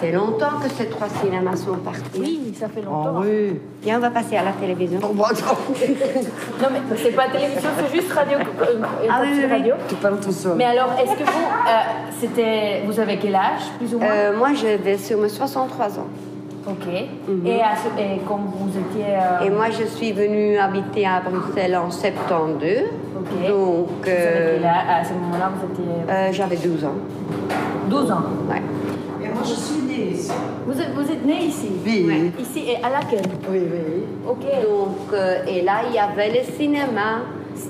fait 0.00 0.12
longtemps 0.12 0.58
que 0.62 0.70
ces 0.70 0.86
trois 0.86 1.08
cinémas 1.22 1.56
sont 1.56 1.74
partis. 1.76 2.02
Oui, 2.18 2.54
ça 2.58 2.68
fait 2.68 2.80
longtemps. 2.82 3.16
Oh 3.18 3.22
oui. 3.22 3.58
Viens, 3.82 3.98
on 3.98 4.00
va 4.00 4.10
passer 4.10 4.36
à 4.36 4.42
la 4.42 4.52
télévision. 4.52 4.98
non, 5.02 5.12
mais 6.72 6.96
c'est 6.96 7.10
pas 7.14 7.28
télévision, 7.28 7.68
c'est 7.78 7.94
juste 7.94 8.10
radio. 8.12 8.38
euh, 8.38 8.80
Ah 9.10 9.20
oui, 9.22 9.44
radio. 9.46 9.74
Tu 9.88 9.94
parles 9.96 10.18
tout 10.20 10.32
seul. 10.32 10.54
Mais 10.56 10.64
alors, 10.64 10.90
est-ce 10.98 11.12
que 11.12 11.24
vous, 11.24 11.28
euh, 11.28 12.10
c'était, 12.18 12.82
vous 12.86 12.98
avez 12.98 13.18
quel 13.18 13.34
âge, 13.34 13.60
plus 13.78 13.94
ou 13.94 13.98
moins? 13.98 14.08
Euh, 14.08 14.36
moi, 14.38 14.48
je 14.54 14.82
vais 14.82 14.96
sur 14.96 15.18
mes 15.18 15.28
63 15.28 15.98
ans. 15.98 16.06
Ok. 16.66 16.86
et, 17.44 17.60
à 17.60 17.76
ce- 17.76 18.00
et 18.00 18.20
quand 18.26 18.40
vous 18.56 18.70
étiez. 18.70 19.04
euh, 19.16 19.44
Et 19.46 19.50
moi, 19.50 19.66
je 19.70 19.84
suis 19.84 20.12
venue 20.12 20.56
habiter 20.56 21.06
à 21.06 21.20
Bruxelles 21.20 21.76
en 21.76 21.90
72. 21.90 22.84
Ok. 23.24 23.48
Donc, 23.48 24.08
euh, 24.08 24.58
À 24.64 25.04
ce 25.04 25.12
moment-là, 25.14 25.50
vous 25.54 25.72
étiez. 25.72 25.84
euh, 26.10 26.32
j'avais 26.32 26.56
12 26.56 26.84
ans. 26.84 26.94
12 27.88 28.10
ans 28.10 28.22
Ouais. 28.48 28.62
Et 29.22 29.28
moi, 29.32 29.42
je 29.44 29.54
suis 29.54 29.82
née 29.82 30.10
ici. 30.12 30.30
Vous 30.66 30.80
êtes, 30.80 30.92
vous 30.94 31.10
êtes 31.10 31.24
né 31.24 31.44
ici? 31.44 31.70
Oui. 31.84 32.04
Ouais. 32.06 32.42
Ici, 32.42 32.64
et 32.70 32.76
à 32.84 32.90
laquelle 32.90 33.22
Oui, 33.50 33.60
oui. 33.60 34.04
Ok. 34.28 34.42
Donc, 34.62 35.12
euh, 35.12 35.44
et 35.46 35.62
là, 35.62 35.76
il 35.88 35.94
y 35.94 35.98
avait 35.98 36.30
le 36.30 36.44
cinéma. 36.52 37.22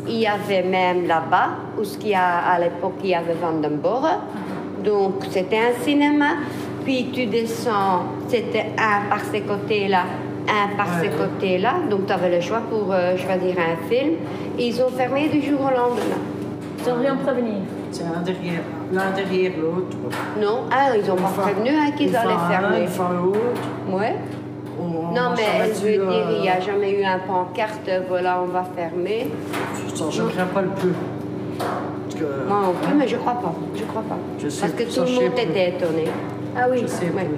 Il 0.09 0.17
y 0.19 0.27
avait 0.27 0.63
même 0.63 1.07
là-bas, 1.07 1.51
où 1.79 1.85
ce 1.85 1.99
qu'il 1.99 2.11
y 2.11 2.15
a, 2.15 2.39
à 2.39 2.59
l'époque, 2.59 2.95
il 3.05 3.11
y 3.11 3.15
avait 3.15 3.35
Vandenborre. 3.35 4.21
Donc, 4.83 5.25
c'était 5.31 5.59
un 5.59 5.83
cinéma. 5.85 6.27
Puis 6.85 7.11
tu 7.13 7.27
descends, 7.27 8.03
c'était 8.29 8.67
un 8.79 9.09
par 9.09 9.21
ces 9.31 9.41
côtés-là, 9.43 10.03
un 10.49 10.77
par 10.77 10.87
ces 11.01 11.09
côtés-là. 11.09 11.75
Donc, 11.91 12.07
tu 12.07 12.13
avais 12.13 12.35
le 12.35 12.41
choix 12.41 12.61
pour 12.71 12.93
euh, 12.93 13.17
choisir 13.17 13.55
un 13.59 13.77
film. 13.89 14.15
Et 14.59 14.67
ils 14.69 14.83
ont 14.83 14.89
fermé 14.89 15.29
du 15.29 15.43
jour 15.43 15.61
au 15.61 15.71
lendemain. 15.77 16.21
Sans 16.85 16.99
rien 17.01 17.17
prévenir 17.17 17.63
C'est 17.91 18.05
un 18.05 18.21
derrière, 18.21 18.61
l'un 18.93 19.11
derrière 19.17 19.53
l'autre. 19.61 19.97
Non, 20.39 20.65
ah, 20.71 20.95
ils 20.97 21.11
ont 21.11 21.17
pas 21.17 21.33
prévenu 21.43 21.71
hein, 21.71 21.91
qu'ils 21.97 22.15
allaient 22.15 22.35
fermer. 22.51 22.81
une 22.83 22.89
fois 22.89 23.11
l'autre. 23.15 23.39
Ouais. 23.91 24.17
On- 24.79 25.15
Non, 25.15 25.31
on 25.31 25.37
mais 25.37 25.73
je 25.73 25.81
veux 25.81 26.07
dire, 26.07 26.27
il 26.37 26.41
n'y 26.43 26.49
a 26.49 26.57
euh, 26.57 26.61
jamais 26.61 26.91
eu 27.01 27.05
un 27.05 27.21
pancarte, 27.21 27.89
voilà, 28.09 28.41
on 28.43 28.47
va 28.47 28.65
fermer. 28.77 29.29
Je 30.11 30.23
ne 30.23 30.29
crains 30.29 30.45
pas 30.47 30.61
le 30.63 30.69
peu. 30.69 30.93
Que 32.19 32.49
Moi 32.49 32.61
non 32.63 32.73
plus, 32.83 32.95
mais 32.95 33.09
je 33.09 33.17
crois 33.17 33.35
pas. 33.35 33.55
Je 33.75 33.85
crois 33.85 34.03
pas. 34.03 34.19
Je 34.39 34.49
sais 34.49 34.61
Parce 34.61 34.73
que 34.75 34.83
tout 34.95 35.05
le 35.07 35.13
monde 35.15 35.33
plus. 35.35 35.43
était 35.43 35.69
étonné. 35.71 36.05
Ah 36.57 36.67
oui. 36.71 36.79
je 36.83 36.87
sais 36.87 37.07
Ouais. 37.07 37.29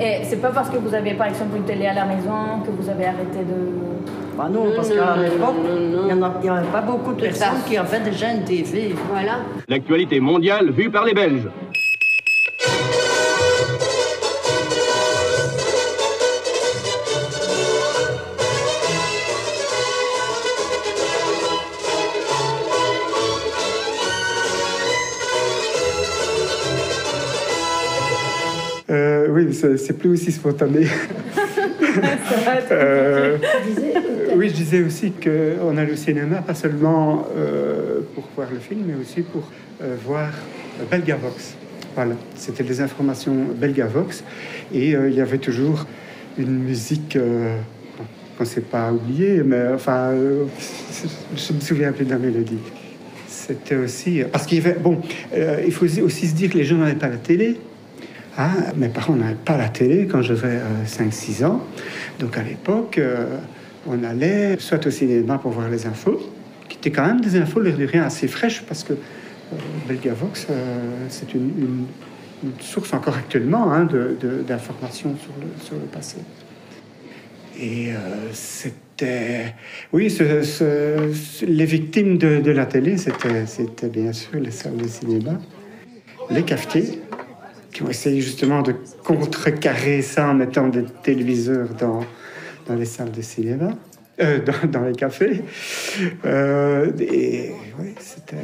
Et 0.00 0.24
c'est 0.24 0.40
pas 0.40 0.50
parce 0.50 0.70
que 0.70 0.76
vous 0.76 0.92
avez 0.94 1.14
par 1.14 1.28
exemple 1.28 1.56
une 1.56 1.64
télé 1.64 1.86
à 1.86 1.94
la 1.94 2.04
maison 2.04 2.60
que 2.64 2.70
vous 2.70 2.88
avez 2.88 3.06
arrêté 3.06 3.38
de. 3.38 4.34
Bah 4.36 4.48
non, 4.50 4.64
Non, 4.64 4.72
parce 4.74 4.90
non, 4.90 4.96
qu'à 4.96 5.16
non, 5.16 5.22
l'époque, 5.22 5.54
il 6.42 6.42
n'y 6.42 6.48
avait 6.48 6.66
pas 6.68 6.80
beaucoup 6.80 7.12
de 7.14 7.20
personnes 7.20 7.62
qui 7.66 7.76
avaient 7.76 8.00
déjà 8.00 8.32
une 8.32 8.42
TV. 8.42 8.94
Voilà. 9.10 9.38
L'actualité 9.68 10.18
mondiale 10.18 10.70
vue 10.72 10.90
par 10.90 11.04
les 11.04 11.14
Belges. 11.14 11.48
C'est 29.54 29.98
plus 29.98 30.10
aussi 30.10 30.32
spontané. 30.32 30.86
Euh, 32.70 33.38
oui, 34.36 34.48
je 34.48 34.54
disais 34.54 34.82
aussi 34.82 35.12
qu'on 35.12 35.76
allait 35.76 35.92
au 35.92 35.96
cinéma, 35.96 36.42
pas 36.42 36.54
seulement 36.54 37.26
euh, 37.36 38.00
pour 38.14 38.24
voir 38.34 38.48
le 38.52 38.58
film, 38.58 38.82
mais 38.86 38.94
aussi 39.00 39.22
pour 39.22 39.48
euh, 39.82 39.96
voir 40.04 40.30
Belgavox. 40.90 41.54
Voilà, 41.94 42.14
c'était 42.34 42.64
des 42.64 42.80
informations 42.80 43.34
Belgavox. 43.54 44.24
Et 44.72 44.96
euh, 44.96 45.08
il 45.08 45.14
y 45.14 45.20
avait 45.20 45.38
toujours 45.38 45.86
une 46.36 46.58
musique 46.58 47.16
qu'on 47.16 48.42
ne 48.42 48.48
s'est 48.48 48.60
pas 48.60 48.92
oubliée, 48.92 49.42
mais 49.44 49.68
enfin, 49.72 50.10
je 51.36 51.52
me 51.52 51.60
souviens 51.60 51.92
plus 51.92 52.04
de 52.04 52.10
la 52.10 52.18
mélodie. 52.18 52.58
C'était 53.28 53.76
aussi. 53.76 54.22
Parce 54.32 54.46
qu'il 54.46 54.58
y 54.58 54.60
avait. 54.60 54.78
Bon, 54.78 55.00
il 55.64 55.72
faut 55.72 55.84
aussi 55.84 56.26
se 56.26 56.34
dire 56.34 56.50
que 56.50 56.58
les 56.58 56.64
gens 56.64 56.76
n'avaient 56.76 56.94
pas 56.94 57.08
la 57.08 57.18
télé. 57.18 57.56
Hein, 58.36 58.50
mes 58.76 58.88
parents 58.88 59.14
n'avaient 59.14 59.34
pas 59.34 59.56
la 59.56 59.68
télé 59.68 60.06
quand 60.06 60.22
j'avais 60.22 60.60
5-6 60.86 61.44
ans. 61.44 61.60
Donc 62.18 62.36
à 62.36 62.42
l'époque, 62.42 62.98
euh, 62.98 63.38
on 63.86 64.02
allait 64.02 64.58
soit 64.58 64.84
au 64.86 64.90
cinéma 64.90 65.38
pour 65.38 65.52
voir 65.52 65.68
les 65.68 65.86
infos, 65.86 66.20
qui 66.68 66.78
étaient 66.78 66.90
quand 66.90 67.06
même 67.06 67.20
des 67.20 67.36
infos, 67.36 67.62
de 67.62 67.84
rien, 67.84 68.04
assez 68.04 68.28
fraîches, 68.28 68.62
parce 68.62 68.82
que 68.82 68.94
euh, 69.52 69.56
Belgavox, 69.88 70.46
euh, 70.50 71.06
c'est 71.08 71.34
une, 71.34 71.86
source 72.60 72.92
encore 72.92 73.16
actuellement 73.16 73.72
hein, 73.72 73.88
d'informations 74.46 75.16
sur 75.16 75.32
le, 75.40 75.64
sur 75.64 75.76
le 75.76 75.86
passé. 75.86 76.18
Et 77.58 77.90
euh, 77.90 77.96
c'était. 78.32 79.54
Oui, 79.92 80.14
les 81.46 81.64
victimes 81.64 82.18
de, 82.18 82.50
la 82.50 82.66
télé, 82.66 82.98
c'était 82.98 83.46
c'était 83.46 83.88
bien 83.88 84.12
sûr 84.12 84.38
les 84.38 84.50
salles 84.50 84.76
de 84.76 84.86
cinéma, 84.86 85.40
les 86.30 86.42
cafetiers, 86.42 87.00
qui 87.74 87.82
ont 87.82 87.90
essayé 87.90 88.20
justement 88.20 88.62
de 88.62 88.74
contrecarrer 89.02 90.00
ça 90.00 90.28
en 90.30 90.34
mettant 90.34 90.68
des 90.68 90.84
téléviseurs 91.02 91.68
dans, 91.78 92.00
dans 92.68 92.76
les 92.76 92.84
salles 92.84 93.10
de 93.10 93.20
cinéma, 93.20 93.70
euh, 94.20 94.38
dans, 94.70 94.84
les 94.84 94.92
cafés. 94.92 95.42
Euh, 96.24 96.92
et 97.00 97.50
oui, 97.78 97.94
c'était- 97.98 98.36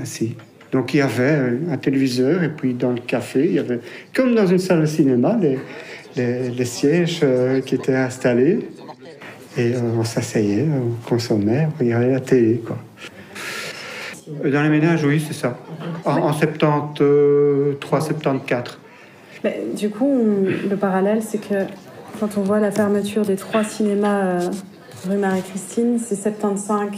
ainsi. 0.00 0.36
Donc 0.70 0.94
il 0.94 0.98
y 0.98 1.00
avait 1.00 1.58
un 1.70 1.76
téléviseur 1.76 2.44
et 2.44 2.48
puis 2.48 2.74
dans 2.74 2.92
le 2.92 3.00
café, 3.00 3.44
il 3.44 3.54
y 3.54 3.58
avait, 3.58 3.80
comme 4.14 4.34
dans 4.36 4.46
une 4.46 4.58
salle 4.58 4.82
de 4.82 4.86
cinéma, 4.86 5.36
les, 5.40 5.58
les, 6.50 6.64
sièges 6.64 7.20
euh, 7.24 7.60
qui 7.60 7.74
étaient 7.74 7.96
installés. 7.96 8.68
Et 9.58 9.72
on 9.76 10.04
s'asseyait, 10.04 10.66
on 10.70 11.08
consommait, 11.08 11.66
on 11.74 11.78
regardait 11.82 12.12
la 12.12 12.20
télé. 12.20 12.62
Quoi. 12.64 12.78
Euh, 14.28 14.50
Dans 14.50 14.62
les 14.62 14.68
ménages, 14.68 15.04
oui, 15.04 15.22
c'est 15.26 15.34
ça. 15.34 15.56
En, 16.04 16.16
en 16.18 16.32
73, 16.32 17.76
74. 17.80 18.78
Mais 19.44 19.62
du 19.76 19.90
coup, 19.90 20.06
on- 20.06 20.68
le 20.68 20.76
parallèle, 20.76 21.22
c'est 21.22 21.38
que 21.38 21.64
quand 22.18 22.36
on 22.38 22.42
voit 22.42 22.58
la 22.60 22.70
fermeture 22.70 23.22
des 23.24 23.36
trois 23.36 23.62
cinémas 23.64 24.24
euh, 24.24 24.40
rue 25.08 25.16
Marie-Christine, 25.18 25.98
c'est 25.98 26.16
75. 26.16 26.88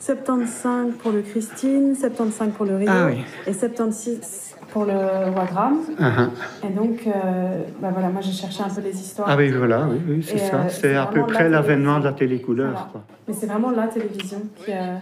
75 0.00 0.92
pour 1.02 1.12
le 1.12 1.22
Christine, 1.22 1.94
75 1.98 2.50
pour 2.56 2.66
le 2.66 2.76
Rio 2.76 2.90
Ah 2.90 3.06
oui. 3.06 3.22
et 3.46 3.52
76 3.54 4.54
pour 4.70 4.84
le 4.84 4.92
Wagram. 5.34 5.78
Ah, 5.98 6.28
Et 6.66 6.70
donc, 6.72 7.06
euh, 7.06 7.60
bah 7.80 7.88
voilà, 7.92 8.08
moi 8.10 8.20
j'ai 8.20 8.32
cherché 8.32 8.62
un 8.62 8.68
peu 8.68 8.82
les 8.82 8.94
histoires. 8.94 9.28
Ah 9.30 9.36
oui, 9.36 9.50
voilà, 9.50 9.86
oui, 9.90 9.98
oui 10.06 10.26
c'est 10.26 10.36
ça. 10.38 10.56
euh, 10.56 10.68
c'est 10.68 10.94
à 10.94 11.06
peu 11.06 11.22
près 11.24 11.44
la 11.44 11.48
l'avènement 11.60 12.00
de 12.00 12.04
la 12.04 12.12
télécouleur. 12.12 12.70
Voilà. 12.72 12.88
quoi. 12.92 13.02
Mais 13.26 13.34
c'est 13.34 13.46
vraiment 13.46 13.70
la 13.70 13.86
télévision 13.88 14.42
qui 14.64 14.72
a. 14.72 15.00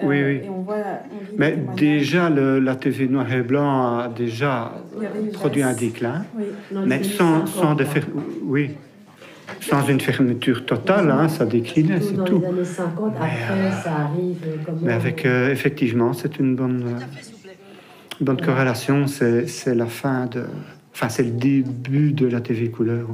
euh, 0.00 0.06
Oui, 0.06 0.22
oui. 0.22 0.40
Et 0.44 0.48
on 0.48 0.62
voit. 0.62 0.74
on 0.76 1.36
Mais 1.38 1.56
déjà, 1.76 2.30
le- 2.30 2.58
la 2.58 2.76
TV 2.76 3.08
noir 3.08 3.30
et 3.32 3.42
blanc 3.42 3.98
a 3.98 4.08
déjà 4.08 4.72
produit 5.32 5.62
un 5.62 5.72
déclin. 5.74 6.24
Oui. 6.36 6.44
Mais 6.86 7.02
sans, 7.02 7.46
sans, 7.46 7.76
fer- 7.76 8.06
oui, 8.44 8.70
sans 9.60 9.86
une 9.88 10.00
fermeture 10.00 10.64
totale, 10.66 11.10
hein, 11.10 11.28
ça 11.28 11.44
déclinait, 11.46 12.00
Tout 12.00 12.06
c'est 12.06 12.16
dans 12.16 12.24
tout. 12.24 12.40
les 12.40 12.46
années 12.46 12.64
50, 12.64 13.14
après, 13.16 13.70
ça 13.84 13.92
arrive 13.96 14.36
comme. 14.64 14.78
Mais 14.82 14.92
avec, 14.92 15.24
euh, 15.26 15.50
effectivement, 15.50 16.12
c'est 16.12 16.38
une 16.38 16.56
bonne, 16.56 16.84
euh, 16.98 17.00
bonne 18.20 18.40
corrélation. 18.40 19.06
C'est 19.06 19.46
c'est 19.48 19.74
la 19.74 19.86
fin 19.86 20.26
de. 20.26 20.44
Enfin, 20.94 21.08
c'est 21.08 21.22
le 21.22 21.30
début 21.30 22.12
de 22.12 22.26
la 22.26 22.40
TV 22.40 22.68
couleur. 22.70 23.06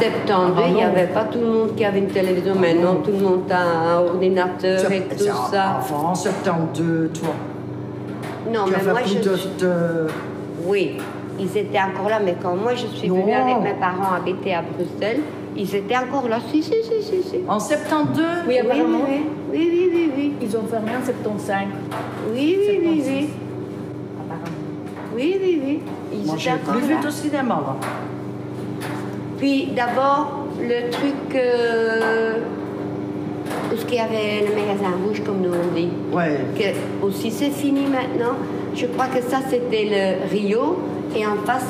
72, 0.00 0.54
Ah 0.56 0.62
il 0.68 0.74
n'y 0.74 0.82
avait 0.82 1.06
pas 1.08 1.24
tout 1.24 1.38
le 1.40 1.46
monde 1.46 1.74
qui 1.76 1.84
avait 1.84 1.98
une 1.98 2.08
télévision. 2.08 2.54
Maintenant, 2.54 2.96
tout 3.04 3.10
le 3.12 3.18
monde 3.18 3.50
a 3.50 3.60
un 3.60 3.98
ordinateur 3.98 4.90
et 4.92 5.00
tout 5.02 5.18
C'est- 5.18 5.24
ça. 5.52 5.78
Avant 5.78 6.14
72, 6.14 7.10
toi. 7.20 7.28
Non, 8.52 8.64
Tu 8.66 8.72
mais 8.72 8.90
moi, 8.90 9.00
je 9.04 9.14
de- 9.18 9.64
de- 9.64 10.06
Oui, 10.66 10.96
ils 11.38 11.56
étaient 11.56 11.78
encore 11.78 12.08
là, 12.08 12.18
mais 12.24 12.34
quand 12.42 12.54
moi, 12.56 12.74
je 12.74 12.86
suis 12.86 13.08
venue 13.08 13.32
avec 13.32 13.60
mes 13.62 13.74
parents 13.78 14.14
habiter 14.16 14.54
à 14.54 14.62
Bruxelles, 14.62 15.20
ils 15.56 15.74
étaient 15.74 15.96
encore 15.96 16.28
là. 16.28 16.38
Si, 16.50 16.62
si, 16.62 16.72
si, 16.82 17.02
si, 17.02 17.22
si. 17.22 17.36
En 17.48 17.58
72 17.60 18.24
Oui, 18.46 18.54
Oui, 18.54 18.58
apparemment. 18.58 18.98
oui, 19.08 19.26
oui, 19.52 19.70
oui, 19.72 19.90
oui, 19.92 20.12
oui. 20.16 20.32
Ils 20.42 20.56
ont 20.56 20.64
fermé 20.64 20.90
en 21.00 21.04
75. 21.04 21.66
Oui, 22.32 22.56
oui, 22.58 22.80
oui, 22.82 23.02
oui. 23.06 23.28
Apparemment. 24.20 24.46
Oui, 25.14 25.36
oui, 25.40 25.62
oui. 25.64 25.80
Ils 26.12 26.26
Moi, 26.26 26.36
étaient 26.38 26.50
encore 26.52 26.74
plus 26.74 26.86
vu 26.86 26.96
de 27.04 27.10
cinéma, 27.10 27.54
là. 27.66 27.76
Puis 29.40 29.68
d'abord, 29.74 30.46
le 30.60 30.90
truc 30.90 31.34
euh, 31.34 32.34
où 33.72 33.76
ce 33.76 33.84
qu'il 33.86 33.96
y 33.96 34.00
avait 34.00 34.46
le 34.46 34.54
magasin 34.54 34.94
rouge, 35.04 35.22
comme 35.24 35.40
nous 35.40 35.50
on 35.52 35.74
dit. 35.74 35.88
Ouais. 36.12 36.38
Que 36.56 37.06
aussi 37.06 37.30
c'est 37.30 37.50
fini 37.50 37.82
maintenant. 37.86 38.34
Je 38.74 38.86
crois 38.86 39.06
que 39.06 39.20
ça 39.22 39.38
c'était 39.48 39.88
le 39.90 40.30
Rio 40.30 40.78
et 41.16 41.26
en 41.26 41.36
face 41.44 41.66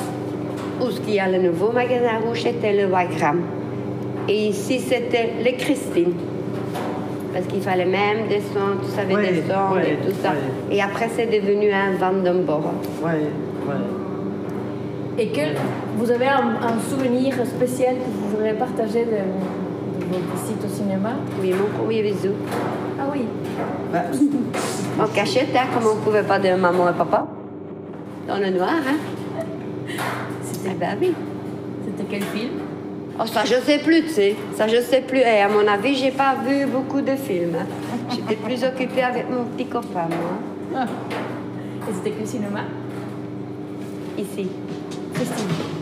où 0.82 0.86
il 1.08 1.14
y 1.14 1.20
a 1.20 1.28
le 1.30 1.38
nouveau 1.38 1.70
magasin 1.72 2.18
rouge 2.26 2.42
c'était 2.42 2.72
le 2.74 2.86
Wagram. 2.90 3.40
Et 4.28 4.48
ici 4.48 4.80
c'était 4.80 5.30
le 5.44 5.56
Christine. 5.56 6.12
Parce 7.32 7.46
qu'il 7.46 7.62
fallait 7.62 7.84
même 7.84 8.26
descendre, 8.28 8.80
tu 8.84 8.90
savais 8.90 9.14
Ouais, 9.14 9.32
descendre 9.32 9.76
ouais, 9.76 9.92
et 9.92 9.96
tout 10.04 10.12
ça. 10.20 10.30
ouais. 10.30 10.76
Et 10.76 10.82
après 10.82 11.08
c'est 11.14 11.26
devenu 11.26 11.70
un 11.72 11.92
Vandenborg. 11.96 12.64
Ouais, 13.04 13.10
ouais. 13.68 13.74
Et 15.20 15.28
que 15.28 15.40
vous 15.98 16.10
avez 16.10 16.28
un, 16.28 16.56
un 16.62 16.80
souvenir 16.88 17.34
spécial 17.44 17.96
que 17.96 18.04
vous 18.10 18.28
voudriez 18.30 18.54
partager 18.54 19.04
de, 19.04 19.10
de 20.00 20.06
votre 20.06 20.32
visite 20.34 20.64
au 20.64 20.68
cinéma? 20.74 21.10
Oui, 21.42 21.52
mon 21.52 21.66
premier 21.78 22.02
bisou. 22.02 22.30
Ah 22.98 23.04
oui. 23.12 23.26
En 24.98 25.06
cachette, 25.08 25.54
hein, 25.54 25.66
comme 25.74 25.92
on 25.92 25.96
ne 25.96 26.00
pouvait 26.00 26.22
pas 26.22 26.38
dire 26.38 26.56
maman 26.56 26.88
et 26.88 26.94
papa. 26.94 27.26
Dans 28.26 28.38
le 28.38 28.48
noir, 28.48 28.70
hein. 28.88 29.94
C'était 30.42 30.74
bah 30.74 30.96
oui. 30.98 31.12
C'était 31.84 32.04
quel 32.08 32.22
film? 32.22 32.52
Oh, 33.20 33.26
ça, 33.26 33.44
je 33.44 33.56
sais 33.56 33.80
plus, 33.80 34.04
tu 34.04 34.08
sais. 34.08 34.36
Ça, 34.54 34.68
je 34.68 34.80
sais 34.80 35.02
plus. 35.02 35.18
Et 35.18 35.42
à 35.42 35.50
mon 35.50 35.68
avis, 35.68 35.96
j'ai 35.96 36.12
pas 36.12 36.34
vu 36.46 36.64
beaucoup 36.64 37.02
de 37.02 37.14
films. 37.16 37.56
hein. 37.60 37.66
J'étais 38.08 38.36
plus 38.36 38.64
occupée 38.64 39.02
avec 39.02 39.28
mon 39.28 39.44
petit 39.44 39.66
copain, 39.66 40.08
moi. 40.08 40.38
Ah. 40.74 40.86
Et 41.90 41.92
c'était 41.92 42.12
quel 42.16 42.26
cinéma? 42.26 42.60
Ici. 44.16 44.48
Christine. 45.20 45.70
C'est 45.74 45.79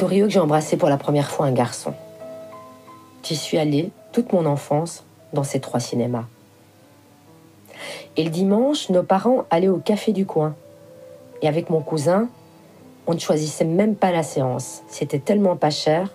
C'est 0.00 0.06
au 0.06 0.08
Rio 0.08 0.26
que 0.28 0.32
j'ai 0.32 0.40
embrassé 0.40 0.78
pour 0.78 0.88
la 0.88 0.96
première 0.96 1.30
fois 1.30 1.44
un 1.44 1.52
garçon. 1.52 1.92
J'y 3.22 3.36
suis 3.36 3.58
allée 3.58 3.90
toute 4.12 4.32
mon 4.32 4.46
enfance 4.46 5.04
dans 5.34 5.44
ces 5.44 5.60
trois 5.60 5.78
cinémas. 5.78 6.24
Et 8.16 8.24
le 8.24 8.30
dimanche, 8.30 8.88
nos 8.88 9.02
parents 9.02 9.44
allaient 9.50 9.68
au 9.68 9.76
café 9.76 10.14
du 10.14 10.24
coin. 10.24 10.54
Et 11.42 11.48
avec 11.48 11.68
mon 11.68 11.82
cousin, 11.82 12.30
on 13.06 13.12
ne 13.12 13.18
choisissait 13.18 13.66
même 13.66 13.94
pas 13.94 14.10
la 14.10 14.22
séance. 14.22 14.80
C'était 14.88 15.18
tellement 15.18 15.56
pas 15.56 15.68
cher 15.68 16.08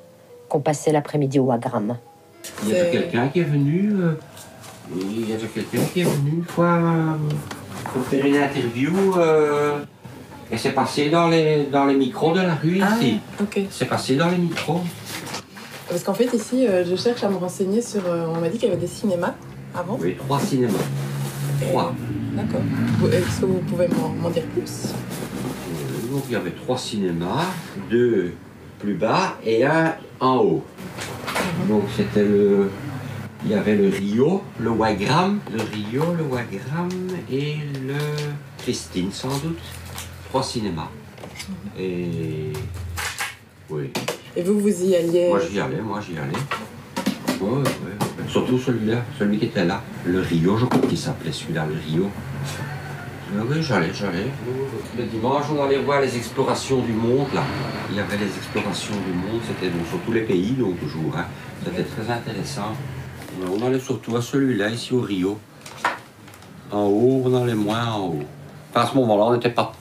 qu'on 0.50 0.62
passait 0.62 0.92
l'après-midi 0.92 1.38
au 1.38 1.44
Wagram. 1.44 2.00
Il 2.64 2.70
y 2.70 2.76
avait 2.76 2.90
quelqu'un 2.90 3.28
qui 3.28 3.42
est 3.42 3.44
venu. 3.44 3.92
euh, 4.02 4.14
il 4.96 5.30
y 5.30 5.34
avait 5.34 5.46
quelqu'un 5.46 5.86
qui 5.94 6.00
est 6.00 6.06
venu 6.06 6.38
une 6.38 6.44
fois 6.44 6.74
euh, 6.74 7.14
pour 7.94 8.02
faire 8.06 8.26
une 8.26 8.38
interview. 8.38 9.14
euh, 9.20 9.78
et 10.52 10.58
c'est 10.58 10.72
passé 10.72 11.10
dans 11.10 11.28
les, 11.28 11.64
dans 11.72 11.86
les 11.86 11.96
micros 11.96 12.34
de 12.34 12.42
la 12.42 12.56
rue 12.56 12.80
Ah, 12.82 12.96
ici. 13.00 13.20
ok. 13.42 13.62
C'est 13.70 13.86
passé 13.86 14.16
dans 14.16 14.30
les 14.30 14.38
micros. 14.38 14.82
Parce 15.90 16.04
qu'en 16.04 16.14
fait, 16.14 16.32
ici, 16.34 16.68
euh, 16.68 16.84
je 16.90 16.96
cherche 16.96 17.24
à 17.24 17.30
me 17.30 17.36
renseigner 17.38 17.82
sur. 17.82 18.02
euh, 18.08 18.26
on 18.36 18.40
m'a 18.42 18.50
dit 18.50 18.58
qu'il 18.58 18.70
y 18.70 18.72
avait 18.72 18.82
des 18.82 18.88
cinémas 18.88 19.34
avant. 19.76 19.98
Oui, 20.02 20.16
trois 20.18 20.40
cinémas. 20.40 20.74
Trois. 21.70 21.94
D'accord. 22.34 22.62
Est-ce 23.12 23.42
que 23.42 23.46
vous 23.46 23.60
pouvez 23.60 23.88
m'en 23.88 24.30
dire 24.30 24.44
plus? 24.54 24.64
Euh, 24.90 26.12
Donc 26.14 26.24
il 26.28 26.34
y 26.34 26.36
avait 26.36 26.52
trois 26.52 26.78
cinémas, 26.78 27.46
deux 27.90 28.34
plus 28.80 28.96
bas 28.96 29.38
et 29.46 29.64
un 29.66 29.94
en 30.20 30.38
haut. 30.38 30.64
Donc 31.70 31.84
c'était 31.96 32.24
le. 32.26 32.70
Il 33.46 33.52
y 33.52 33.54
avait 33.54 33.76
le 33.76 33.90
Rio, 33.90 34.42
le 34.60 34.72
Wagram, 34.72 35.40
le 35.54 35.62
Rio, 35.62 36.04
le 36.18 36.24
Wagram 36.24 36.90
et 37.32 37.58
le 37.88 37.94
Christine 38.58 39.12
sans 39.12 39.38
doute. 39.38 39.60
Trois 40.36 40.44
cinémas. 40.44 40.90
Et. 41.80 42.52
Oui. 43.70 43.90
Et 44.36 44.44
vous, 44.44 44.60
vous 44.60 44.84
y 44.84 44.94
alliez 44.94 45.30
Moi 45.30 45.40
j'y 45.40 45.62
allais, 45.62 45.80
moi 45.80 46.02
j'y 46.02 46.18
allais. 46.18 46.36
Ouais, 47.40 47.52
ouais, 47.52 47.60
ouais. 47.60 48.28
Surtout 48.28 48.60
celui-là, 48.60 48.98
celui 49.18 49.40
qui 49.40 49.46
était 49.46 49.64
là. 49.64 49.82
Le 50.04 50.20
Rio, 50.20 50.58
je 50.58 50.66
crois 50.66 50.82
qu'il 50.90 50.98
s'appelait 50.98 51.32
celui-là, 51.32 51.66
le 51.66 51.76
Rio. 51.76 52.10
Oui, 53.34 53.62
j'allais, 53.62 53.94
j'allais. 53.94 54.28
Le 54.98 55.04
dimanche, 55.06 55.46
on 55.58 55.64
allait 55.64 55.80
voir 55.80 56.02
les 56.02 56.18
explorations 56.18 56.82
du 56.82 56.92
monde, 56.92 57.28
là. 57.34 57.44
Il 57.90 57.96
y 57.96 58.02
avait 58.02 58.18
les 58.18 58.26
explorations 58.26 58.96
du 59.08 59.14
monde, 59.14 59.40
c'était 59.48 59.72
donc 59.72 59.88
sur 59.88 60.00
tous 60.00 60.12
les 60.12 60.24
pays, 60.24 60.52
donc 60.52 60.78
toujours. 60.82 61.16
hein. 61.18 61.28
C'était 61.64 61.84
très 61.86 62.12
intéressant. 62.12 62.74
On 63.42 63.66
allait 63.66 63.80
surtout 63.80 64.18
à 64.18 64.22
celui-là, 64.22 64.68
ici 64.68 64.94
au 64.94 65.00
Rio. 65.00 65.40
En 66.74 66.88
haut, 66.88 67.22
on 67.24 67.42
allait 67.42 67.56
moins 67.56 67.86
en 67.86 68.08
haut. 68.08 68.24
Enfin, 68.72 68.86
à 68.86 68.92
ce 68.92 68.96
moment-là, 68.98 69.24
on 69.28 69.34
n'était 69.34 69.52
pas, 69.52 69.72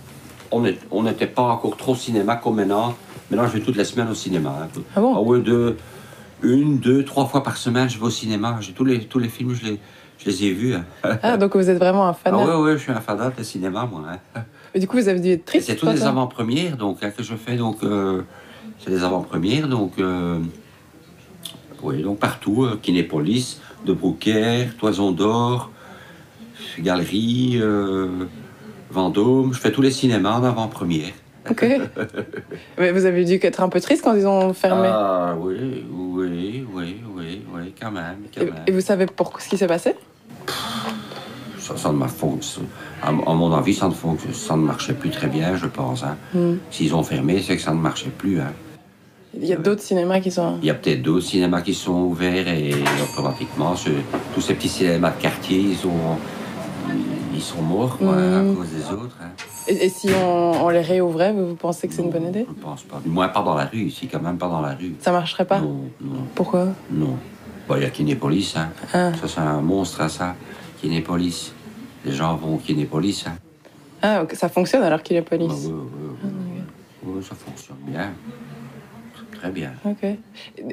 on 0.91 1.03
n'était 1.03 1.27
pas 1.27 1.43
encore 1.43 1.77
trop 1.77 1.95
cinéma 1.95 2.37
comme 2.37 2.57
maintenant. 2.57 2.95
Maintenant, 3.31 3.47
je 3.49 3.55
vais 3.55 3.61
toutes 3.61 3.77
les 3.77 3.85
semaines 3.85 4.09
au 4.11 4.15
cinéma. 4.15 4.55
hein. 4.63 4.81
Ah 4.95 5.01
bon? 5.01 5.19
Ouais, 5.25 5.41
deux, 5.41 5.77
une, 6.43 6.79
deux, 6.79 7.05
trois 7.05 7.27
fois 7.27 7.43
par 7.43 7.57
semaine, 7.57 7.89
je 7.89 7.99
vais 7.99 8.05
au 8.05 8.11
cinéma. 8.11 8.59
J'ai 8.61 8.73
tous 8.73 8.85
les, 8.85 9.01
tous 9.07 9.19
les 9.19 9.29
films, 9.29 9.55
je 9.55 9.65
les, 9.65 9.81
je 10.19 10.27
les 10.27 10.45
ai 10.45 10.51
vus. 10.53 10.75
hein. 10.75 10.85
Ah, 11.23 11.37
donc 11.37 11.57
vous 11.57 11.71
êtes 11.71 11.79
vraiment 11.79 12.07
un 12.07 12.13
fan. 12.13 12.35
Ah 12.37 12.61
ouais, 12.61 12.73
je 12.73 12.79
suis 12.83 12.93
un 12.93 13.01
fanat 13.01 13.31
de 13.31 13.43
cinéma, 13.43 13.89
moi. 13.91 14.03
hein. 14.37 14.43
Et 14.75 14.81
du 14.81 14.87
coup, 14.87 14.97
vous 14.99 15.09
avez 15.09 15.21
dû 15.21 15.31
être 15.31 15.45
triste. 15.45 15.69
c'est 15.69 15.77
tous 15.77 15.87
quoi, 15.87 15.95
les 15.95 16.03
avant-premières 16.03 16.77
donc, 16.77 17.01
que 17.01 17.23
je 17.23 17.35
fais. 17.35 17.57
Donc, 17.57 17.83
euh, 17.83 18.23
c'est 18.81 18.91
les 18.91 19.03
avant-premières. 19.05 19.69
Donc, 19.69 19.93
euh, 19.99 20.39
oui, 21.83 22.03
donc 22.03 22.19
partout. 22.19 22.65
Euh, 22.65 22.79
Kinépolis, 22.83 23.61
De 23.87 23.93
Brouckère, 23.93 24.77
Toison 24.77 25.13
d'Or, 25.13 25.71
Galerie, 26.81 27.61
Vendôme. 28.95 29.53
Je 29.53 29.59
fais 29.61 29.73
tous 29.73 29.83
les 29.83 29.91
cinémas 29.91 30.39
en 30.39 30.45
avant-première. 30.45 31.13
Ok. 31.51 31.67
Mais 32.79 32.93
vous 32.93 33.05
avez 33.05 33.25
dû 33.25 33.39
être 33.43 33.61
un 33.63 33.69
peu 33.69 33.81
triste 33.81 34.03
quand 34.05 34.15
ils 34.15 34.27
ont 34.27 34.55
fermé. 34.55 34.89
Ah 34.91 35.35
oui, 35.39 35.85
oui, 35.93 36.65
oui, 36.75 36.97
oui, 37.15 37.43
oui, 37.55 37.75
quand 37.79 37.91
même. 37.91 38.17
Quand 38.35 38.41
Et, 38.41 38.45
même. 38.47 38.55
et 38.67 38.71
vous 38.73 38.81
savez 38.81 39.07
pourquoi 39.07 39.41
ce 39.41 39.49
qui 39.49 39.59
s'est 39.59 39.67
passé? 39.67 39.95
Ça, 41.59 41.77
ça 41.77 41.91
ne 41.93 41.97
m'a 41.97 42.07
à, 43.03 43.09
à 43.09 43.13
mon 43.13 43.53
avis, 43.53 43.75
ça 43.75 43.89
ne, 43.89 43.93
fonc- 43.95 44.33
ça 44.33 44.55
ne 44.57 44.63
marchait 44.63 44.93
plus 44.95 45.11
très 45.11 45.27
bien, 45.29 45.57
je 45.57 45.67
pense. 45.67 46.03
hein. 46.05 46.17
Hmm. 46.35 46.57
S'ils 46.71 46.95
ont 46.95 47.03
fermé, 47.03 47.43
c'est 47.43 47.57
que 47.57 47.63
ça 47.63 47.73
ne 47.73 47.81
marchait 47.81 48.11
plus. 48.17 48.39
hein. 48.41 48.53
Il 49.37 49.45
y 49.47 49.53
a 49.53 49.57
d'autres 49.57 49.83
cinémas 49.83 50.21
qui 50.21 50.31
sont. 50.31 50.59
Il 50.63 50.67
y 50.67 50.71
a 50.71 50.75
peut-être 50.75 51.03
d'autres 51.03 51.27
cinémas 51.27 51.63
qui 51.63 51.75
sont 51.75 52.03
ouverts 52.03 52.49
et 52.49 52.73
automatiquement, 53.03 53.75
ce- 53.75 53.89
tous 54.35 54.41
ces 54.41 54.55
petits 54.55 54.69
cinémas 54.69 55.11
de 55.11 55.21
quartier, 55.21 55.59
ils, 55.59 55.77
sont 55.77 55.91
ils, 57.35 57.41
sont 57.43 57.63
morts 57.63 57.97
quoi, 57.99 58.15
Mhm. 58.17 58.53
à 58.53 58.55
cause 58.55 58.69
des 58.71 58.85
autres. 58.93 59.17
hein. 59.23 59.31
Et, 59.69 59.87
et 59.87 59.89
si 59.89 60.09
on, 60.15 60.65
on 60.65 60.69
les 60.69 60.81
réouvrait, 60.81 61.33
vous, 61.33 61.55
pensez 61.55 61.89
que 61.89 61.95
c'est 61.95 62.03
une 62.03 62.11
bonne 62.11 62.29
idée? 62.29 62.47
Je 62.49 62.63
pense 62.63 62.83
pas. 62.83 63.01
Du 63.03 63.09
moins, 63.09 63.29
pas 63.29 63.43
dans 63.43 63.55
la 63.55 63.65
rue, 63.65 63.79
ici, 63.83 64.07
quand 64.09 64.21
même, 64.21 64.37
pas 64.39 64.49
dans 64.49 64.61
la 64.61 64.75
rue. 64.75 64.95
Ça 65.01 65.11
marcherait 65.13 65.47
pas? 65.47 65.61
Non, 65.61 65.81
non, 66.01 66.17
Pourquoi? 66.35 66.69
Non. 66.91 67.17
Il 67.77 67.83
y 67.83 67.87
a 67.87 67.91
Kinépolis, 67.91 68.55
hein. 68.57 68.69
Ah. 68.93 69.13
Ça, 69.15 69.27
c'est 69.27 69.41
un 69.41 69.61
monstre, 69.61 70.03
hein, 70.03 70.09
ça. 70.09 70.35
Kinépolis. 70.81 71.53
Les 72.05 72.13
gens 72.13 72.37
vont 72.37 72.57
au 72.57 72.59
Kinépolis, 72.59 73.25
hein. 73.27 73.37
Ah, 74.03 74.23
ok, 74.23 74.35
ça 74.35 74.51
fonctionne 74.51 74.83
alors 74.83 75.03
qu'il 75.03 75.17
est 75.17 75.23
police. 75.23 75.65
Ah, 75.67 75.69
oui, 75.71 75.73
oui, 76.23 76.31
oui. 76.57 76.61
Oui, 77.17 77.23
ça 77.25 77.35
fonctionne 77.35 77.79
bien. 77.87 78.13
Très 79.39 79.51
bien. 79.51 79.73
Ok. 79.87 80.05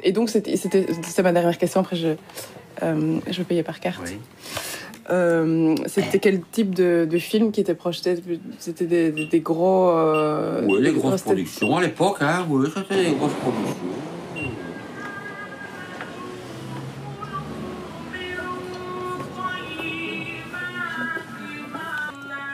Et 0.02 0.12
donc, 0.12 0.28
c'était 0.28 1.22
ma 1.22 1.32
dernière 1.32 1.56
question. 1.56 1.80
Après, 1.80 1.96
je, 1.96 2.08
euh, 2.82 3.18
je 3.26 3.38
vais 3.38 3.44
payer 3.44 3.62
par 3.62 3.80
carte. 3.80 4.12
Euh, 5.10 5.74
c'était 5.86 6.18
quel 6.20 6.42
type 6.52 6.74
de, 6.74 7.06
de 7.10 7.18
film 7.18 7.50
qui 7.50 7.60
était 7.60 7.74
projeté? 7.74 8.16
C'était 8.58 8.86
des, 8.86 9.10
des- 9.10 9.26
des 9.26 9.40
gros. 9.40 9.90
euh, 9.90 10.62
Oui, 10.64 10.78
des 10.78 10.90
les 10.90 10.92
grosses 10.92 11.22
productions 11.22 11.76
à 11.76 11.82
l'époque, 11.82 12.18
hein. 12.20 12.46
Oui, 12.48 12.68
c'était 12.74 13.10
des 13.10 13.16
grosses 13.16 13.32
productions. 13.32 13.76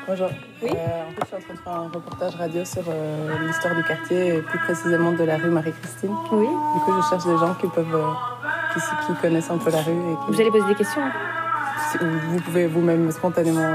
Bonjour. 0.07 0.31
Oui. 0.63 0.71
en 0.71 0.75
fait, 0.75 1.21
je 1.21 1.27
suis 1.27 1.37
en 1.37 1.41
train 1.41 1.55
de 1.55 1.59
faire 1.59 1.73
un 1.73 1.89
reportage 1.89 2.35
radio 2.37 2.65
sur 2.65 2.83
euh, 2.89 3.47
l'histoire 3.47 3.75
du 3.77 3.83
quartier 3.85 4.37
et 4.37 4.41
plus 4.43 4.59
précisément 4.61 5.13
de 5.13 5.23
la 5.25 5.37
rue 5.37 5.51
Marie-Christine. 5.51 6.15
Oui. 6.33 6.47
Du 6.47 6.81
coup, 6.85 6.93
je 7.03 7.09
cherche 7.11 7.25
des 7.27 7.37
gens 7.39 7.55
qui 7.61 7.67
peuvent 7.69 7.95
euh, 7.95 8.11
qui, 8.73 8.81
qui 9.07 9.21
connaissent 9.21 9.51
un 9.51 9.59
peu 9.59 9.71
la 9.71 9.83
rue. 9.83 9.93
Et 9.93 10.15
qui- 10.27 10.33
Vous 10.33 10.41
allez 10.41 10.51
poser 10.51 10.67
des 10.69 10.75
questions 10.77 11.03
hein 11.03 11.13
Vous 12.01 12.41
pouvez 12.41 12.67
vous-même 12.67 13.11
spontanément 13.11 13.71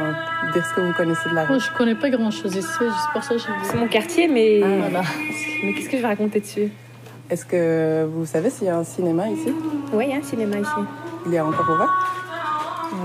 dire 0.54 0.66
ce 0.66 0.74
que 0.76 0.82
vous 0.82 0.94
connaissez 0.94 1.30
de 1.30 1.36
la 1.36 1.44
rue. 1.44 1.50
Moi, 1.54 1.58
je 1.60 1.78
connais 1.78 1.96
pas 1.96 2.10
grand-chose 2.10 2.56
ici, 2.56 2.68
c'est 2.80 3.12
pour 3.14 3.24
ça 3.24 3.36
que 3.36 3.42
C'est 3.64 3.78
mon 3.78 3.88
quartier, 3.88 4.28
mais... 4.28 4.62
Mais 5.64 5.74
qu'est-ce 5.74 5.90
que 5.90 5.96
je 5.98 6.02
vais 6.02 6.08
raconter 6.10 6.42
dessus? 6.42 6.70
Est-ce 7.30 7.46
que 7.46 8.06
vous 8.06 8.26
savez 8.26 8.50
s'il 8.50 8.68
y 8.68 8.70
a 8.70 8.78
un 8.78 8.84
cinéma 8.84 9.30
ici? 9.30 9.54
Oui, 9.94 10.06
il 10.08 10.12
y 10.12 10.14
a 10.14 10.18
un 10.18 10.24
cinéma 10.24 10.58
ici. 10.58 10.70
Il 11.26 11.34
est 11.34 11.40
encore 11.40 11.70
ouvert? 11.70 11.90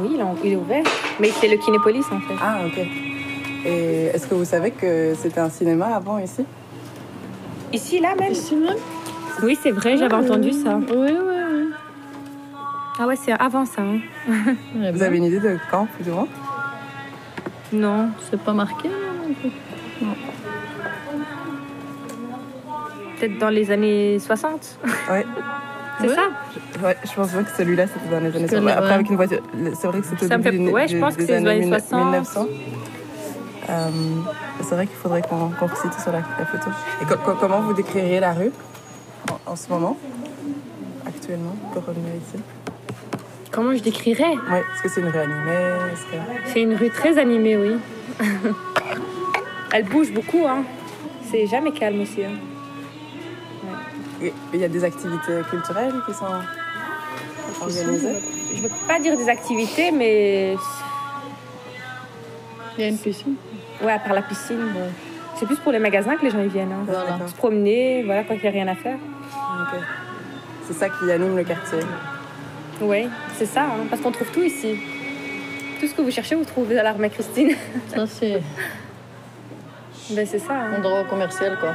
Oui, 0.02 0.10
il 0.14 0.20
est, 0.20 0.22
en- 0.24 0.34
il 0.44 0.52
est 0.52 0.56
ouvert. 0.56 0.82
Mais 1.20 1.30
c'est 1.30 1.46
le 1.48 1.56
Kinépolis, 1.56 2.04
en 2.12 2.18
fait. 2.20 2.34
Ah, 2.42 2.58
ok. 2.66 2.78
Et 3.64 4.06
est-ce 4.06 4.26
que 4.26 4.34
vous 4.34 4.44
savez 4.44 4.72
que 4.72 5.14
c'était 5.16 5.40
un 5.40 5.50
cinéma 5.50 5.86
avant 5.94 6.18
ici? 6.18 6.44
Ici, 7.72 8.00
là 8.00 8.14
même? 8.18 8.32
Ici 8.32 8.56
même? 8.56 8.74
Oui, 9.42 9.56
c'est 9.62 9.70
vrai, 9.70 9.96
j'avais 9.96 10.14
entendu 10.14 10.50
ça. 10.52 10.78
Oui, 10.78 11.12
oui. 11.12 11.37
Ah 12.98 13.06
ouais, 13.06 13.16
c'est 13.16 13.32
avant 13.32 13.64
ça. 13.64 13.82
hein. 13.82 13.98
Vous 14.92 15.02
avez 15.02 15.16
une 15.18 15.24
idée 15.24 15.40
de 15.40 15.58
quand, 15.70 15.86
plus 15.86 16.10
ou 16.10 16.14
moins? 16.14 16.28
Non, 17.72 18.08
c'est 18.30 18.40
pas 18.40 18.52
marqué. 18.52 18.88
Non. 20.02 20.14
Peut-être 23.18 23.38
dans 23.38 23.50
les 23.50 23.70
années 23.70 24.18
60 24.18 24.78
Ouais. 25.10 25.26
C'est 26.00 26.08
ça? 26.14 26.22
Ouais, 26.84 26.96
je 27.04 27.12
pense 27.14 27.32
bien 27.32 27.42
que 27.42 27.50
celui-là, 27.56 27.86
c'était 27.88 28.08
dans 28.14 28.20
les 28.20 28.28
années 28.36 28.44
Que 28.46 28.50
60. 28.50 28.64
le- 28.64 28.70
Après, 28.70 28.84
ouais. 28.86 28.92
avec 28.94 29.10
une 29.10 29.16
voiture, 29.16 29.40
c'est 29.74 29.86
vrai 29.88 30.00
que 30.00 30.06
c'était 30.06 30.26
au 30.26 30.28
début 30.28 30.42
fait- 30.44 30.50
du- 30.58 30.68
ouais, 30.70 30.88
je 30.88 30.98
pense 30.98 31.14
que 31.14 31.20
des 31.20 31.26
c'est 31.26 31.32
les 31.32 31.38
années 31.38 31.50
années 31.50 31.60
1900. 31.60 31.88
60. 31.88 32.04
1900. 32.04 32.46
Euh, 33.70 33.90
c'est 34.62 34.74
vrai 34.76 34.86
qu'il 34.86 34.96
faudrait 34.96 35.22
qu'on 35.22 35.50
qu'on 35.50 35.66
resitue 35.66 36.00
sur 36.00 36.12
la, 36.12 36.20
la 36.38 36.46
photo. 36.46 36.70
Et 37.02 37.04
co- 37.04 37.16
co- 37.24 37.36
comment 37.40 37.60
vous 37.60 37.74
décririez 37.74 38.20
la 38.20 38.32
rue 38.32 38.52
en, 39.30 39.50
en 39.52 39.56
ce 39.56 39.68
moment, 39.68 39.96
actuellement, 41.04 41.56
pour 41.72 41.84
revenir 41.84 42.12
ici? 42.14 42.42
Comment 43.50 43.74
je 43.74 43.82
décrirais 43.82 44.34
Ouais, 44.50 44.60
est-ce 44.74 44.82
que 44.82 44.88
c'est 44.88 45.00
une 45.00 45.08
rue 45.08 45.18
animée 45.18 45.74
que... 46.10 46.16
C'est 46.52 46.62
une 46.62 46.74
rue 46.74 46.90
très 46.90 47.18
animée, 47.18 47.56
oui. 47.56 47.76
Elle 49.72 49.84
bouge 49.84 50.12
beaucoup, 50.12 50.46
hein. 50.46 50.62
C'est 51.30 51.46
jamais 51.46 51.72
calme 51.72 52.00
aussi. 52.02 52.24
hein. 52.24 52.30
Il 54.52 54.60
y 54.60 54.64
a 54.64 54.68
des 54.68 54.82
activités 54.84 55.40
culturelles 55.50 55.94
qui 56.06 56.12
sont 56.14 56.24
organisées? 57.60 58.18
Je 58.54 58.62
veux 58.62 58.68
pas 58.88 58.98
dire 58.98 59.16
des 59.16 59.28
activités, 59.28 59.90
mais. 59.92 60.56
Il 62.76 62.80
y 62.82 62.84
a 62.84 62.88
une 62.88 62.98
piscine. 62.98 63.34
Ouais, 63.82 63.92
à 63.92 63.98
part 63.98 64.14
la 64.14 64.22
piscine. 64.22 64.58
bon. 64.74 64.88
C'est 65.36 65.46
plus 65.46 65.56
pour 65.58 65.70
les 65.72 65.78
magasins 65.78 66.16
que 66.16 66.24
les 66.24 66.30
gens 66.30 66.40
y 66.42 66.48
viennent. 66.48 66.72
hein. 66.72 66.84
Voilà. 66.86 67.18
Se 67.28 67.34
promener, 67.34 68.02
voilà, 68.04 68.24
quand 68.24 68.34
il 68.34 68.40
n'y 68.42 68.48
a 68.48 68.50
rien 68.50 68.68
à 68.68 68.74
faire. 68.74 68.96
Ok. 68.96 69.78
C'est 70.66 70.74
ça 70.74 70.88
qui 70.88 71.10
anime 71.12 71.36
le 71.36 71.44
quartier. 71.44 71.78
Oui, 72.80 73.08
c'est 73.36 73.46
ça, 73.46 73.64
hein, 73.64 73.86
parce 73.90 74.00
qu'on 74.02 74.12
trouve 74.12 74.30
tout 74.30 74.42
ici. 74.42 74.78
Tout 75.80 75.86
ce 75.86 75.94
que 75.94 76.02
vous 76.02 76.10
cherchez, 76.10 76.34
vous 76.34 76.44
trouvez 76.44 76.78
à 76.78 76.82
l'armée 76.82 77.10
Christine. 77.10 77.54
Ça, 77.94 78.06
c'est 78.06 78.42
ben, 80.10 80.26
c'est 80.26 80.38
ça. 80.38 80.54
un 80.54 80.78
endroit 80.78 81.04
commercial, 81.04 81.58
quoi. 81.60 81.74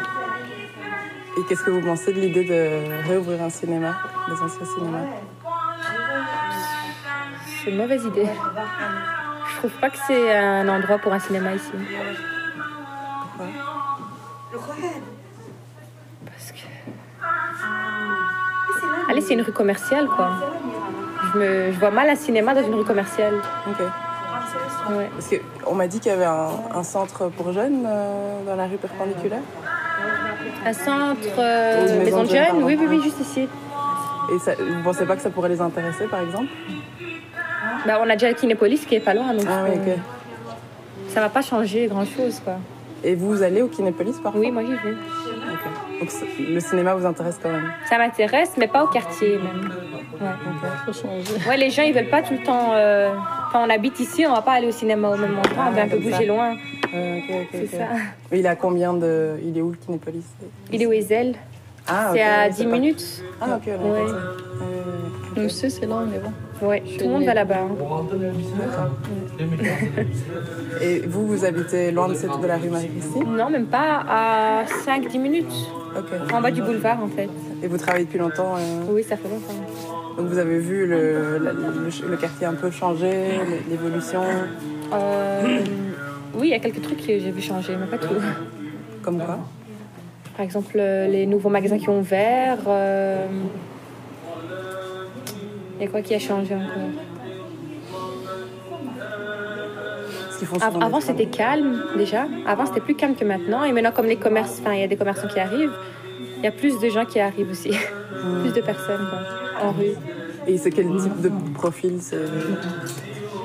Et 1.38 1.42
qu'est-ce 1.48 1.64
que 1.64 1.70
vous 1.70 1.82
pensez 1.82 2.12
de 2.14 2.20
l'idée 2.20 2.44
de 2.44 3.08
réouvrir 3.08 3.44
un 3.44 3.50
cinéma, 3.50 3.96
des 4.28 4.42
anciens 4.42 4.66
cinémas? 4.66 5.06
C'est 7.46 7.70
une 7.70 7.78
mauvaise 7.78 8.04
idée. 8.06 8.28
Je 9.52 9.58
trouve 9.58 9.72
pas 9.80 9.90
que 9.92 9.98
c'est 10.08 10.36
un 10.36 10.68
endroit 10.68 10.98
pour 10.98 11.14
un 11.14 11.20
cinéma 11.20 11.54
ici. 11.54 11.72
Parce 16.26 16.52
que. 16.52 16.66
Allez, 19.12 19.22
c'est 19.22 19.34
une 19.36 19.42
rue 19.42 19.54
commerciale, 19.54 20.08
quoi. 20.08 20.63
Je, 21.34 21.40
me... 21.40 21.72
je 21.72 21.80
vois 21.80 21.92
mal 21.92 22.10
un 22.10 22.16
cinéma 22.16 22.54
dans 22.54 22.64
une 22.64 22.76
rue 22.76 22.86
commerciale. 22.86 23.34
Ok. 23.68 23.80
Ouais. 24.98 25.10
Parce 25.14 25.30
qu'on 25.64 25.76
m'a 25.76 25.88
dit 25.88 26.00
qu'il 26.00 26.12
y 26.12 26.16
avait 26.16 26.26
un, 26.26 26.50
un 26.76 26.84
centre 26.84 27.30
pour 27.30 27.52
jeunes 27.54 27.86
euh, 27.88 28.44
dans 28.46 28.56
la 28.56 28.66
rue 28.66 28.78
perpendiculaire. 28.78 29.40
Un 30.66 30.74
centre 30.74 31.18
euh, 31.40 32.04
maison 32.04 32.24
de 32.24 32.30
jeunes, 32.30 32.64
oui, 32.64 32.78
oui, 32.80 32.86
oui, 32.90 33.02
juste 33.02 33.20
ici. 33.22 33.48
Et 34.34 34.40
ça, 34.40 34.52
vous 34.56 34.84
pensez 34.84 35.06
pas 35.06 35.16
que 35.16 35.22
ça 35.22 35.30
pourrait 35.30 35.50
les 35.50 35.62
intéresser, 35.62 36.06
par 36.08 36.22
exemple? 36.22 36.48
Bah, 37.86 38.00
on 38.02 38.10
a 38.10 38.14
déjà 38.14 38.30
le 38.30 38.36
Kinépolis 38.36 38.86
qui 38.86 38.96
est 38.96 39.00
pas 39.02 39.14
loin, 39.14 39.34
donc 39.34 39.46
Ah 39.50 39.64
oui, 39.68 39.78
euh, 39.78 39.94
ok. 39.96 40.00
ça 41.10 41.20
va 41.22 41.30
pas 41.30 41.42
changer 41.42 41.88
grand 41.88 42.06
chose, 42.06 42.42
quoi. 42.44 42.54
Et 43.04 43.16
vous, 43.16 43.28
vous 43.30 43.44
allez 43.44 43.62
au 43.62 43.68
Kinépolis 43.68 44.18
parfois 44.22 44.40
Oui, 44.40 44.52
moi 44.52 44.64
j'y 44.64 44.72
vais. 44.72 44.96
Donc 46.04 46.12
le 46.50 46.60
cinéma 46.60 46.94
vous 46.96 47.06
intéresse 47.06 47.40
quand 47.42 47.50
même 47.52 47.72
Ça 47.88 47.98
m'intéresse, 47.98 48.52
mais 48.58 48.68
pas 48.68 48.84
au 48.84 48.88
quartier 48.88 49.38
même. 49.38 49.72
Ouais. 50.22 51.50
Ouais, 51.50 51.58
les 51.58 51.70
gens 51.70 51.84
ils 51.84 51.94
veulent 51.94 52.10
pas 52.10 52.22
tout 52.22 52.34
le 52.34 52.44
temps. 52.44 52.72
euh, 52.74 53.14
Quand 53.52 53.66
on 53.66 53.70
habite 53.70 54.00
ici, 54.00 54.26
on 54.28 54.34
va 54.34 54.42
pas 54.42 54.54
aller 54.54 54.68
au 54.68 54.72
cinéma 54.72 55.10
au 55.10 55.18
même 55.18 55.38
endroit, 55.38 55.66
on 55.70 55.72
va 55.72 55.82
un 55.84 55.88
peu 55.88 56.02
ça. 56.02 56.10
bouger 56.10 56.26
loin. 56.26 56.56
Euh, 56.94 57.18
ok, 57.18 57.24
ok, 57.30 57.48
C'est 57.52 57.64
ok. 57.64 57.70
ça. 57.72 57.88
Il 58.32 58.46
est 58.46 58.50
à 58.50 58.56
combien 58.56 58.94
de. 58.94 59.36
Il 59.44 59.58
est 59.58 59.62
où 59.62 59.72
le 59.72 59.78
Kinépolis? 59.78 60.26
Il 60.72 60.82
est 60.82 60.86
au 60.86 60.92
Ezel? 60.92 61.36
Ah, 61.88 62.10
c'est 62.14 62.22
à 62.22 62.44
ouais, 62.44 62.50
10 62.50 62.56
c'est 62.58 62.64
pas- 62.66 62.72
minutes. 62.72 63.24
Ah, 63.42 63.58
ok, 63.58 63.72
on 63.80 63.92
Ouais. 63.92 64.12
Nous 65.36 65.46
aussi, 65.46 65.72
c'est 65.72 65.86
là, 65.88 65.96
on 66.08 66.14
est 66.14 66.20
bon. 66.20 66.68
Ouais, 66.68 66.82
tout 66.98 67.06
le 67.06 67.10
monde 67.12 67.26
va 67.26 67.34
là-bas. 67.34 67.56
hein. 67.64 67.76
Et 70.82 71.00
vous, 71.08 71.28
vous 71.28 71.44
habitez 71.46 71.92
loin 71.92 72.08
de, 72.08 72.14
cette, 72.14 72.40
de 72.40 72.48
la 72.48 72.58
rue 72.58 72.70
Marie-Christine 72.70 73.36
Non, 73.36 73.50
même 73.50 73.66
pas 73.66 74.04
à 74.08 74.64
5-10 74.86 75.18
minutes. 75.20 75.52
Ok. 75.98 76.32
En 76.34 76.42
bas 76.42 76.52
du 76.52 76.62
boulevard 76.62 77.04
en 77.04 77.08
fait. 77.08 77.30
Et 77.62 77.68
vous 77.68 77.78
travaillez 77.78 78.06
depuis 78.06 78.18
longtemps 78.20 78.56
euh, 78.58 78.84
Oui, 78.90 79.04
ça 79.04 79.16
fait 79.18 79.28
longtemps. 79.30 79.54
Donc 80.18 80.28
vous 80.28 80.38
avez 80.38 80.60
vu 80.60 80.86
le, 80.88 81.38
la- 81.40 81.54
le, 81.54 82.10
le 82.10 82.18
quartier 82.18 82.46
un 82.48 82.54
peu 82.54 82.70
changer, 82.72 83.40
l'évolution? 83.70 84.22
Euh, 84.94 85.60
oui, 86.36 86.48
il 86.48 86.50
y 86.50 86.54
a 86.54 86.60
quelques 86.60 86.82
trucs 86.82 87.00
que 87.00 87.20
j'ai 87.20 87.32
vu 87.32 87.42
changer, 87.42 87.76
mais 87.80 87.86
pas 87.88 87.98
tout. 87.98 88.14
Comme 89.04 89.18
quoi? 89.20 89.40
Par 90.36 90.44
exemple, 90.46 90.78
euh, 90.80 91.08
les 91.08 91.26
nouveaux 91.26 91.50
magasins 91.50 91.78
qui 91.78 91.90
ont 91.90 92.00
ouvert. 92.00 92.58
euh, 92.68 93.28
Il 95.80 95.86
y 95.86 95.88
a 95.88 95.92
quoi 95.92 96.02
qui 96.02 96.14
a 96.16 96.20
changé 96.20 96.56
encore? 96.56 96.90
Av- 100.62 100.78
Avant, 100.82 101.00
c'était 101.02 101.26
calme 101.28 101.80
déjà. 101.96 102.28
Avant, 102.46 102.66
c'était 102.66 102.80
plus 102.80 102.96
calme 102.96 103.16
que 103.16 103.26
maintenant. 103.26 103.64
Et 103.64 103.72
maintenant, 103.72 103.92
comme 103.92 104.06
les 104.08 104.16
commerces, 104.18 104.60
enfin, 104.60 104.74
il 104.74 104.80
y 104.82 104.84
a 104.84 104.88
des 104.88 104.96
commerçants 104.96 105.28
qui 105.28 105.40
arrivent, 105.40 105.72
il 106.40 106.44
y 106.44 106.48
a 106.48 106.52
plus 106.52 106.80
de 106.80 106.90
gens 106.90 107.06
qui 107.06 107.20
arrivent 107.20 107.50
aussi. 107.52 107.72
plus 108.42 108.54
de 108.54 108.62
personnes 108.62 109.06
quoi, 109.10 109.20
en 109.62 109.72
rue. 109.72 109.96
Et 110.48 110.58
c'est 110.58 110.70
quel 110.72 110.88
type 110.96 111.22
de 111.22 111.30
profil 111.54 112.00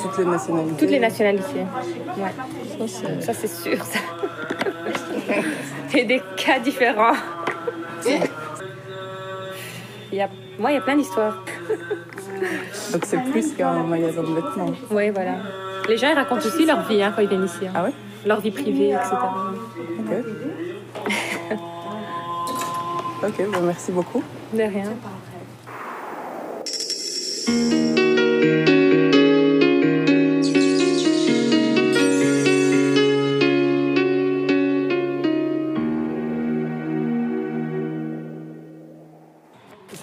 toutes 0.01 0.17
les 0.19 0.25
nationalités? 0.25 0.77
Toutes 0.79 0.91
les 0.91 0.99
nationalités. 1.01 1.65
Ouais. 2.17 2.87
Ça, 3.21 3.33
c'est 3.33 3.49
sûr. 3.49 3.85
Ça. 3.85 3.99
Et 5.95 6.05
des 6.05 6.21
cas 6.37 6.59
différents. 6.59 7.15
Il 10.13 10.19
y 10.19 10.21
a... 10.21 10.29
Moi, 10.59 10.73
il 10.73 10.75
y 10.75 10.79
a 10.79 10.81
plein 10.81 10.97
d'histoires. 10.97 11.45
Donc 12.93 13.05
c'est 13.05 13.23
plus 13.31 13.53
qu'un 13.55 13.83
magasin 13.85 14.23
de 14.23 14.35
vêtements. 14.35 14.73
Oui, 14.91 15.11
voilà. 15.11 15.35
Les 15.89 15.97
gens, 15.97 16.09
ils 16.11 16.15
racontent 16.15 16.45
aussi 16.47 16.67
leur 16.67 16.83
vie 16.89 17.03
hein, 17.03 17.13
quand 17.15 17.23
ils 17.23 17.29
viennent 17.29 17.45
ici. 17.45 17.67
hein. 17.67 17.73
Ah 17.75 17.85
ouais? 17.85 17.93
Leur 18.27 18.41
vie 18.41 18.51
privée, 18.51 18.91
etc. 18.91 19.17
Ok. 19.99 20.13
ok, 23.29 23.53
bon, 23.53 23.61
merci 23.63 23.93
beaucoup. 23.93 24.23
De 24.53 24.63
rien. 24.63 24.93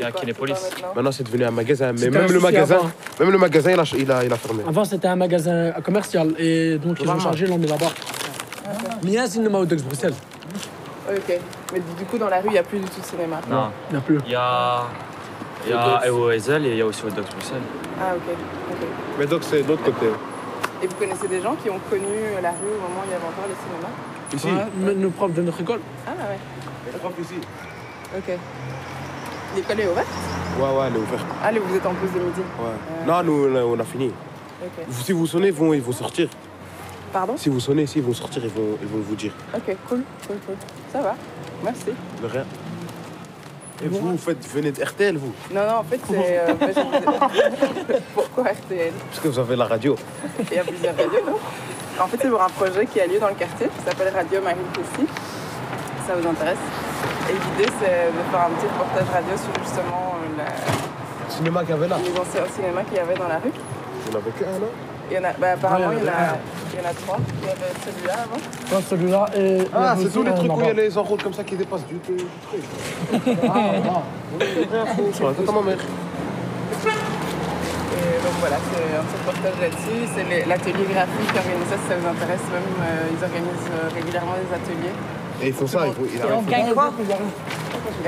C'est 0.06 0.20
Kinépolis. 0.20 0.54
Maintenant, 0.96 1.12
c'est 1.12 1.24
devenu 1.24 1.46
un 1.46 1.52
magasin. 1.52 1.92
Mais 1.94 2.10
même 2.10 2.32
le 2.32 2.40
magasin, 2.40 2.80
même 3.20 3.32
le 3.32 3.38
magasin, 3.38 3.72
il 3.72 3.80
a, 3.80 3.84
il 3.98 4.12
a, 4.12 4.24
il 4.26 4.34
a 4.34 4.38
fermé. 4.38 4.64
Avant, 4.68 4.86
c'était 4.86 5.08
un 5.08 5.16
magasin 5.16 5.72
commercial 5.84 6.34
et 6.38 6.78
donc 6.78 6.98
ils 7.02 7.10
ont 7.10 7.20
changé, 7.20 7.46
ils 7.46 7.50
l'ont 7.50 7.58
mis 7.58 7.68
là-bas. 7.68 7.92
Mais 9.04 9.12
il 9.12 9.14
y 9.14 9.18
a 9.18 9.24
un 9.24 9.28
cinéma 9.28 9.60
au 9.60 9.66
Dux 9.66 9.84
Bruxelles. 9.84 10.14
Ok. 11.10 11.40
Mais 11.74 11.80
du 11.98 12.06
coup, 12.06 12.18
dans 12.18 12.30
la 12.30 12.40
rue, 12.40 12.48
il 12.48 12.54
n'y 12.54 12.58
a 12.58 12.64
plus 12.64 12.80
du 12.80 12.86
tout 12.90 13.00
de 13.00 13.06
cinéma. 13.06 13.40
Non. 13.50 13.70
Il 13.90 13.94
n'y 13.94 13.98
a 14.00 14.02
plus. 14.02 14.18
Il 14.26 14.32
y 14.32 14.36
a, 14.36 14.84
il 15.66 15.72
y 15.72 15.74
a 15.74 16.02
et 16.06 16.70
il 16.72 16.78
y 16.78 16.82
a 16.82 16.86
aussi 16.86 17.04
au 17.06 17.10
Docs 17.10 17.30
Bruxelles. 17.30 17.62
Ah, 18.00 18.16
ok. 18.16 18.34
ok. 18.72 18.88
Mais 19.20 19.26
donc, 19.26 19.42
c'est 19.44 19.62
de 19.64 19.68
l'autre 19.68 19.84
côté. 19.84 20.08
Et 20.82 20.88
vous 20.88 20.96
connaissez 20.96 21.28
des 21.28 21.42
gens 21.42 21.56
qui 21.56 21.70
ont 21.70 21.80
connu 21.90 22.06
la 22.42 22.52
rue 22.52 22.76
au 22.78 22.82
moment 22.82 23.02
où 23.02 23.08
il 23.08 23.12
y 23.12 23.16
avait 23.16 23.24
encore 23.24 23.46
les 23.48 23.56
cinémas 23.56 23.94
Ici 24.34 24.48
Ouais, 24.86 24.94
nos 24.96 25.10
profs 25.12 25.34
de 25.34 25.42
notre 25.42 25.62
école. 25.62 25.80
Ah, 26.06 26.12
ouais. 26.12 26.38
Les 26.92 27.00
profs 27.00 27.14
ici. 27.22 27.36
Ok. 28.18 28.38
L'école 29.56 29.80
est 29.80 29.88
ouverte 29.88 30.08
Ouais, 30.60 30.64
ouais, 30.64 30.86
elle 30.88 30.96
est 30.96 31.00
ouverte. 31.00 31.26
Allez, 31.44 31.60
vous 31.60 31.76
êtes 31.76 31.86
en 31.86 31.94
pause 31.94 32.12
de 32.14 32.20
midi. 32.20 32.40
Ouais. 32.60 33.06
Non, 33.08 33.24
nous, 33.24 33.50
on 33.52 33.56
a- 33.56 33.64
on 33.64 33.80
a 33.80 33.84
fini. 33.84 34.12
Si 35.04 35.12
vous 35.12 35.28
sonnez, 35.28 35.48
ils 35.48 35.54
vont, 35.54 35.74
ils 35.74 35.82
vont 35.82 35.92
sortir. 35.92 36.30
Pardon 37.12 37.36
Si 37.38 37.50
vous 37.50 37.60
sonnez 37.60 37.84
ici, 37.84 38.00
ils 38.00 38.04
vont 38.06 38.14
sortir, 38.14 38.42
ils 38.44 38.50
vont, 38.50 38.78
ils 38.82 38.88
vont 38.88 39.00
vous 39.08 39.16
dire. 39.16 39.32
Ok, 39.54 39.76
cool, 39.88 40.04
cool, 40.28 40.38
cool. 40.46 40.56
Ça 40.92 41.02
va. 41.02 41.16
Merci. 41.64 41.86
De 42.22 42.28
rien. 42.28 42.46
Et 43.84 43.88
vous, 43.90 44.00
vous 44.12 44.18
faites, 44.18 44.48
venez 44.54 44.72
de 44.72 44.82
RTL, 44.84 45.18
vous? 45.18 45.34
Non, 45.54 45.62
non, 45.68 45.76
en 45.80 45.84
fait, 45.84 46.00
c'est. 46.10 46.40
euh, 46.40 46.54
Pourquoi 48.14 48.44
RTL 48.52 48.94
Parce 49.10 49.20
que 49.22 49.28
vous 49.28 49.40
avez 49.40 49.56
la 49.58 49.66
radio. 49.66 49.96
Il 50.50 50.56
y 50.56 50.60
a 50.60 50.64
plusieurs 50.64 50.96
radios, 50.96 51.26
non? 51.28 51.38
En 52.02 52.08
fait, 52.08 52.18
c'est 52.22 52.30
pour 52.30 52.42
un 52.42 52.50
projet 52.50 52.86
qui 52.86 53.00
a 53.02 53.08
lieu 53.08 53.20
dans 53.20 53.28
le 53.30 53.36
quartier, 53.36 53.68
qui 53.68 53.84
s'appelle 53.90 54.14
Radio 54.14 54.42
Marie 54.42 54.58
Ça 56.08 56.14
vous 56.16 56.28
intéresse 56.28 56.58
Et 57.30 57.34
l'idée, 57.34 57.72
c'est 57.80 58.12
de 58.14 58.22
faire 58.32 58.42
un 58.46 58.52
petit 58.56 58.68
reportage 58.68 59.10
radio 59.14 59.34
sur 59.38 59.54
justement 59.64 60.16
euh, 60.22 60.38
la- 60.38 61.26
Le 61.26 61.32
cinéma 61.32 61.62
qu'il 61.62 61.72
y 61.72 61.74
avait 61.74 61.88
là. 61.88 61.98
les 61.98 62.20
anciens 62.20 62.46
cinémas 62.54 62.84
qu'il 62.84 62.98
y 62.98 63.00
avait 63.00 63.16
dans 63.16 63.28
la 63.28 63.38
rue. 63.40 63.52
Vous 64.06 64.12
n'avez 64.14 64.32
qu'un, 64.32 64.46
là 64.46 64.70
Il 65.10 65.16
y 65.16 65.20
en 65.20 65.24
a, 65.24 65.34
bah, 65.40 65.48
apparemment, 65.54 65.88
Ouais, 65.88 65.96
il 65.98 66.06
y 66.06 66.10
en 66.10 66.14
a, 66.14 66.16
ouais. 66.16 66.40
il 66.74 66.80
y 66.80 66.86
en 66.86 66.90
a 66.90 66.94
trois. 66.94 67.18
Il 67.42 67.48
y 67.48 67.52
avait 67.52 67.74
celui-là 67.86 68.14
avant. 68.22 68.40
Toi, 68.70 68.80
celui-là 68.88 69.26
et. 69.36 69.66
Ah, 69.74 69.96
c'est 69.98 70.14
tous 70.14 70.22
les 70.24 70.34
trucs 70.36 70.52
où 70.52 70.60
il 70.62 70.66
y 70.68 70.70
a 70.70 70.74
les 70.74 70.98
enrôles 70.98 71.24
comme 71.24 71.34
ça 71.34 71.44
qui 71.44 71.56
dépassent 71.56 71.86
du, 71.88 71.96
du 71.96 72.26
truc. 72.46 72.64
Ah, 73.50 73.82
ah. 73.90 74.04
À 74.38 75.52
ma 75.52 75.62
mère. 75.62 75.82
Et 77.96 78.20
donc 78.22 78.36
voilà, 78.42 78.58
c'est 78.70 78.86
un 78.94 79.04
petit 79.04 79.18
reportage 79.26 79.58
là-dessus. 79.62 80.00
C'est 80.14 80.46
l'atelier 80.46 80.86
graphique 80.94 81.32
qui 81.34 81.38
organise 81.40 81.70
ça, 81.70 81.78
si 81.82 81.88
ça 81.90 81.96
vous 81.98 82.08
intéresse. 82.08 82.46
Même, 82.54 82.70
euh, 82.84 83.10
ils 83.14 83.24
organisent 83.24 83.72
euh, 83.74 83.90
régulièrement 83.96 84.36
des 84.38 84.52
ateliers. 84.54 84.94
Et 85.42 85.48
ils 85.48 85.54
font 85.54 85.68
ça, 85.68 85.88
ils 85.88 85.94
font- 85.94 86.02
ils 86.14 86.20
Et 86.20 86.34
on 86.34 86.42
gagne 86.44 86.74
quoi 86.74 86.92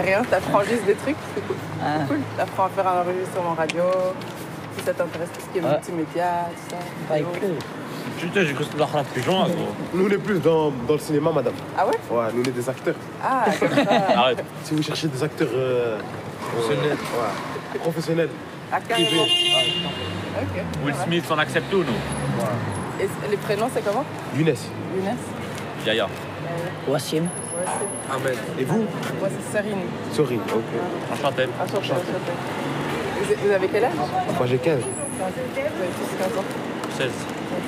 Rien, 0.01 0.21
t'apprends 0.29 0.61
juste 0.63 0.85
des 0.85 0.95
trucs, 0.95 1.15
c'est 1.35 1.45
cool. 1.47 1.55
C'est 1.81 2.07
cool. 2.07 2.19
T'apprends 2.37 2.65
à 2.65 2.69
faire 2.69 2.87
un 2.87 3.01
enregistrement 3.01 3.53
radio, 3.57 3.83
si 4.77 4.83
ça 4.85 4.93
t'intéresse 4.93 5.29
tout 5.33 5.41
ce 5.41 5.47
qui 5.51 5.57
est 5.59 5.61
Ouais. 5.61 5.71
multimédia, 5.71 6.25
tout 6.55 6.75
ça. 6.75 7.15
vidéo. 7.15 7.27
Putain, 8.19 8.41
j'ai 8.45 8.53
cru 8.53 8.63
que 8.63 8.71
c'était 8.71 8.79
la 8.79 9.03
pigeon, 9.03 9.45
Nous, 9.93 10.05
on 10.07 10.09
est 10.09 10.17
plus 10.17 10.39
dans, 10.39 10.71
dans 10.87 10.93
le 10.93 10.99
cinéma, 10.99 11.31
madame. 11.31 11.53
Ah 11.77 11.85
ouais 11.85 11.93
Ouais, 12.09 12.25
nous, 12.33 12.41
on 12.43 12.47
est 12.47 12.51
des 12.51 12.67
acteurs. 12.69 12.95
Ah, 13.23 13.45
comme 13.59 13.69
ça. 13.69 13.81
Arrête. 14.17 14.43
Si 14.63 14.73
vous 14.73 14.81
cherchez 14.81 15.07
des 15.07 15.23
acteurs 15.23 15.47
euh, 15.53 15.99
professionnels, 16.51 16.97
ouais, 17.73 17.79
professionnels, 17.79 18.29
Ah, 18.71 18.79
carrément. 18.87 19.09
Will. 20.83 20.95
Smith, 21.05 21.25
on 21.31 21.37
accepte 21.39 21.69
tout, 21.69 21.77
nous. 21.83 22.99
Et 22.99 23.03
c- 23.03 23.09
les 23.29 23.37
prénoms, 23.37 23.69
c'est 23.73 23.83
comment 23.85 24.03
Younes. 24.35 24.47
Younes 24.95 25.15
Yaya. 25.85 26.07
Wassim. 26.87 27.23
Ouais, 27.23 27.29
Amen. 28.13 28.37
Et 28.59 28.63
vous 28.63 28.77
Moi, 29.19 29.29
c'est 29.29 29.57
Sarine. 29.57 29.79
Sorry, 30.13 30.35
ok. 30.35 31.13
Enchanté. 31.13 31.43
Enchanté. 31.61 31.93
Vous, 33.19 33.33
vous 33.47 33.51
avez 33.53 33.67
quel 33.67 33.85
âge 33.85 33.91
Moi, 33.95 34.47
j'ai 34.47 34.57
15. 34.57 34.79
Vous 34.79 35.23
avez 35.23 35.89
tous 35.89 36.17
15 36.17 36.37
ans. 36.37 36.43
16. 36.97 37.11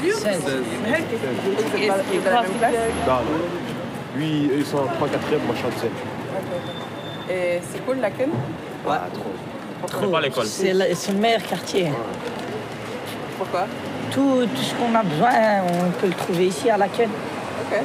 16. 0.03 0.41
Vous 0.43 1.51
êtes 1.51 1.87
pas 1.87 1.97
vous 2.03 2.15
êtes 2.17 2.27
à 2.27 2.31
la 2.31 2.41
même 2.41 2.51
classe 2.57 2.73
Non, 3.07 3.13
non. 3.13 4.15
Lui, 4.15 4.49
ils 4.57 4.65
sont 4.65 4.77
en 4.77 4.87
3 4.87 5.07
4 5.07 5.21
moi, 5.45 5.53
je 5.53 5.57
suis 5.57 5.67
en 5.67 5.71
7 5.81 5.89
Ok. 5.89 7.31
Et 7.31 7.59
c'est 7.71 7.85
cool 7.85 7.97
la 7.99 8.09
Ken 8.11 8.29
Ouais. 8.85 8.95
Trop. 9.87 10.07
pas 10.07 10.21
l'école. 10.21 10.45
C'est 10.45 10.73
le, 10.73 10.85
c'est 10.93 11.11
le 11.11 11.19
meilleur 11.19 11.43
quartier. 11.43 11.91
Pourquoi 13.37 13.67
Tout, 14.11 14.45
tout 14.55 14.61
ce 14.61 14.73
qu'on 14.75 14.93
a 14.95 15.03
besoin, 15.03 15.31
on 15.67 15.91
peut 16.01 16.07
le 16.07 16.13
trouver 16.13 16.47
ici 16.47 16.69
à 16.69 16.77
la 16.77 16.87
Ken. 16.87 17.09
Ok. 17.09 17.79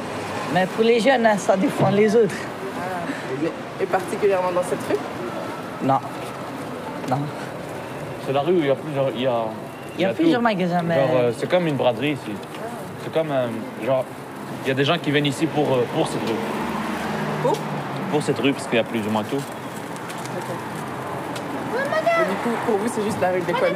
Mais 0.53 0.65
pour 0.67 0.83
les 0.83 0.99
jeunes, 0.99 1.25
hein, 1.25 1.37
ça 1.37 1.55
défend 1.57 1.89
les 1.89 2.15
autres. 2.15 2.35
Ah. 2.79 3.81
Et 3.81 3.85
particulièrement 3.85 4.51
dans 4.51 4.63
cette 4.63 4.79
rue? 4.89 4.95
Non. 5.83 5.99
Non. 7.09 7.17
C'est 8.25 8.33
la 8.33 8.41
rue 8.41 8.53
où 8.53 8.59
il 8.59 8.67
y 8.67 8.69
a 8.69 8.75
plusieurs. 8.75 9.09
Il 9.15 9.21
y 9.21 9.27
a, 9.27 9.43
Il 9.97 10.01
y 10.01 10.05
a 10.05 10.13
plusieurs 10.13 10.41
magasins, 10.41 10.81
mais- 10.83 10.97
euh, 10.97 11.31
c'est 11.37 11.49
comme 11.49 11.67
une 11.67 11.75
braderie 11.75 12.11
ici. 12.13 12.31
C'est 13.03 13.13
comme. 13.13 13.31
euh, 13.31 13.47
genre, 13.85 14.03
il 14.63 14.69
y 14.69 14.71
a 14.71 14.73
des 14.73 14.85
gens 14.85 14.97
qui 14.97 15.11
viennent 15.11 15.25
ici 15.25 15.45
pour, 15.45 15.71
euh, 15.73 15.85
pour 15.93 16.07
cette 16.07 16.21
rue. 16.21 16.35
Pour? 17.43 17.53
Pour 18.11 18.23
cette 18.23 18.39
rue, 18.39 18.53
parce 18.53 18.65
qu'il 18.67 18.77
y 18.77 18.79
a 18.79 18.83
plus 18.83 19.01
ou 19.05 19.09
moins 19.11 19.23
tout. 19.23 19.41
Mais 22.17 22.25
du 22.25 22.35
coup, 22.43 22.49
pour 22.65 22.77
vous, 22.77 22.87
c'est 22.87 23.03
juste 23.03 23.19
la 23.21 23.31
rue 23.31 23.41
de 23.41 23.47
l'école 23.47 23.73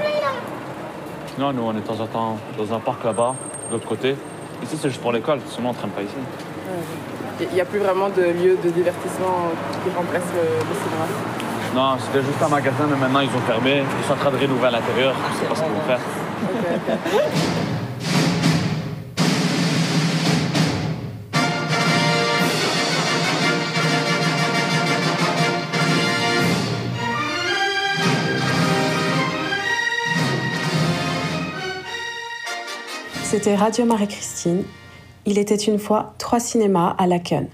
Sinon, 1.36 1.54
nous, 1.54 1.64
on 1.64 1.72
est 1.72 1.76
de 1.76 1.80
temps 1.82 2.00
en 2.00 2.08
temps 2.08 2.38
dans 2.58 2.74
un 2.74 2.80
parc 2.80 3.04
là-bas, 3.04 3.36
de 3.70 3.74
l'autre 3.74 3.88
côté. 3.88 4.16
Ici, 4.64 4.78
c'est 4.82 4.90
juste 4.90 5.02
pour 5.02 5.12
l'école, 5.12 5.40
sinon 5.50 5.70
on 5.70 5.74
ne 5.74 5.78
traîne 5.78 5.92
pas 5.92 6.02
ici. 6.02 6.16
Il 7.42 7.48
n'y 7.54 7.62
a 7.62 7.66
plus 7.66 7.80
vraiment 7.80 8.10
de 8.10 8.22
lieu 8.22 8.58
de 8.64 8.70
divertissement 8.70 9.52
qui 9.84 9.90
remplace 9.96 10.24
le, 10.34 10.42
le 10.42 10.76
cinéma. 10.76 11.06
Non, 11.74 11.98
c'était 12.00 12.22
juste 12.26 12.42
un 12.44 12.50
magasin, 12.50 12.86
mais 12.90 12.98
maintenant 12.98 13.22
ils 13.22 13.30
ont 13.30 13.42
fermé. 13.48 13.84
Ils 14.02 14.06
sont 14.06 14.14
en 14.14 14.18
train 14.18 14.32
de 14.32 14.38
rénover 14.38 14.68
à 14.68 14.72
l'intérieur. 14.72 15.16
Je 15.32 15.40
sais 15.40 15.46
pas 15.46 15.56
ce 15.56 15.62
qu'ils 15.62 15.72
vont 15.72 15.82
faire. 15.88 16.00
Ok, 16.44 16.66
ok. 16.74 17.20
C'était 33.24 33.56
Radio 33.56 33.86
Marie-Christine. 33.86 34.64
Il 35.26 35.38
était 35.38 35.56
une 35.56 35.80
fois 35.80 36.14
trois 36.18 36.40
cinémas 36.40 36.96
à 36.98 37.08
Laken. 37.08 37.48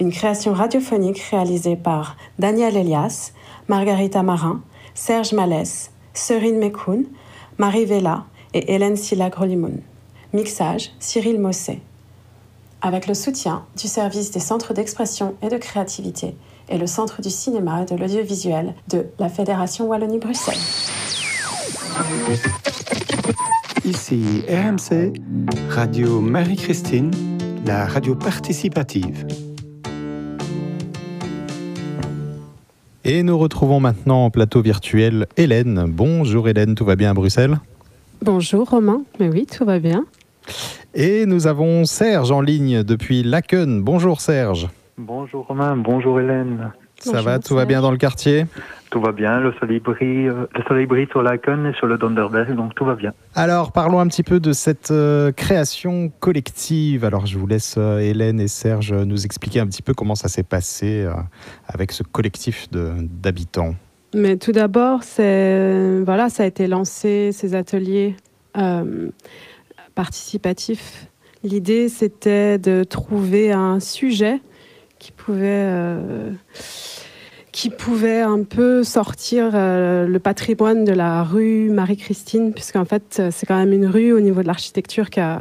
Une 0.00 0.12
création 0.12 0.52
radiophonique 0.52 1.20
réalisée 1.30 1.76
par 1.76 2.16
Daniel 2.38 2.76
Elias, 2.76 3.32
Margarita 3.68 4.22
Marin, 4.22 4.62
Serge 4.94 5.32
Malès, 5.32 5.90
Serine 6.14 6.58
Mekoun, 6.58 7.04
Marie 7.58 7.84
Vella 7.84 8.24
et 8.54 8.74
Hélène 8.74 8.96
Silla 8.96 9.30
Grolimoun. 9.30 9.80
Mixage 10.32 10.92
Cyril 10.98 11.40
Mosset. 11.40 11.80
Avec 12.82 13.06
le 13.06 13.14
soutien 13.14 13.64
du 13.76 13.88
service 13.88 14.30
des 14.30 14.40
centres 14.40 14.74
d'expression 14.74 15.34
et 15.42 15.48
de 15.48 15.56
créativité 15.56 16.36
et 16.68 16.78
le 16.78 16.86
centre 16.86 17.22
du 17.22 17.30
cinéma 17.30 17.82
et 17.82 17.84
de 17.86 17.96
l'audiovisuel 17.96 18.74
de 18.88 19.06
la 19.18 19.28
Fédération 19.28 19.86
Wallonie-Bruxelles. 19.86 20.54
Ici 23.86 24.42
RMC, 24.48 25.12
Radio 25.70 26.20
Marie-Christine, 26.20 27.12
la 27.64 27.86
radio 27.86 28.16
participative. 28.16 29.24
Et 33.04 33.22
nous 33.22 33.38
retrouvons 33.38 33.78
maintenant 33.78 34.24
en 34.24 34.30
plateau 34.30 34.60
virtuel 34.60 35.28
Hélène. 35.36 35.84
Bonjour 35.86 36.48
Hélène, 36.48 36.74
tout 36.74 36.84
va 36.84 36.96
bien 36.96 37.12
à 37.12 37.14
Bruxelles? 37.14 37.58
Bonjour 38.22 38.68
Romain, 38.68 39.02
mais 39.20 39.28
oui, 39.28 39.46
tout 39.46 39.64
va 39.64 39.78
bien. 39.78 40.04
Et 40.92 41.24
nous 41.24 41.46
avons 41.46 41.84
Serge 41.84 42.32
en 42.32 42.40
ligne 42.40 42.82
depuis 42.82 43.22
Laken. 43.22 43.82
Bonjour 43.82 44.20
Serge. 44.20 44.68
Bonjour 44.98 45.46
Romain, 45.46 45.76
bonjour 45.76 46.18
Hélène. 46.18 46.72
Ça 47.12 47.22
va, 47.22 47.38
tout 47.38 47.54
va 47.54 47.64
bien 47.64 47.80
dans 47.80 47.90
le 47.90 47.96
quartier? 47.96 48.46
Tout 48.90 49.00
va 49.00 49.12
bien, 49.12 49.40
le 49.40 49.52
soleil 49.58 49.80
brille, 49.80 50.28
euh, 50.28 50.46
le 50.54 50.62
soleil 50.68 50.86
brille 50.86 51.08
sur 51.10 51.20
Laken 51.22 51.66
et 51.66 51.74
sur 51.74 51.86
le 51.86 51.98
Donderberg, 51.98 52.54
donc 52.54 52.74
tout 52.74 52.84
va 52.84 52.94
bien. 52.94 53.12
Alors 53.34 53.72
parlons 53.72 53.98
un 53.98 54.06
petit 54.06 54.22
peu 54.22 54.38
de 54.38 54.52
cette 54.52 54.90
euh, 54.92 55.32
création 55.32 56.10
collective. 56.20 57.04
Alors 57.04 57.26
je 57.26 57.36
vous 57.36 57.46
laisse 57.48 57.74
euh, 57.78 57.98
Hélène 57.98 58.40
et 58.40 58.48
Serge 58.48 58.92
nous 58.92 59.24
expliquer 59.24 59.60
un 59.60 59.66
petit 59.66 59.82
peu 59.82 59.92
comment 59.92 60.14
ça 60.14 60.28
s'est 60.28 60.44
passé 60.44 61.04
euh, 61.04 61.12
avec 61.66 61.90
ce 61.90 62.04
collectif 62.04 62.70
de- 62.70 62.92
d'habitants. 63.00 63.74
Mais 64.14 64.36
tout 64.36 64.52
d'abord, 64.52 65.00
voilà, 65.18 66.28
ça 66.28 66.44
a 66.44 66.46
été 66.46 66.68
lancé 66.68 67.32
ces 67.32 67.54
ateliers 67.54 68.16
euh, 68.56 69.10
participatifs. 69.94 71.08
L'idée, 71.42 71.88
c'était 71.88 72.56
de 72.58 72.82
trouver 72.84 73.52
un 73.52 73.78
sujet 73.80 74.40
qui 74.98 75.12
pouvait 75.12 75.42
euh, 75.44 76.30
qui 77.56 77.70
pouvait 77.70 78.20
un 78.20 78.42
peu 78.42 78.84
sortir 78.84 79.52
euh, 79.54 80.06
le 80.06 80.18
patrimoine 80.18 80.84
de 80.84 80.92
la 80.92 81.22
rue 81.22 81.70
Marie-Christine, 81.70 82.52
puisqu'en 82.52 82.84
fait, 82.84 83.22
c'est 83.30 83.46
quand 83.46 83.56
même 83.56 83.72
une 83.72 83.86
rue 83.86 84.12
au 84.12 84.20
niveau 84.20 84.42
de 84.42 84.46
l'architecture 84.46 85.08
qui 85.08 85.20
a, 85.20 85.40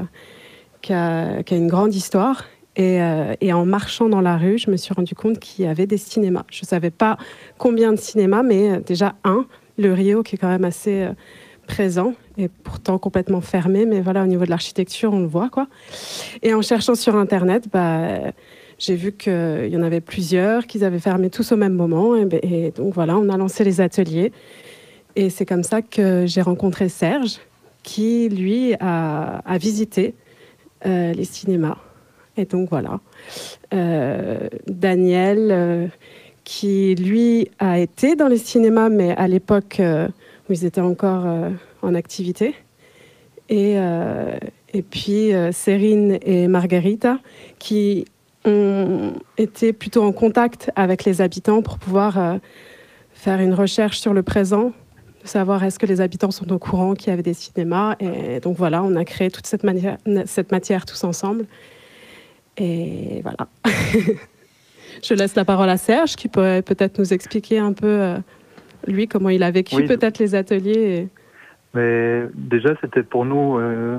une 1.51 1.67
grande 1.67 1.93
histoire. 1.93 2.45
Et, 2.77 3.01
euh, 3.01 3.33
et 3.41 3.51
en 3.51 3.65
marchant 3.65 4.07
dans 4.07 4.21
la 4.21 4.37
rue, 4.37 4.57
je 4.57 4.71
me 4.71 4.77
suis 4.77 4.93
rendu 4.93 5.13
compte 5.13 5.39
qu'il 5.39 5.65
y 5.65 5.67
avait 5.67 5.87
des 5.87 5.97
cinémas. 5.97 6.45
Je 6.49 6.61
ne 6.63 6.67
savais 6.67 6.89
pas 6.89 7.17
combien 7.57 7.91
de 7.91 7.99
cinémas, 7.99 8.43
mais 8.43 8.71
euh, 8.71 8.79
déjà 8.79 9.15
un, 9.25 9.45
le 9.77 9.91
Rio, 9.91 10.23
qui 10.23 10.35
est 10.35 10.37
quand 10.37 10.47
même 10.47 10.63
assez 10.63 11.01
euh, 11.01 11.11
présent 11.67 12.13
et 12.37 12.47
pourtant 12.47 12.97
complètement 12.97 13.41
fermé. 13.41 13.85
Mais 13.85 13.99
voilà, 13.99 14.23
au 14.23 14.27
niveau 14.27 14.45
de 14.45 14.49
l'architecture, 14.51 15.11
on 15.11 15.19
le 15.19 15.27
voit. 15.27 15.49
quoi. 15.49 15.67
Et 16.43 16.53
en 16.53 16.61
cherchant 16.61 16.95
sur 16.95 17.17
Internet, 17.17 17.65
bah, 17.73 18.31
j'ai 18.77 18.95
vu 18.95 19.13
qu'il 19.13 19.69
y 19.69 19.77
en 19.77 19.83
avait 19.83 20.01
plusieurs, 20.01 20.67
qu'ils 20.67 20.83
avaient 20.83 20.99
fermé 20.99 21.29
tous 21.29 21.51
au 21.51 21.55
même 21.55 21.73
moment. 21.73 22.15
Et, 22.15 22.25
ben- 22.25 22.39
et 22.43 22.71
donc 22.71 22.93
voilà, 22.93 23.17
on 23.17 23.29
a 23.29 23.37
lancé 23.37 23.63
les 23.63 23.81
ateliers. 23.81 24.31
Et 25.15 25.29
c'est 25.29 25.45
comme 25.45 25.63
ça 25.63 25.81
que 25.81 26.25
j'ai 26.27 26.41
rencontré 26.41 26.89
Serge, 26.89 27.39
qui 27.83 28.27
lui 28.29 28.73
a, 28.79 29.41
visité 29.59 30.13
euh, 30.85 31.13
les 31.13 31.23
cinémas. 31.23 31.77
Et 32.35 32.45
donc 32.45 32.69
voilà. 32.69 32.99
Euh, 33.73 34.49
Daniel, 34.67 35.47
euh, 35.51 35.87
qui 36.43 36.95
lui 36.95 37.49
a 37.59 37.79
été 37.79 38.15
dans 38.15 38.27
les 38.27 38.37
cinémas, 38.37 38.89
mais 38.89 39.15
à 39.15 39.27
l'époque 39.27 39.79
euh, 39.79 40.07
où 40.49 40.53
ils 40.53 40.65
étaient 40.65 40.81
encore 40.81 41.25
euh, 41.25 41.49
en 41.81 41.95
activité. 41.95 42.55
Et, 43.47 43.75
euh, 43.77 44.37
et 44.73 44.81
puis 44.81 45.33
euh, 45.33 45.51
Cérine 45.51 46.17
et 46.23 46.47
Margarita, 46.47 47.19
qui 47.57 48.05
ont 48.45 49.13
été 49.37 49.73
plutôt 49.73 50.03
en 50.03 50.11
contact 50.11 50.71
avec 50.75 51.03
les 51.05 51.21
habitants 51.21 51.61
pour 51.61 51.77
pouvoir 51.79 52.17
euh, 52.19 52.37
faire 53.13 53.39
une 53.39 53.53
recherche 53.53 53.99
sur 53.99 54.13
le 54.13 54.23
présent, 54.23 54.71
de 55.23 55.27
savoir 55.27 55.63
est-ce 55.63 55.79
que 55.79 55.85
les 55.85 56.01
habitants 56.01 56.31
sont 56.31 56.51
au 56.51 56.59
courant 56.59 56.93
qu'il 56.93 57.09
y 57.09 57.13
avait 57.13 57.23
des 57.23 57.33
cinémas. 57.33 57.95
Et 57.99 58.39
donc 58.39 58.57
voilà, 58.57 58.83
on 58.83 58.95
a 58.95 59.05
créé 59.05 59.31
toute 59.31 59.47
cette, 59.47 59.63
matière, 59.63 59.97
cette 60.25 60.51
matière 60.51 60.85
tous 60.85 61.03
ensemble. 61.03 61.45
Et 62.57 63.21
voilà. 63.23 63.47
Je 65.03 65.13
laisse 65.13 65.35
la 65.35 65.45
parole 65.45 65.69
à 65.69 65.77
Serge 65.77 66.15
qui 66.15 66.27
pourrait 66.27 66.61
peut-être 66.61 66.99
nous 66.99 67.13
expliquer 67.13 67.59
un 67.59 67.73
peu, 67.73 67.87
euh, 67.87 68.17
lui, 68.87 69.07
comment 69.07 69.29
il 69.29 69.43
a 69.43 69.51
vécu 69.51 69.75
Oui. 69.75 69.87
peut-être 69.87 70.19
les 70.19 70.35
ateliers. 70.35 70.97
et- 70.97 71.07
Mais 71.73 72.23
déjà, 72.33 72.75
c'était 72.79 73.03
pour 73.03 73.25
nous, 73.25 73.57
euh, 73.57 73.97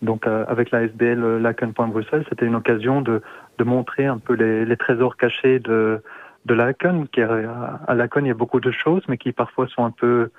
donc 0.00 0.26
euh, 0.26 0.44
avec 0.48 0.70
la 0.70 0.82
SBL 0.84 1.22
euh, 1.22 1.38
Laken 1.38 1.74
Point 1.74 1.88
Bruxelles, 1.88 2.24
c'était 2.28 2.46
une 2.46 2.54
occasion 2.54 3.02
de, 3.02 3.20
de 3.58 3.64
montrer 3.64 4.06
un 4.06 4.18
peu 4.18 4.34
les, 4.34 4.76
trésors 4.76 5.16
cachés 5.16 5.58
de, 5.58 6.02
de. 6.44 7.06
Qui, 7.12 7.22
à 7.22 7.94
Laken, 7.94 8.24
il 8.24 8.28
y 8.28 8.30
a 8.30 8.34
beaucoup 8.34 8.60
de 8.60 8.70
choses, 8.70 9.02
mais 9.08 9.18
qui 9.18 9.32
parfois 9.32 9.66
sont 9.68 9.84
un 9.84 9.90
peu 9.90 10.30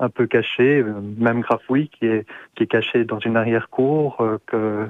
un 0.00 0.08
peu 0.08 0.26
cachées. 0.26 0.80
Euh, 0.80 1.00
Même 1.18 1.40
Grafouille, 1.40 1.88
qui 1.88 2.06
est 2.06 2.26
qui 2.54 2.64
est 2.64 2.66
caché 2.66 3.04
dans 3.04 3.20
une 3.20 3.36
arrière-cour, 3.36 4.16
euh, 4.54 4.86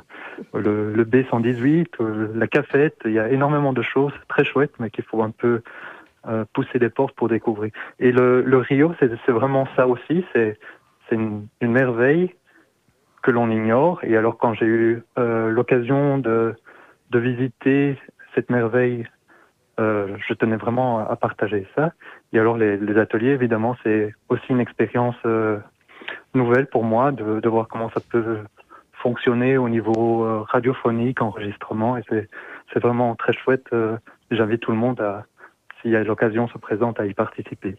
le, 0.54 0.92
le 0.92 1.04
B118, 1.04 1.86
euh, 2.00 2.28
la 2.34 2.46
cafette. 2.46 2.98
Il 3.04 3.12
y 3.12 3.18
a 3.18 3.28
énormément 3.28 3.72
de 3.72 3.82
choses 3.82 4.12
très 4.28 4.44
chouettes, 4.44 4.74
mais 4.80 4.90
qu'il 4.90 5.04
faut 5.04 5.22
un 5.22 5.30
peu 5.30 5.62
euh, 6.26 6.44
pousser 6.52 6.78
les 6.78 6.90
portes 6.90 7.14
pour 7.14 7.28
découvrir. 7.28 7.72
Et 8.00 8.12
le, 8.12 8.58
Rio, 8.58 8.94
c'est 9.00 9.28
vraiment 9.28 9.68
ça 9.76 9.86
aussi. 9.86 10.24
C'est 10.32 10.56
une, 11.10 11.46
une 11.60 11.72
merveille 11.72 12.34
que 13.22 13.30
l'on 13.30 13.50
ignore. 13.50 14.00
Et 14.02 14.16
alors, 14.16 14.38
quand 14.38 14.54
j'ai 14.54 14.66
eu 14.66 15.02
l'occasion 15.16 16.18
de, 16.18 16.54
de 17.12 17.18
visiter 17.18 17.98
cette 18.34 18.50
merveille, 18.50 19.06
euh, 19.78 20.16
je 20.26 20.34
tenais 20.34 20.56
vraiment 20.56 20.98
à, 20.98 21.14
partager 21.16 21.66
ça. 21.74 21.92
Et 22.32 22.38
alors, 22.38 22.56
les, 22.56 22.98
ateliers, 22.98 23.30
évidemment, 23.30 23.76
c'est 23.82 24.14
aussi 24.28 24.46
une 24.48 24.60
expérience 24.60 25.16
euh, 25.26 25.58
nouvelle 26.34 26.66
pour 26.66 26.84
moi 26.84 27.12
de, 27.12 27.48
voir 27.48 27.68
comment 27.68 27.90
ça 27.90 28.00
peut 28.00 28.38
fonctionner 28.94 29.58
au 29.58 29.68
niveau 29.68 30.24
euh, 30.24 30.44
radiophonique, 30.48 31.20
enregistrement. 31.20 31.98
Et 31.98 32.02
c'est 32.08 32.80
vraiment 32.80 33.14
très 33.14 33.34
chouette. 33.34 33.68
J'invite 34.30 34.60
tout 34.60 34.72
le 34.72 34.78
monde 34.78 35.00
à, 35.00 35.26
s'il 35.80 35.90
y 35.90 35.96
a 35.96 36.02
l'occasion 36.02 36.48
se 36.48 36.58
présente, 36.58 36.98
à 36.98 37.06
y 37.06 37.12
participer. 37.12 37.76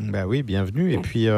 Bah 0.00 0.26
oui, 0.26 0.42
bienvenue. 0.42 0.92
Et 0.92 0.98
puis, 0.98 1.28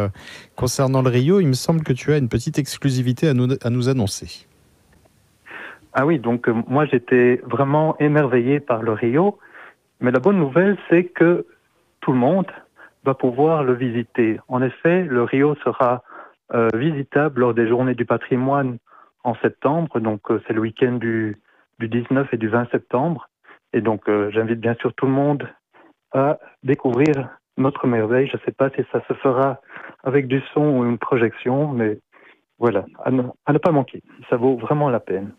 concernant 0.56 1.02
le 1.02 1.10
Rio, 1.10 1.38
il 1.40 1.46
me 1.46 1.52
semble 1.52 1.82
que 1.84 1.92
tu 1.92 2.12
as 2.12 2.18
une 2.18 2.28
petite 2.28 2.58
exclusivité 2.58 3.28
à 3.28 3.34
nous 3.34 3.88
annoncer. 3.88 4.48
Ah 5.98 6.04
oui, 6.04 6.18
donc 6.18 6.46
euh, 6.46 6.52
moi 6.68 6.84
j'étais 6.84 7.40
vraiment 7.46 7.96
émerveillé 7.98 8.60
par 8.60 8.82
le 8.82 8.92
Rio, 8.92 9.38
mais 9.98 10.10
la 10.10 10.18
bonne 10.20 10.38
nouvelle 10.38 10.76
c'est 10.90 11.04
que 11.04 11.46
tout 12.02 12.12
le 12.12 12.18
monde 12.18 12.52
va 13.06 13.14
pouvoir 13.14 13.64
le 13.64 13.72
visiter. 13.72 14.38
En 14.46 14.60
effet, 14.60 15.04
le 15.04 15.22
Rio 15.22 15.54
sera 15.64 16.02
euh, 16.52 16.68
visitable 16.74 17.40
lors 17.40 17.54
des 17.54 17.66
journées 17.66 17.94
du 17.94 18.04
patrimoine 18.04 18.76
en 19.24 19.36
septembre, 19.36 19.98
donc 19.98 20.30
euh, 20.30 20.42
c'est 20.46 20.52
le 20.52 20.60
week-end 20.60 20.92
du, 20.92 21.38
du 21.78 21.88
19 21.88 22.28
et 22.30 22.36
du 22.36 22.48
20 22.48 22.70
septembre. 22.70 23.30
Et 23.72 23.80
donc 23.80 24.02
j'invite 24.30 24.60
bien 24.60 24.74
sûr 24.74 24.92
tout 24.94 25.06
le 25.06 25.12
monde 25.12 25.48
à 26.12 26.38
découvrir 26.62 27.30
notre 27.56 27.86
merveille. 27.86 28.26
Je 28.26 28.36
ne 28.36 28.42
sais 28.42 28.52
pas 28.52 28.68
si 28.70 28.82
ça 28.92 29.02
se 29.08 29.14
fera 29.14 29.60
avec 30.04 30.28
du 30.28 30.42
son 30.52 30.78
ou 30.78 30.84
une 30.84 30.98
projection, 30.98 31.68
mais 31.68 31.98
voilà, 32.58 32.84
à 33.04 33.10
ne 33.10 33.58
pas 33.58 33.72
manquer. 33.72 34.02
Ça 34.30 34.36
vaut 34.36 34.56
vraiment 34.56 34.88
la 34.90 35.00
peine. 35.00 35.32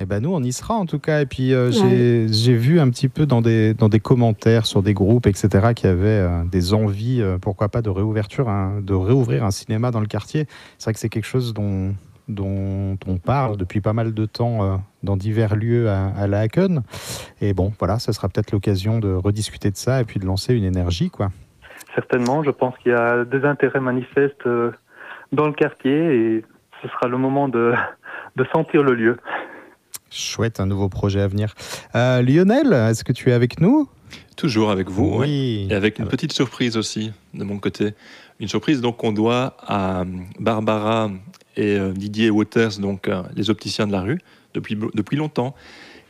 Eh 0.00 0.06
ben 0.06 0.20
nous, 0.22 0.34
on 0.34 0.42
y 0.42 0.52
sera 0.52 0.74
en 0.74 0.86
tout 0.86 0.98
cas. 0.98 1.20
Et 1.20 1.26
puis, 1.26 1.52
euh, 1.52 1.70
j'ai 1.70 2.26
j'ai 2.28 2.54
vu 2.54 2.80
un 2.80 2.88
petit 2.88 3.08
peu 3.08 3.26
dans 3.26 3.42
des, 3.42 3.74
dans 3.74 3.88
des 3.88 4.00
commentaires 4.00 4.64
sur 4.66 4.82
des 4.82 4.94
groupes, 4.94 5.26
etc., 5.26 5.74
qui 5.74 5.86
avaient 5.86 6.06
euh, 6.08 6.44
des 6.44 6.72
envies, 6.72 7.20
euh, 7.20 7.38
pourquoi 7.38 7.68
pas, 7.68 7.82
de, 7.82 7.90
réouverture, 7.90 8.48
hein, 8.48 8.80
de 8.82 8.94
réouvrir 8.94 9.44
un 9.44 9.50
cinéma 9.50 9.90
dans 9.90 10.00
le 10.00 10.06
quartier. 10.06 10.46
C'est 10.78 10.84
vrai 10.86 10.94
que 10.94 10.98
c'est 10.98 11.10
quelque 11.10 11.26
chose 11.26 11.52
dont, 11.52 11.94
dont 12.28 12.96
on 13.06 13.18
parle 13.18 13.56
depuis 13.56 13.80
pas 13.80 13.92
mal 13.92 14.14
de 14.14 14.26
temps 14.26 14.62
euh, 14.62 14.76
dans 15.02 15.16
divers 15.16 15.56
lieux 15.56 15.88
à, 15.88 16.08
à 16.16 16.26
La 16.26 16.40
Haken. 16.40 16.82
Et 17.40 17.52
bon, 17.54 17.72
voilà, 17.78 17.98
ce 17.98 18.12
sera 18.12 18.28
peut-être 18.28 18.52
l'occasion 18.52 18.98
de 18.98 19.12
rediscuter 19.12 19.70
de 19.70 19.76
ça 19.76 20.00
et 20.00 20.04
puis 20.04 20.20
de 20.20 20.26
lancer 20.26 20.54
une 20.54 20.64
énergie, 20.64 21.10
quoi. 21.10 21.30
Certainement, 21.94 22.42
je 22.42 22.50
pense 22.50 22.76
qu'il 22.78 22.92
y 22.92 22.94
a 22.94 23.24
des 23.24 23.44
intérêts 23.44 23.80
manifestes 23.80 24.46
euh, 24.46 24.70
dans 25.32 25.46
le 25.46 25.52
quartier 25.52 25.92
et 25.92 26.44
ce 26.80 26.88
sera 26.88 27.08
le 27.08 27.18
moment 27.18 27.48
de, 27.48 27.74
de 28.36 28.44
sentir 28.52 28.82
le 28.82 28.94
lieu. 28.94 29.16
Chouette, 30.12 30.60
un 30.60 30.66
nouveau 30.66 30.88
projet 30.88 31.20
à 31.20 31.28
venir. 31.28 31.54
Euh, 31.94 32.22
Lionel, 32.22 32.72
est-ce 32.72 33.02
que 33.04 33.12
tu 33.12 33.30
es 33.30 33.32
avec 33.32 33.60
nous? 33.60 33.88
Toujours 34.36 34.70
avec 34.70 34.90
vous, 34.90 35.18
Oui. 35.20 35.66
et 35.70 35.74
avec 35.74 35.98
une 35.98 36.06
petite 36.06 36.32
surprise 36.32 36.76
aussi 36.76 37.12
de 37.34 37.44
mon 37.44 37.58
côté. 37.58 37.94
Une 38.40 38.48
surprise 38.48 38.80
donc 38.80 38.98
qu'on 38.98 39.12
doit 39.12 39.56
à 39.66 40.04
Barbara 40.38 41.10
et 41.56 41.76
euh, 41.76 41.92
Didier 41.92 42.30
Waters, 42.30 42.78
donc 42.78 43.08
euh, 43.08 43.22
les 43.36 43.48
opticiens 43.50 43.86
de 43.86 43.92
la 43.92 44.00
rue, 44.02 44.18
depuis, 44.54 44.76
depuis 44.94 45.16
longtemps. 45.16 45.54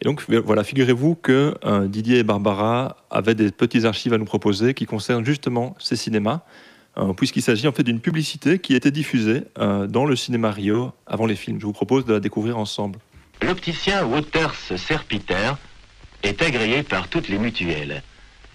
Et 0.00 0.05
donc 0.05 0.24
voilà, 0.28 0.64
figurez-vous 0.64 1.14
que 1.14 1.55
euh, 1.64 1.86
Didier 1.86 2.18
et 2.18 2.22
Barbara 2.24 2.96
avaient 3.11 3.36
des 3.36 3.50
petits 3.53 3.86
archives 3.86 4.12
à 4.12 4.18
nous 4.18 4.24
proposer 4.24 4.74
qui 4.74 4.86
concernent 4.86 5.24
justement 5.24 5.76
ces 5.78 5.94
cinémas, 5.94 6.40
euh, 6.98 7.12
puisqu'il 7.12 7.42
s'agit 7.42 7.68
en 7.68 7.72
fait 7.72 7.84
d'une 7.84 8.00
publicité 8.00 8.59
qui 8.59 8.74
était 8.74 8.90
diffusée 8.90 9.42
euh, 9.59 9.86
dans 9.86 10.05
le 10.05 10.16
cinéma 10.16 10.50
Rio 10.50 10.90
avant 11.07 11.26
les 11.26 11.36
films. 11.36 11.61
Je 11.61 11.66
vous 11.66 11.72
propose 11.72 12.05
de 12.05 12.14
la 12.14 12.20
découvrir 12.20 12.59
ensemble. 12.59 12.98
L'opticien 13.43 14.05
Waters 14.05 14.55
Serpiter 14.76 15.53
est 16.22 16.43
agréé 16.43 16.84
par 16.84 17.09
toutes 17.09 17.28
les 17.28 17.38
mutuelles. 17.38 18.03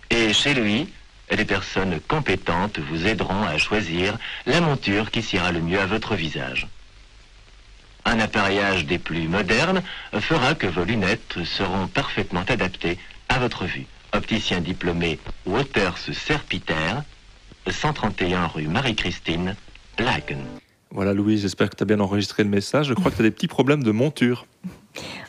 Et 0.10 0.32
chez 0.32 0.54
lui, 0.54 0.88
des 1.30 1.44
personnes 1.44 2.00
compétentes 2.08 2.80
vous 2.80 3.06
aideront 3.06 3.44
à 3.44 3.58
choisir 3.58 4.18
la 4.46 4.62
monture 4.62 5.12
qui 5.12 5.22
s'ira 5.22 5.52
le 5.52 5.60
mieux 5.60 5.80
à 5.80 5.86
votre 5.86 6.16
visage. 6.16 6.68
Un 8.06 8.22
appareillage 8.22 8.86
des 8.86 8.98
plus 8.98 9.28
modernes 9.28 9.84
fera 10.22 10.56
que 10.56 10.68
vos 10.68 10.86
lunettes 10.86 11.44
seront 11.44 11.88
parfaitement 11.88 12.46
adaptées 12.48 12.98
à 13.28 13.40
votre 13.40 13.66
vue. 13.66 13.88
Opticien 14.14 14.62
diplômé 14.62 15.20
Waters 15.46 15.98
Serpiter, 16.14 17.02
131 17.70 18.48
rue 18.48 18.70
Marie-Christine, 18.70 19.58
Laken. 20.00 20.46
Voilà 20.92 21.14
Louise, 21.14 21.42
j'espère 21.42 21.70
que 21.70 21.76
tu 21.76 21.84
as 21.84 21.86
bien 21.86 22.00
enregistré 22.00 22.44
le 22.44 22.50
message. 22.50 22.88
Je 22.88 22.94
crois 22.94 23.12
que 23.12 23.16
tu 23.18 23.22
as 23.22 23.26
des 23.26 23.32
petits 23.32 23.48
problèmes 23.48 23.84
de 23.84 23.92
monture. 23.92 24.46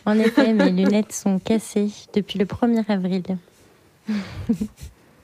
En 0.06 0.18
effet, 0.18 0.52
mes 0.54 0.70
lunettes 0.70 1.12
sont 1.12 1.38
cassées 1.38 1.90
depuis 2.14 2.38
le 2.38 2.44
1er 2.44 2.84
avril. 2.88 3.22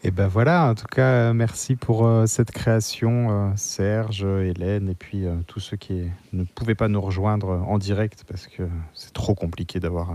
Et 0.06 0.10
ben 0.10 0.26
voilà, 0.28 0.66
en 0.68 0.74
tout 0.74 0.84
cas, 0.86 1.06
euh, 1.06 1.32
merci 1.32 1.76
pour 1.76 2.04
euh, 2.06 2.26
cette 2.26 2.50
création, 2.50 3.28
euh, 3.30 3.50
Serge, 3.56 4.22
Hélène, 4.24 4.90
et 4.90 4.94
puis 4.94 5.24
euh, 5.24 5.36
tous 5.46 5.60
ceux 5.60 5.78
qui 5.78 6.02
ne 6.34 6.44
pouvaient 6.44 6.74
pas 6.74 6.88
nous 6.88 7.00
rejoindre 7.00 7.64
en 7.66 7.78
direct 7.78 8.24
parce 8.28 8.46
que 8.46 8.64
c'est 8.92 9.14
trop 9.14 9.34
compliqué 9.34 9.80
d'avoir 9.80 10.10
euh, 10.10 10.14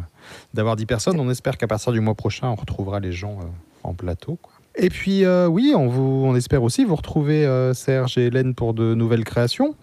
d'avoir 0.54 0.76
10 0.76 0.86
personnes. 0.86 1.20
On 1.20 1.28
espère 1.32 1.58
qu'à 1.58 1.66
partir 1.66 1.92
du 1.92 2.02
mois 2.02 2.14
prochain, 2.14 2.50
on 2.50 2.56
retrouvera 2.56 3.00
les 3.00 3.12
gens 3.12 3.40
euh, 3.40 3.46
en 3.82 3.96
plateau. 3.96 4.38
quoi. 4.40 4.52
Et 4.76 4.90
puis 4.90 5.26
euh, 5.26 5.48
oui, 5.48 5.74
on, 5.76 5.88
vous, 5.88 6.24
on 6.24 6.36
espère 6.36 6.62
aussi 6.62 6.86
vous 6.86 6.96
retrouver, 6.96 7.48
euh, 7.48 7.74
Serge 7.74 8.20
et 8.20 8.28
Hélène, 8.28 8.54
pour 8.54 8.76
de 8.76 8.94
nouvelles 8.94 9.24
créations. 9.26 9.76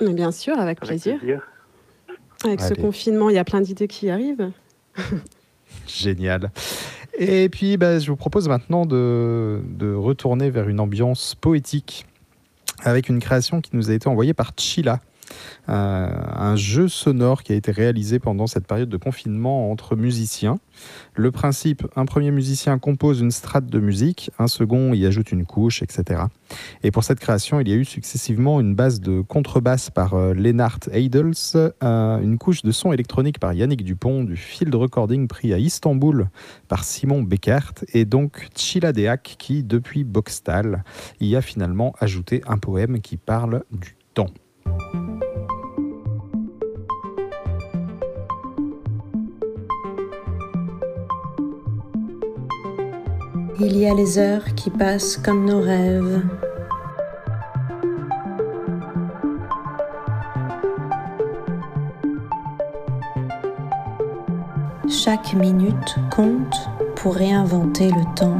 Mais 0.00 0.12
bien 0.12 0.32
sûr, 0.32 0.58
avec 0.58 0.80
plaisir. 0.80 1.18
Avec 2.44 2.60
ce 2.60 2.74
confinement, 2.74 3.28
il 3.28 3.36
y 3.36 3.38
a 3.38 3.44
plein 3.44 3.60
d'idées 3.60 3.88
qui 3.88 4.10
arrivent. 4.10 4.50
Génial. 5.86 6.50
Et 7.18 7.48
puis, 7.48 7.76
bah, 7.76 7.98
je 7.98 8.10
vous 8.10 8.16
propose 8.16 8.48
maintenant 8.48 8.86
de, 8.86 9.60
de 9.64 9.92
retourner 9.92 10.48
vers 10.48 10.68
une 10.68 10.80
ambiance 10.80 11.34
poétique 11.34 12.06
avec 12.82 13.08
une 13.08 13.20
création 13.20 13.60
qui 13.60 13.70
nous 13.74 13.90
a 13.90 13.94
été 13.94 14.08
envoyée 14.08 14.32
par 14.32 14.52
Chila. 14.56 15.00
Euh, 15.68 16.08
un 16.34 16.56
jeu 16.56 16.88
sonore 16.88 17.42
qui 17.42 17.52
a 17.52 17.56
été 17.56 17.70
réalisé 17.70 18.18
pendant 18.18 18.46
cette 18.46 18.66
période 18.66 18.88
de 18.88 18.96
confinement 18.96 19.70
entre 19.70 19.96
musiciens. 19.96 20.58
Le 21.14 21.30
principe, 21.30 21.86
un 21.96 22.06
premier 22.06 22.30
musicien 22.30 22.78
compose 22.78 23.20
une 23.20 23.30
strate 23.30 23.66
de 23.66 23.78
musique, 23.78 24.30
un 24.38 24.48
second 24.48 24.94
y 24.94 25.06
ajoute 25.06 25.32
une 25.32 25.44
couche, 25.44 25.82
etc. 25.82 26.22
Et 26.82 26.90
pour 26.90 27.04
cette 27.04 27.20
création, 27.20 27.60
il 27.60 27.68
y 27.68 27.72
a 27.72 27.76
eu 27.76 27.84
successivement 27.84 28.60
une 28.60 28.74
base 28.74 29.00
de 29.00 29.20
contrebasse 29.20 29.90
par 29.90 30.14
euh, 30.14 30.34
Lennart 30.34 30.80
Eidels, 30.92 31.32
euh, 31.82 32.20
une 32.20 32.38
couche 32.38 32.62
de 32.62 32.72
son 32.72 32.92
électronique 32.92 33.38
par 33.38 33.52
Yannick 33.52 33.84
Dupont, 33.84 34.24
du 34.24 34.36
field 34.36 34.74
recording 34.74 35.28
pris 35.28 35.52
à 35.52 35.58
Istanbul 35.58 36.28
par 36.68 36.84
Simon 36.84 37.22
Beckert, 37.22 37.74
et 37.92 38.04
donc 38.04 38.48
Chila 38.56 38.92
Deak 38.92 39.36
qui, 39.38 39.62
depuis 39.62 40.04
Boxtal, 40.04 40.84
y 41.20 41.36
a 41.36 41.42
finalement 41.42 41.94
ajouté 42.00 42.42
un 42.46 42.58
poème 42.58 43.00
qui 43.00 43.16
parle 43.16 43.62
du 43.70 43.96
temps. 44.14 44.30
Il 53.62 53.76
y 53.76 53.86
a 53.86 53.92
les 53.92 54.18
heures 54.18 54.54
qui 54.54 54.70
passent 54.70 55.18
comme 55.18 55.44
nos 55.44 55.60
rêves. 55.60 56.22
Chaque 64.88 65.34
minute 65.34 65.96
compte 66.10 66.56
pour 66.96 67.14
réinventer 67.14 67.90
le 67.90 68.14
temps. 68.16 68.38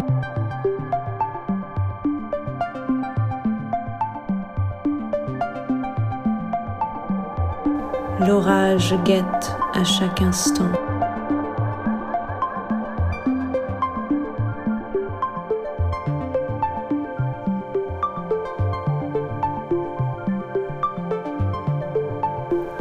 L'orage 8.30 8.94
guette 9.04 9.56
à 9.74 9.82
chaque 9.82 10.22
instant. 10.22 10.70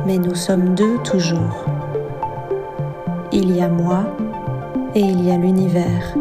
Mais 0.05 0.19
nous 0.19 0.35
sommes 0.35 0.75
deux 0.75 0.99
toujours. 0.99 1.65
Il 3.31 3.51
y 3.55 3.63
a 3.63 3.69
moi 3.69 4.05
et 4.93 4.99
il 4.99 5.25
y 5.25 5.31
a 5.31 5.37
l'univers. 5.37 6.13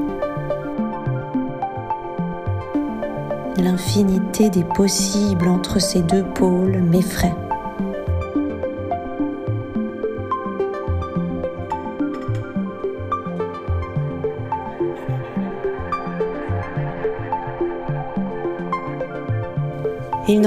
L'infinité 3.58 4.48
des 4.48 4.64
possibles 4.64 5.48
entre 5.48 5.78
ces 5.78 6.00
deux 6.00 6.24
pôles 6.24 6.78
m'effraie. 6.80 7.36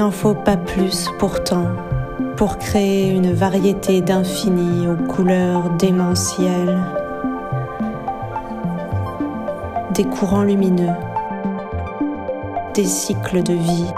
N'en 0.02 0.10
faut 0.10 0.34
pas 0.34 0.56
plus 0.56 1.08
pourtant 1.20 1.68
pour 2.36 2.58
créer 2.58 3.08
une 3.08 3.32
variété 3.32 4.00
d'infini 4.00 4.88
aux 4.88 4.96
couleurs 4.96 5.70
démentielles, 5.78 6.76
des 9.92 10.02
courants 10.02 10.42
lumineux, 10.42 10.96
des 12.74 12.84
cycles 12.84 13.44
de 13.44 13.52
vie. 13.52 13.92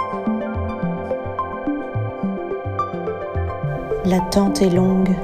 L'attente 4.05 4.61
est 4.61 4.69
longue. 4.69 5.17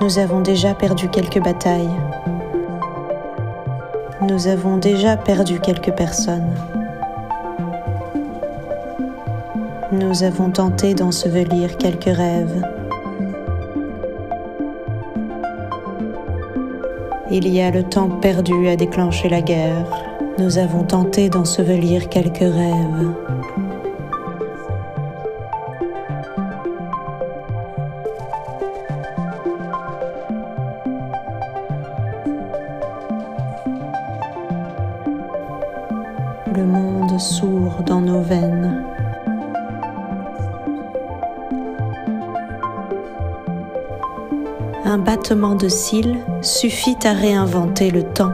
Nous 0.00 0.20
avons 0.20 0.38
déjà 0.38 0.72
perdu 0.72 1.08
quelques 1.08 1.42
batailles. 1.42 2.00
Nous 4.20 4.46
avons 4.46 4.76
déjà 4.76 5.16
perdu 5.16 5.58
quelques 5.58 5.90
personnes. 5.90 6.54
Nous 10.16 10.24
avons 10.24 10.48
tenté 10.48 10.94
d'ensevelir 10.94 11.76
quelques 11.76 12.04
rêves. 12.04 12.62
Il 17.30 17.46
y 17.46 17.60
a 17.60 17.70
le 17.70 17.82
temps 17.82 18.08
perdu 18.08 18.66
à 18.66 18.76
déclencher 18.76 19.28
la 19.28 19.42
guerre. 19.42 19.84
Nous 20.38 20.56
avons 20.56 20.84
tenté 20.84 21.28
d'ensevelir 21.28 22.08
quelques 22.08 22.38
rêves. 22.38 23.35
De 45.56 45.68
cils 45.68 46.18
suffit 46.42 46.96
à 47.04 47.12
réinventer 47.12 47.90
le 47.90 48.02
temps. 48.02 48.32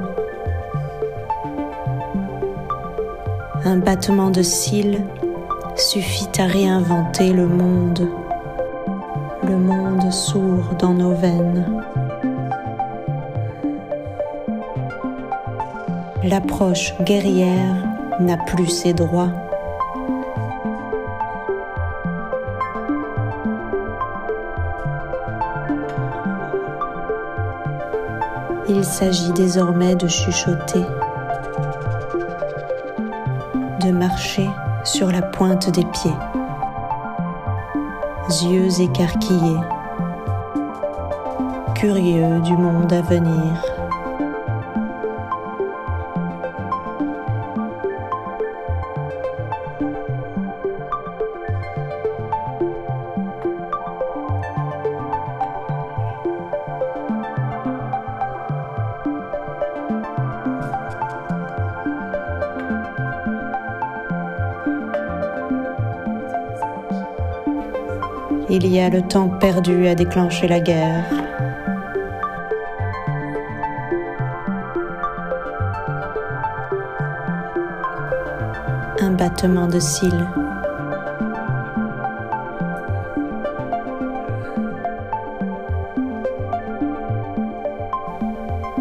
Un 3.64 3.77
battement 3.77 4.31
de 4.31 4.43
cils 4.43 5.01
suffit 5.77 6.29
à 6.39 6.47
réinventer 6.47 7.33
le 7.33 7.47
monde. 7.47 8.09
Le 9.47 9.57
monde 9.57 10.11
sourd 10.11 10.75
dans 10.79 10.95
nos 10.95 11.14
veines. 11.14 11.83
L'approche 16.25 16.95
guerrière 17.03 17.77
n'a 18.20 18.37
plus 18.37 18.68
ses 18.68 18.95
droits. 18.95 19.52
Il 28.83 28.87
s'agit 28.87 29.30
désormais 29.30 29.95
de 29.95 30.09
chuchoter, 30.09 30.85
de 33.80 33.93
marcher 33.93 34.51
sur 34.83 35.12
la 35.12 35.22
pointe 35.22 35.70
des 35.70 35.85
pieds, 35.85 36.11
yeux 38.45 38.80
écarquillés, 38.80 39.61
curieux 41.76 42.41
du 42.41 42.57
monde 42.57 42.93
à 42.93 43.03
venir. 43.03 43.72
Le 68.91 69.01
temps 69.01 69.29
perdu 69.29 69.87
à 69.87 69.95
déclencher 69.95 70.49
la 70.49 70.59
guerre. 70.59 71.05
Un 79.01 79.13
battement 79.13 79.69
de 79.69 79.79
cils. 79.79 80.27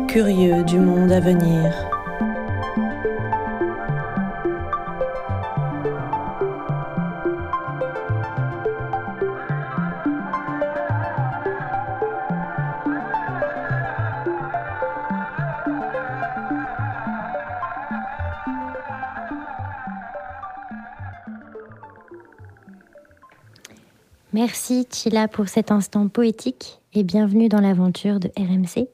Curieux 0.07 0.63
du 0.63 0.79
monde 0.79 1.11
à 1.11 1.19
venir. 1.19 2.00
Merci 24.43 24.87
Chila 24.91 25.27
pour 25.27 25.49
cet 25.49 25.71
instant 25.71 26.07
poétique 26.07 26.81
et 26.95 27.03
bienvenue 27.03 27.47
dans 27.47 27.61
l'aventure 27.61 28.19
de 28.19 28.31
RMC. 28.35 28.87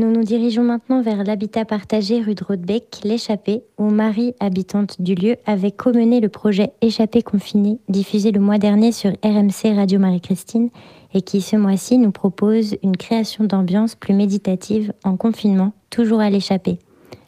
Nous 0.00 0.10
nous 0.10 0.24
dirigeons 0.24 0.64
maintenant 0.64 1.00
vers 1.00 1.22
l'habitat 1.22 1.64
partagé 1.64 2.20
rue 2.20 2.34
de 2.34 2.42
Rodebeck, 2.42 2.98
l'échappée, 3.04 3.62
où 3.78 3.88
Marie, 3.88 4.34
habitante 4.40 5.00
du 5.00 5.14
lieu, 5.14 5.36
avait 5.46 5.70
comené 5.70 6.18
le 6.18 6.28
projet 6.28 6.72
Échappée 6.80 7.22
confinée, 7.22 7.78
diffusé 7.88 8.32
le 8.32 8.40
mois 8.40 8.58
dernier 8.58 8.90
sur 8.90 9.12
RMC 9.22 9.76
Radio 9.76 10.00
Marie-Christine, 10.00 10.70
et 11.14 11.22
qui 11.22 11.40
ce 11.40 11.54
mois-ci 11.54 11.96
nous 11.96 12.10
propose 12.10 12.74
une 12.82 12.96
création 12.96 13.44
d'ambiance 13.44 13.94
plus 13.94 14.14
méditative 14.14 14.92
en 15.04 15.16
confinement, 15.16 15.72
toujours 15.88 16.18
à 16.18 16.30
l'échappée. 16.30 16.80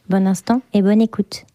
Bon 0.09 0.27
instant 0.27 0.61
et 0.73 0.81
bonne 0.81 1.01
écoute. 1.01 1.45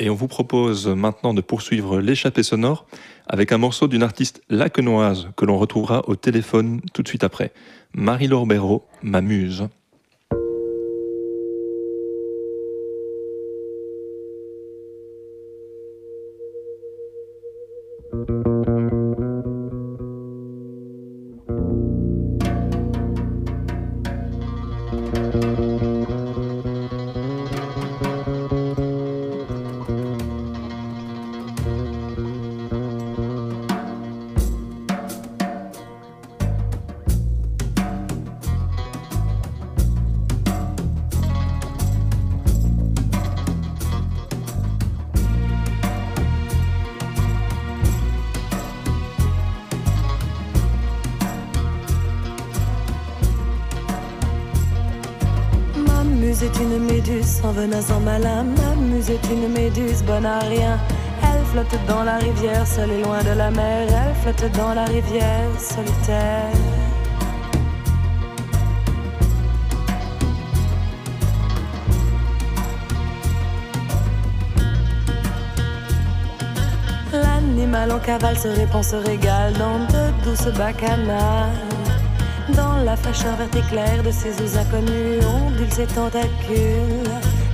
Et 0.00 0.10
on 0.10 0.14
vous 0.14 0.28
propose 0.28 0.86
maintenant 0.86 1.34
de 1.34 1.40
poursuivre 1.40 1.98
l'échappée 2.00 2.44
sonore 2.44 2.86
avec 3.26 3.50
un 3.50 3.58
morceau 3.58 3.88
d'une 3.88 4.04
artiste 4.04 4.42
lacenoise 4.48 5.28
que 5.36 5.44
l'on 5.44 5.58
retrouvera 5.58 6.08
au 6.08 6.14
téléphone 6.14 6.80
tout 6.94 7.02
de 7.02 7.08
suite 7.08 7.24
après. 7.24 7.52
Marie-Laure 7.94 8.46
Béraud, 8.46 8.84
ma 9.02 9.20
muse. 9.20 9.68
L'animal 77.12 77.92
en 77.92 77.98
cavale 78.00 78.36
se 78.36 78.48
répand, 78.48 78.82
se 78.82 78.96
régale 78.96 79.52
dans 79.52 79.78
de 79.78 80.24
douces 80.24 80.52
bacchanales. 80.56 81.52
Dans 82.56 82.78
la 82.78 82.96
fraîcheur 82.96 83.36
verte 83.36 83.54
éclair 83.54 84.02
de 84.02 84.10
ses 84.10 84.32
eaux 84.42 84.58
inconnues, 84.58 85.20
ondule 85.24 85.70
ses 85.70 85.86
tentacules. 85.86 87.10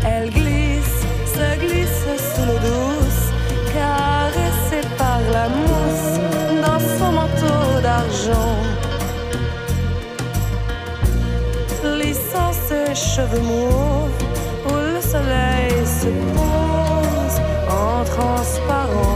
Elle 0.07 0.31
glisse, 0.31 1.05
se 1.27 1.59
glisse 1.59 2.07
sous 2.35 2.47
l'eau 2.47 2.59
douce, 2.59 3.33
caressée 3.75 4.89
par 4.97 5.21
la 5.31 5.49
mousse 5.49 6.14
manteau 7.13 7.81
d'argent. 7.83 8.57
Lissant 11.99 12.53
ses 12.53 12.95
cheveux 12.95 13.41
mauves, 13.41 14.19
où 14.69 14.75
le 14.75 15.01
soleil 15.01 15.73
se 15.85 16.09
pose 16.37 17.37
en 17.69 18.05
transparence. 18.05 19.14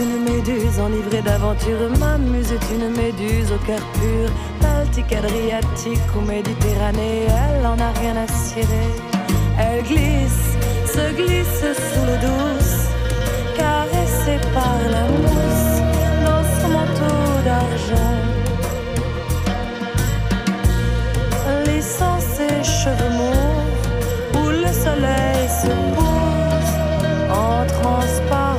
Une 0.00 0.22
méduse 0.24 0.78
enivrée 0.78 1.22
d'aventure. 1.22 1.90
Ma 1.98 2.16
muse 2.18 2.52
est 2.52 2.74
une 2.74 2.88
méduse 2.90 3.50
au 3.52 3.58
cœur 3.66 3.80
pur. 3.94 4.30
Baltique, 4.60 5.12
Adriatique 5.12 6.08
ou 6.16 6.20
Méditerranée, 6.20 7.26
elle 7.26 7.66
en 7.66 7.78
a 7.78 7.92
rien 8.00 8.16
à 8.16 8.26
cirer. 8.28 8.90
Elle 9.58 9.82
glisse, 9.84 10.56
se 10.86 11.14
glisse 11.14 11.64
sous 11.76 12.04
l'eau 12.06 12.20
douce, 12.26 12.88
caressée 13.56 14.40
par 14.54 14.78
la 14.90 15.04
mousse 15.18 15.82
dans 16.26 16.44
son 16.60 16.68
manteau 16.68 17.42
d'argent. 17.44 18.20
Laissant 21.66 22.18
ses 22.20 22.62
cheveux 22.64 23.14
mauves 23.18 24.36
où 24.36 24.50
le 24.50 24.72
soleil 24.72 25.48
se 25.48 25.72
pose 25.96 26.72
en 27.30 27.66
transparence. 27.66 28.51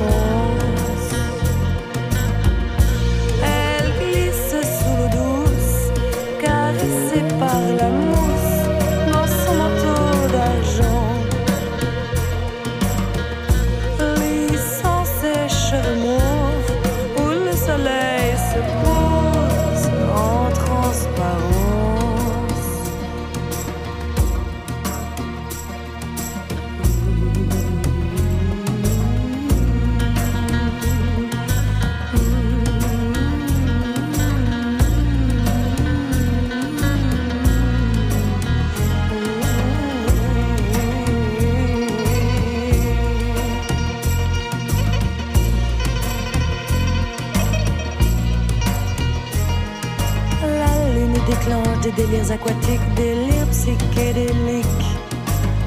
Délires 51.96 52.30
aquatiques, 52.30 52.94
délires 52.96 53.48
psychédéliques. 53.50 54.90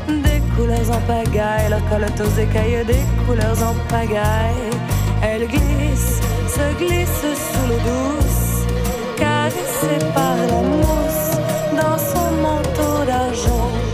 Des 0.08 0.42
couleurs 0.56 0.92
en 0.92 1.02
pagaille, 1.02 1.70
leur 1.70 1.82
aux 2.26 2.40
écailles, 2.40 2.86
des 2.86 3.06
couleurs 3.26 3.62
en 3.64 3.76
pagaille. 3.90 4.72
Elle 5.22 5.48
glisse, 5.48 6.20
se 6.48 6.78
glisse 6.78 7.22
sous 7.22 7.68
l'eau 7.70 7.82
douce, 7.88 8.66
caressée 9.18 10.06
par 10.14 10.36
la 10.36 10.62
mousse 10.62 11.38
dans 11.76 11.98
son 11.98 12.32
manteau 12.42 13.06
d'argent. 13.06 13.87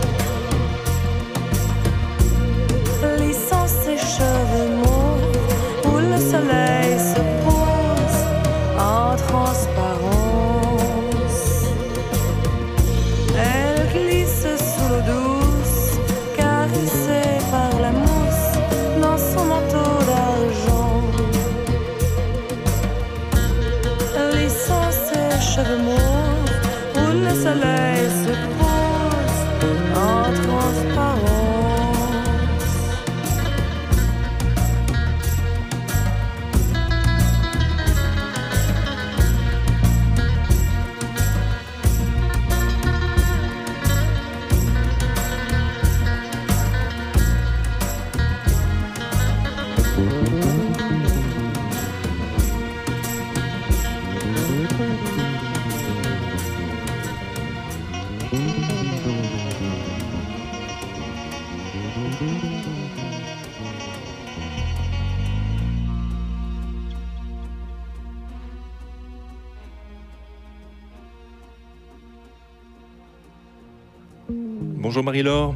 Bonjour 74.94 75.06
Marie-Laure, 75.06 75.54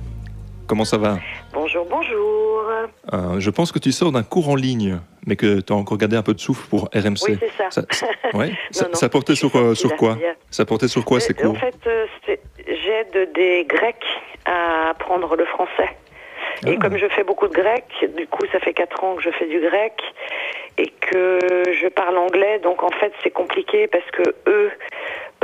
comment 0.67 0.85
ça 0.85 0.99
va? 0.99 1.19
Bonjour, 1.53 1.87
bonjour. 1.89 2.65
Euh, 3.13 3.39
Je 3.39 3.51
pense 3.51 3.71
que 3.71 3.79
tu 3.79 3.93
sors 3.93 4.11
d'un 4.11 4.25
cours 4.25 4.49
en 4.49 4.57
ligne, 4.57 4.99
mais 5.29 5.37
que 5.37 5.61
tu 5.61 5.73
as 5.73 5.77
encore 5.77 5.97
gardé 5.97 6.17
un 6.17 6.25
peu 6.25 6.35
de 6.35 6.41
souffle 6.41 6.69
pour 6.69 6.89
RMC. 6.93 7.23
Oui, 7.29 7.39
c'est 7.39 7.53
ça. 7.57 7.71
ça, 7.93 8.07
Non, 8.35 8.41
non, 8.41 8.95
ça 8.95 9.09
portait 9.09 9.37
sur, 9.37 9.55
euh, 9.55 9.77
sur 9.77 9.95
quoi? 9.95 10.17
Ça 10.51 10.65
portait 10.65 10.89
sur 10.89 11.05
quoi 11.05 11.21
ces 11.21 11.35
Euh, 11.35 11.47
En 11.47 11.51
cours? 11.53 11.59
fait, 11.61 11.77
euh, 11.87 12.07
c'est- 12.27 12.41
j'aide 12.67 13.33
des 13.33 13.65
Grecs 13.65 14.05
à 14.45 14.89
apprendre 14.91 15.37
le 15.37 15.45
français. 15.45 15.91
Et 16.67 16.71
Ah. 16.73 16.77
comme 16.83 16.97
je 16.97 17.07
fais 17.07 17.23
beaucoup 17.23 17.47
de 17.47 17.55
grec, 17.55 17.85
du 18.17 18.27
coup, 18.27 18.43
ça 18.51 18.59
fait 18.59 18.75
quatre 18.75 19.05
ans 19.05 19.15
que 19.15 19.23
je 19.23 19.31
fais 19.31 19.47
du 19.47 19.61
grec 19.61 19.93
et 20.79 20.89
que 20.89 21.39
je 21.81 21.87
parle 21.87 22.19
anglais, 22.19 22.59
donc 22.59 22.83
en 22.83 22.91
fait, 22.91 23.13
c'est 23.23 23.31
compliqué 23.31 23.87
parce 23.87 24.11
que 24.11 24.35
eux, 24.49 24.73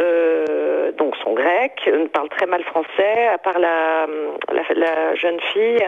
euh, 0.00 0.92
donc, 0.98 1.14
sont 1.22 1.34
grecs, 1.34 1.88
parlent 2.12 2.28
très 2.28 2.46
mal 2.46 2.62
français, 2.64 3.28
à 3.32 3.38
part 3.38 3.58
la, 3.58 4.06
la, 4.52 4.62
la 4.74 5.14
jeune 5.14 5.38
fille. 5.52 5.84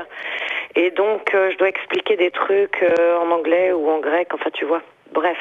Et 0.74 0.90
donc, 0.90 1.34
euh, 1.34 1.50
je 1.52 1.58
dois 1.58 1.68
expliquer 1.68 2.16
des 2.16 2.30
trucs 2.30 2.82
euh, 2.82 3.18
en 3.18 3.30
anglais 3.30 3.72
ou 3.72 3.88
en 3.90 4.00
grec, 4.00 4.28
enfin, 4.34 4.50
tu 4.52 4.64
vois. 4.64 4.82
Bref. 5.12 5.36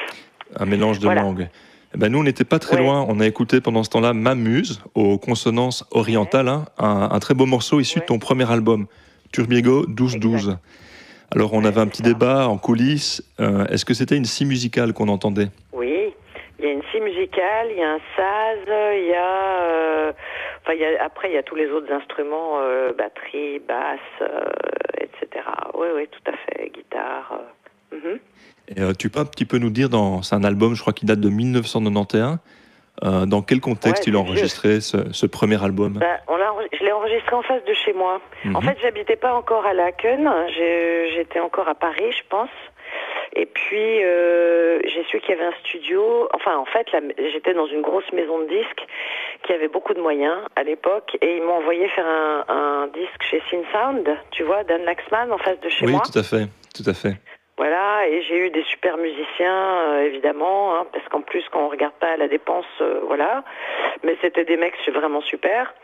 Un 0.58 0.66
mélange 0.66 0.98
de 0.98 1.04
Voilà. 1.04 1.22
langues. 1.22 1.48
Eh 1.94 1.98
ben, 1.98 2.10
nous, 2.10 2.18
on 2.20 2.24
n'était 2.24 2.44
pas 2.44 2.58
très 2.58 2.76
Ouais. 2.76 2.82
loin. 2.82 3.04
On 3.08 3.20
a 3.20 3.26
écouté 3.26 3.60
pendant 3.60 3.82
ce 3.84 3.90
temps-là 3.90 4.12
M'amuse 4.12 4.82
aux 4.94 5.18
consonances 5.18 5.84
orientales, 5.92 6.48
hein, 6.48 6.64
un, 6.78 7.08
un 7.12 7.18
très 7.20 7.34
beau 7.34 7.46
morceau 7.46 7.80
issu 7.80 8.00
de 8.00 8.04
ton 8.04 8.18
premier 8.18 8.50
album, 8.50 8.86
Turbiego 9.32 9.84
12-12. 9.86 10.56
Alors, 11.34 11.54
on 11.54 11.64
avait 11.64 11.80
un 11.80 11.86
petit 11.88 12.02
débat 12.02 12.48
en 12.48 12.56
coulisses. 12.58 13.22
Est-ce 13.70 13.84
que 13.84 13.94
c'était 13.94 14.16
une 14.16 14.24
scie 14.24 14.44
musicale 14.44 14.92
qu'on 14.92 15.08
entendait? 15.08 15.48
Oui, 15.72 15.95
il 16.66 16.70
y 16.70 16.70
a 16.70 16.74
une 16.74 16.82
scie 16.90 17.00
musicale, 17.00 17.68
il 17.70 17.78
y 17.78 17.82
a 17.82 17.92
un 17.92 18.00
saz, 18.16 18.58
il 18.96 19.06
y 19.06 19.14
a, 19.14 19.62
euh, 19.62 20.12
enfin, 20.62 20.72
il 20.74 20.80
y 20.80 20.84
a, 20.84 21.04
après 21.04 21.28
il 21.30 21.34
y 21.34 21.38
a 21.38 21.42
tous 21.42 21.54
les 21.54 21.70
autres 21.70 21.92
instruments, 21.92 22.58
euh, 22.60 22.92
batterie, 22.92 23.60
basse, 23.60 23.98
euh, 24.22 24.44
etc. 25.00 25.44
Oui, 25.74 25.88
oui, 25.94 26.08
tout 26.10 26.30
à 26.30 26.36
fait, 26.36 26.70
guitare. 26.70 27.40
mhm. 27.92 28.18
Et, 28.68 28.94
Tu 28.98 29.10
peux 29.10 29.20
un 29.20 29.24
petit 29.24 29.44
peu 29.44 29.58
nous 29.58 29.70
dire, 29.70 29.88
dans... 29.88 30.22
c'est 30.22 30.34
un 30.34 30.42
album, 30.44 30.74
je 30.74 30.80
crois, 30.80 30.92
qui 30.92 31.06
date 31.06 31.20
de 31.20 31.28
1991. 31.28 32.38
euh, 33.04 33.26
dans 33.26 33.42
quel 33.42 33.60
contexte 33.60 34.06
Ouais, 34.06 34.12
il 34.12 34.16
a 34.16 34.20
enregistré 34.20 34.80
ce, 34.80 35.12
ce 35.12 35.26
premier 35.26 35.62
album? 35.62 35.94
Ben, 36.00 36.16
on 36.28 36.36
je 36.72 36.84
l'ai 36.84 36.92
enregistré 36.92 37.34
en 37.36 37.42
face 37.42 37.62
de 37.64 37.74
chez 37.74 37.92
moi. 37.92 38.20
En 38.46 38.60
Mhm. 38.60 38.62
fait, 38.62 38.78
j'habitais 38.82 39.16
pas 39.16 39.34
encore 39.34 39.64
à 39.66 39.74
Laken, 39.74 40.28
j'étais 41.14 41.40
encore 41.40 41.68
à 41.68 41.74
Paris, 41.74 42.10
je 42.12 42.22
pense. 42.28 42.48
Et 43.38 43.44
puis, 43.44 44.02
euh, 44.02 44.80
j'ai 44.84 45.04
su 45.04 45.20
qu'il 45.20 45.30
y 45.30 45.38
avait 45.38 45.44
un 45.44 45.58
studio. 45.64 46.26
Enfin, 46.32 46.56
en 46.56 46.64
fait, 46.64 46.86
j'étais 47.32 47.52
dans 47.52 47.66
une 47.66 47.82
grosse 47.82 48.10
maison 48.12 48.38
de 48.38 48.46
disques 48.46 48.84
qui 49.42 49.52
avait 49.52 49.68
beaucoup 49.68 49.92
de 49.92 50.00
moyens 50.00 50.38
à 50.56 50.62
l'époque. 50.62 51.16
Et 51.20 51.36
ils 51.36 51.42
m'ont 51.42 51.56
envoyé 51.56 51.86
faire 51.88 52.06
un, 52.06 52.44
un 52.48 52.86
disque 52.88 53.22
chez 53.30 53.42
Synsound, 53.50 54.08
tu 54.30 54.42
vois, 54.42 54.64
Dan 54.64 54.82
Laxman, 54.84 55.30
en 55.30 55.38
face 55.38 55.60
de 55.60 55.68
chez 55.68 55.84
Oui, 55.84 55.92
moi. 55.92 56.00
tout 56.10 56.18
à 56.18 56.22
fait, 56.22 56.46
tout 56.74 56.88
à 56.88 56.94
fait. 56.94 57.14
Voilà, 57.58 58.06
et 58.08 58.22
j'ai 58.22 58.38
eu 58.46 58.50
des 58.50 58.64
super 58.64 58.96
musiciens, 58.98 59.88
euh, 59.88 60.02
évidemment, 60.06 60.76
hein, 60.76 60.86
parce 60.92 61.06
qu'en 61.08 61.22
plus, 61.22 61.42
quand 61.50 61.60
on 61.64 61.68
regarde 61.68 61.94
pas 61.94 62.12
à 62.12 62.16
la 62.16 62.28
dépense, 62.28 62.66
euh, 62.80 63.00
voilà. 63.06 63.44
Mais 64.02 64.16
c'était 64.20 64.44
des 64.44 64.56
mecs 64.56 64.74
vraiment 64.92 65.20
super 65.22 65.74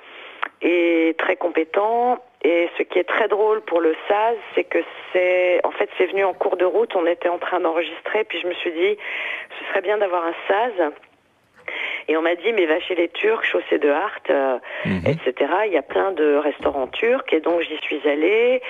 et 0.60 1.14
très 1.18 1.36
compétents. 1.36 2.18
Et 2.44 2.68
ce 2.76 2.82
qui 2.82 2.98
est 2.98 3.08
très 3.08 3.28
drôle 3.28 3.60
pour 3.62 3.80
le 3.80 3.94
Saz, 4.08 4.36
c'est 4.54 4.64
que 4.64 4.78
c'est, 5.12 5.60
en 5.64 5.70
fait, 5.70 5.88
c'est 5.96 6.06
venu 6.06 6.24
en 6.24 6.34
cours 6.34 6.56
de 6.56 6.64
route. 6.64 6.94
On 6.96 7.06
était 7.06 7.28
en 7.28 7.38
train 7.38 7.60
d'enregistrer, 7.60 8.24
puis 8.24 8.40
je 8.40 8.48
me 8.48 8.54
suis 8.54 8.72
dit, 8.72 8.96
ce 9.58 9.68
serait 9.68 9.80
bien 9.80 9.98
d'avoir 9.98 10.26
un 10.26 10.34
Saz. 10.48 10.92
Et 12.08 12.16
on 12.16 12.22
m'a 12.22 12.34
dit, 12.34 12.52
mais 12.52 12.66
va 12.66 12.80
chez 12.80 12.96
les 12.96 13.08
Turcs, 13.08 13.44
chaussée 13.44 13.78
de 13.78 13.88
Hart, 13.88 14.28
euh, 14.30 14.58
etc. 15.06 15.50
Il 15.66 15.72
y 15.72 15.76
a 15.76 15.82
plein 15.82 16.10
de 16.10 16.34
restaurants 16.34 16.88
turcs, 16.88 17.32
et 17.32 17.40
donc 17.40 17.60
j'y 17.60 17.76
suis 17.78 18.00
allée. 18.08 18.60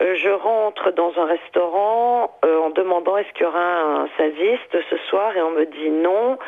Euh, 0.00 0.14
je 0.16 0.28
rentre 0.28 0.92
dans 0.92 1.12
un 1.18 1.24
restaurant 1.24 2.38
euh, 2.44 2.60
en 2.60 2.70
demandant 2.70 3.16
est-ce 3.16 3.32
qu'il 3.32 3.42
y 3.42 3.48
aura 3.48 3.58
un 3.58 4.08
saziste 4.16 4.76
ce 4.88 4.96
soir, 5.08 5.36
et 5.36 5.42
on 5.42 5.50
me 5.50 5.64
dit 5.66 5.90
non. 5.90 6.38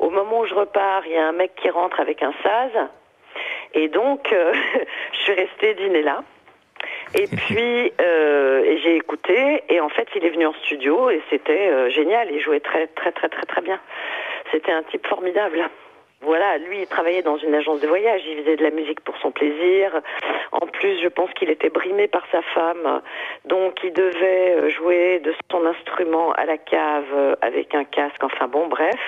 Au 0.00 0.10
moment 0.10 0.40
où 0.40 0.46
je 0.46 0.54
repars, 0.54 1.06
il 1.06 1.12
y 1.12 1.16
a 1.16 1.28
un 1.28 1.32
mec 1.32 1.54
qui 1.54 1.70
rentre 1.70 2.00
avec 2.00 2.22
un 2.22 2.32
saz. 2.42 2.72
Et 3.74 3.88
donc, 3.88 4.32
euh, 4.32 4.52
je 5.12 5.18
suis 5.18 5.32
restée 5.34 5.74
dîner 5.74 6.02
là. 6.02 6.22
Et 7.18 7.26
puis, 7.36 7.92
euh, 8.00 8.76
j'ai 8.82 8.96
écouté, 8.96 9.62
et 9.68 9.80
en 9.80 9.88
fait, 9.88 10.08
il 10.16 10.24
est 10.24 10.30
venu 10.30 10.46
en 10.46 10.54
studio, 10.64 11.10
et 11.10 11.22
c'était 11.30 11.68
euh, 11.70 11.90
génial. 11.90 12.30
Il 12.30 12.40
jouait 12.40 12.60
très, 12.60 12.86
très, 12.88 13.12
très, 13.12 13.28
très, 13.28 13.46
très 13.46 13.60
bien. 13.60 13.80
C'était 14.52 14.72
un 14.72 14.82
type 14.84 15.06
formidable. 15.06 15.68
Voilà, 16.24 16.58
lui, 16.58 16.80
il 16.80 16.86
travaillait 16.86 17.22
dans 17.22 17.36
une 17.36 17.54
agence 17.54 17.80
de 17.80 17.86
voyage, 17.86 18.22
il 18.26 18.42
faisait 18.42 18.56
de 18.56 18.62
la 18.62 18.70
musique 18.70 19.00
pour 19.00 19.16
son 19.18 19.30
plaisir. 19.30 20.00
En 20.52 20.66
plus, 20.66 21.00
je 21.02 21.08
pense 21.08 21.30
qu'il 21.34 21.50
était 21.50 21.68
brimé 21.68 22.08
par 22.08 22.22
sa 22.32 22.40
femme, 22.42 23.02
donc 23.44 23.78
il 23.84 23.92
devait 23.92 24.56
euh, 24.56 24.70
jouer 24.70 25.20
de 25.20 25.34
son 25.50 25.66
instrument 25.66 26.32
à 26.32 26.46
la 26.46 26.56
cave 26.56 27.04
euh, 27.14 27.34
avec 27.42 27.74
un 27.74 27.84
casque, 27.84 28.22
enfin 28.22 28.48
bon, 28.48 28.68
bref. 28.68 29.00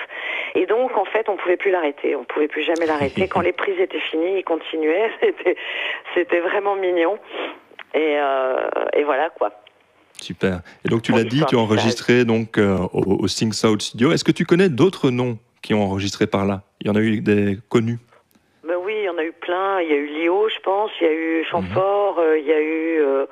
Et 0.55 0.65
donc, 0.65 0.95
en 0.97 1.05
fait, 1.05 1.27
on 1.29 1.37
pouvait 1.37 1.57
plus 1.57 1.71
l'arrêter, 1.71 2.15
on 2.15 2.23
pouvait 2.23 2.47
plus 2.47 2.63
jamais 2.63 2.85
l'arrêter. 2.85 3.27
Quand 3.29 3.41
les 3.41 3.53
prises 3.53 3.79
étaient 3.79 3.99
finies, 3.99 4.37
il 4.37 4.43
continuait, 4.43 5.09
c'était, 5.21 5.55
c'était 6.13 6.39
vraiment 6.39 6.75
mignon. 6.75 7.17
Et, 7.93 8.17
euh, 8.17 8.69
et 8.93 9.03
voilà, 9.03 9.29
quoi. 9.29 9.51
Super. 10.21 10.61
Et 10.83 10.89
donc 10.89 11.03
tu 11.03 11.11
l'as 11.11 11.23
dit, 11.23 11.43
tu 11.47 11.55
as 11.55 11.59
enregistré 11.59 12.25
donc 12.25 12.57
euh, 12.57 12.77
au, 12.91 13.23
au 13.23 13.27
Sing 13.27 13.53
South 13.53 13.81
Studio. 13.81 14.11
Est-ce 14.11 14.23
que 14.23 14.31
tu 14.31 14.45
connais 14.45 14.69
d'autres 14.69 15.11
noms 15.11 15.37
qui 15.67 15.73
ont 15.73 15.83
enregistré 15.83 16.27
par 16.27 16.45
là 16.45 16.61
Il 16.79 16.87
y 16.87 16.89
en 16.89 16.95
a 16.95 17.01
eu 17.01 17.19
des 17.19 17.57
connus. 17.67 17.99
Ben 18.65 18.75
oui, 18.85 18.93
il 18.99 19.03
y 19.03 19.09
en 19.09 19.17
a 19.17 19.23
eu 19.23 19.33
plein. 19.33 19.81
Il 19.81 19.89
y 19.89 19.93
a 19.93 19.97
eu 19.97 20.05
Lio, 20.07 20.47
je 20.47 20.59
pense. 20.61 20.89
Il 21.01 21.07
y 21.07 21.09
a 21.09 21.13
eu 21.13 21.43
Chamfort. 21.43 22.19
euh, 22.19 22.39
il 22.39 22.45
y 22.45 22.53
a 22.53 22.59
eu. 22.61 23.01
euh, 23.01 23.25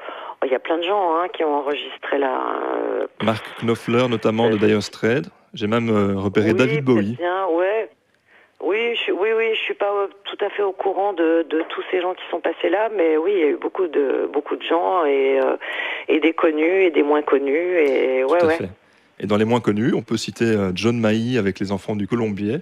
il 0.45 0.51
y 0.51 0.55
a 0.55 0.59
plein 0.59 0.77
de 0.77 0.83
gens 0.83 1.15
hein, 1.15 1.27
qui 1.33 1.43
ont 1.45 1.55
enregistré 1.55 2.17
là. 2.17 2.33
euh, 2.75 3.07
Mark 3.23 3.43
Knopfler 3.63 4.07
notamment 4.09 4.49
de 4.49 4.57
Dire 4.57 4.83
Straits. 4.83 5.23
J'ai 5.53 5.67
même 5.67 5.89
euh, 5.89 6.19
repéré 6.19 6.53
David 6.53 6.83
Bowie. 6.83 7.15
Bien, 7.17 7.47
ouais. 7.47 7.89
Oui, 8.61 8.95
je, 9.05 9.11
oui, 9.13 9.29
oui, 9.37 9.49
je 9.53 9.59
suis 9.59 9.73
pas 9.73 9.91
tout 10.25 10.37
à 10.45 10.49
fait 10.49 10.63
au 10.63 10.71
courant 10.73 11.13
de, 11.13 11.45
de 11.49 11.61
tous 11.69 11.83
ces 11.91 12.01
gens 12.01 12.13
qui 12.13 12.23
sont 12.31 12.39
passés 12.41 12.69
là, 12.69 12.89
mais 12.95 13.15
oui, 13.17 13.31
il 13.33 13.39
y 13.39 13.43
a 13.43 13.47
eu 13.47 13.57
beaucoup 13.57 13.87
de 13.87 14.29
beaucoup 14.31 14.55
de 14.57 14.63
gens 14.63 15.05
et 15.05 15.39
et 16.09 16.19
des 16.19 16.33
connus 16.33 16.83
et 16.83 16.91
des 16.91 17.03
moins 17.03 17.21
connus 17.21 17.77
et 17.79 18.23
ouais, 18.25 18.39
Tout 18.39 18.45
à 18.45 18.47
ouais. 18.49 18.57
fait. 18.57 18.69
Et 19.19 19.27
dans 19.27 19.37
les 19.37 19.45
moins 19.45 19.59
connus, 19.61 19.93
on 19.93 20.01
peut 20.01 20.17
citer 20.17 20.45
euh, 20.45 20.71
John 20.75 20.99
Mailly 20.99 21.37
avec 21.37 21.59
les 21.59 21.71
enfants 21.71 21.95
du 21.95 22.07
Colombier, 22.07 22.61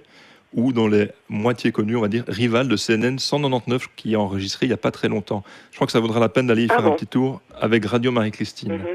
ou 0.52 0.72
dans 0.72 0.86
les 0.86 1.08
moitiés 1.28 1.72
connus, 1.72 1.96
on 1.96 2.00
va 2.00 2.08
dire, 2.08 2.22
Rival 2.28 2.68
de 2.68 2.76
CNN 2.76 3.18
199 3.18 3.88
qui 3.96 4.14
a 4.14 4.20
enregistré 4.20 4.66
il 4.66 4.68
n'y 4.68 4.74
a 4.74 4.76
pas 4.78 4.92
très 4.92 5.08
longtemps. 5.08 5.42
Je 5.72 5.76
crois 5.76 5.86
que 5.86 5.92
ça 5.92 5.98
vaudra 5.98 6.20
la 6.20 6.28
peine 6.28 6.46
d'aller 6.46 6.62
y 6.64 6.68
Ah 6.70 6.76
faire 6.76 6.86
un 6.86 6.92
petit 6.92 7.08
tour 7.08 7.40
avec 7.60 7.84
Radio 7.84 8.12
Marie-Christine. 8.12 8.72
Mhm. 8.74 8.86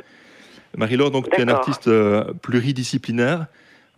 Marie-Laure, 0.78 1.12
donc 1.12 1.30
tu 1.30 1.36
es 1.36 1.40
une 1.44 1.48
D'accord. 1.48 1.60
artiste 1.68 1.88
euh, 1.90 2.24
pluridisciplinaire. 2.42 3.48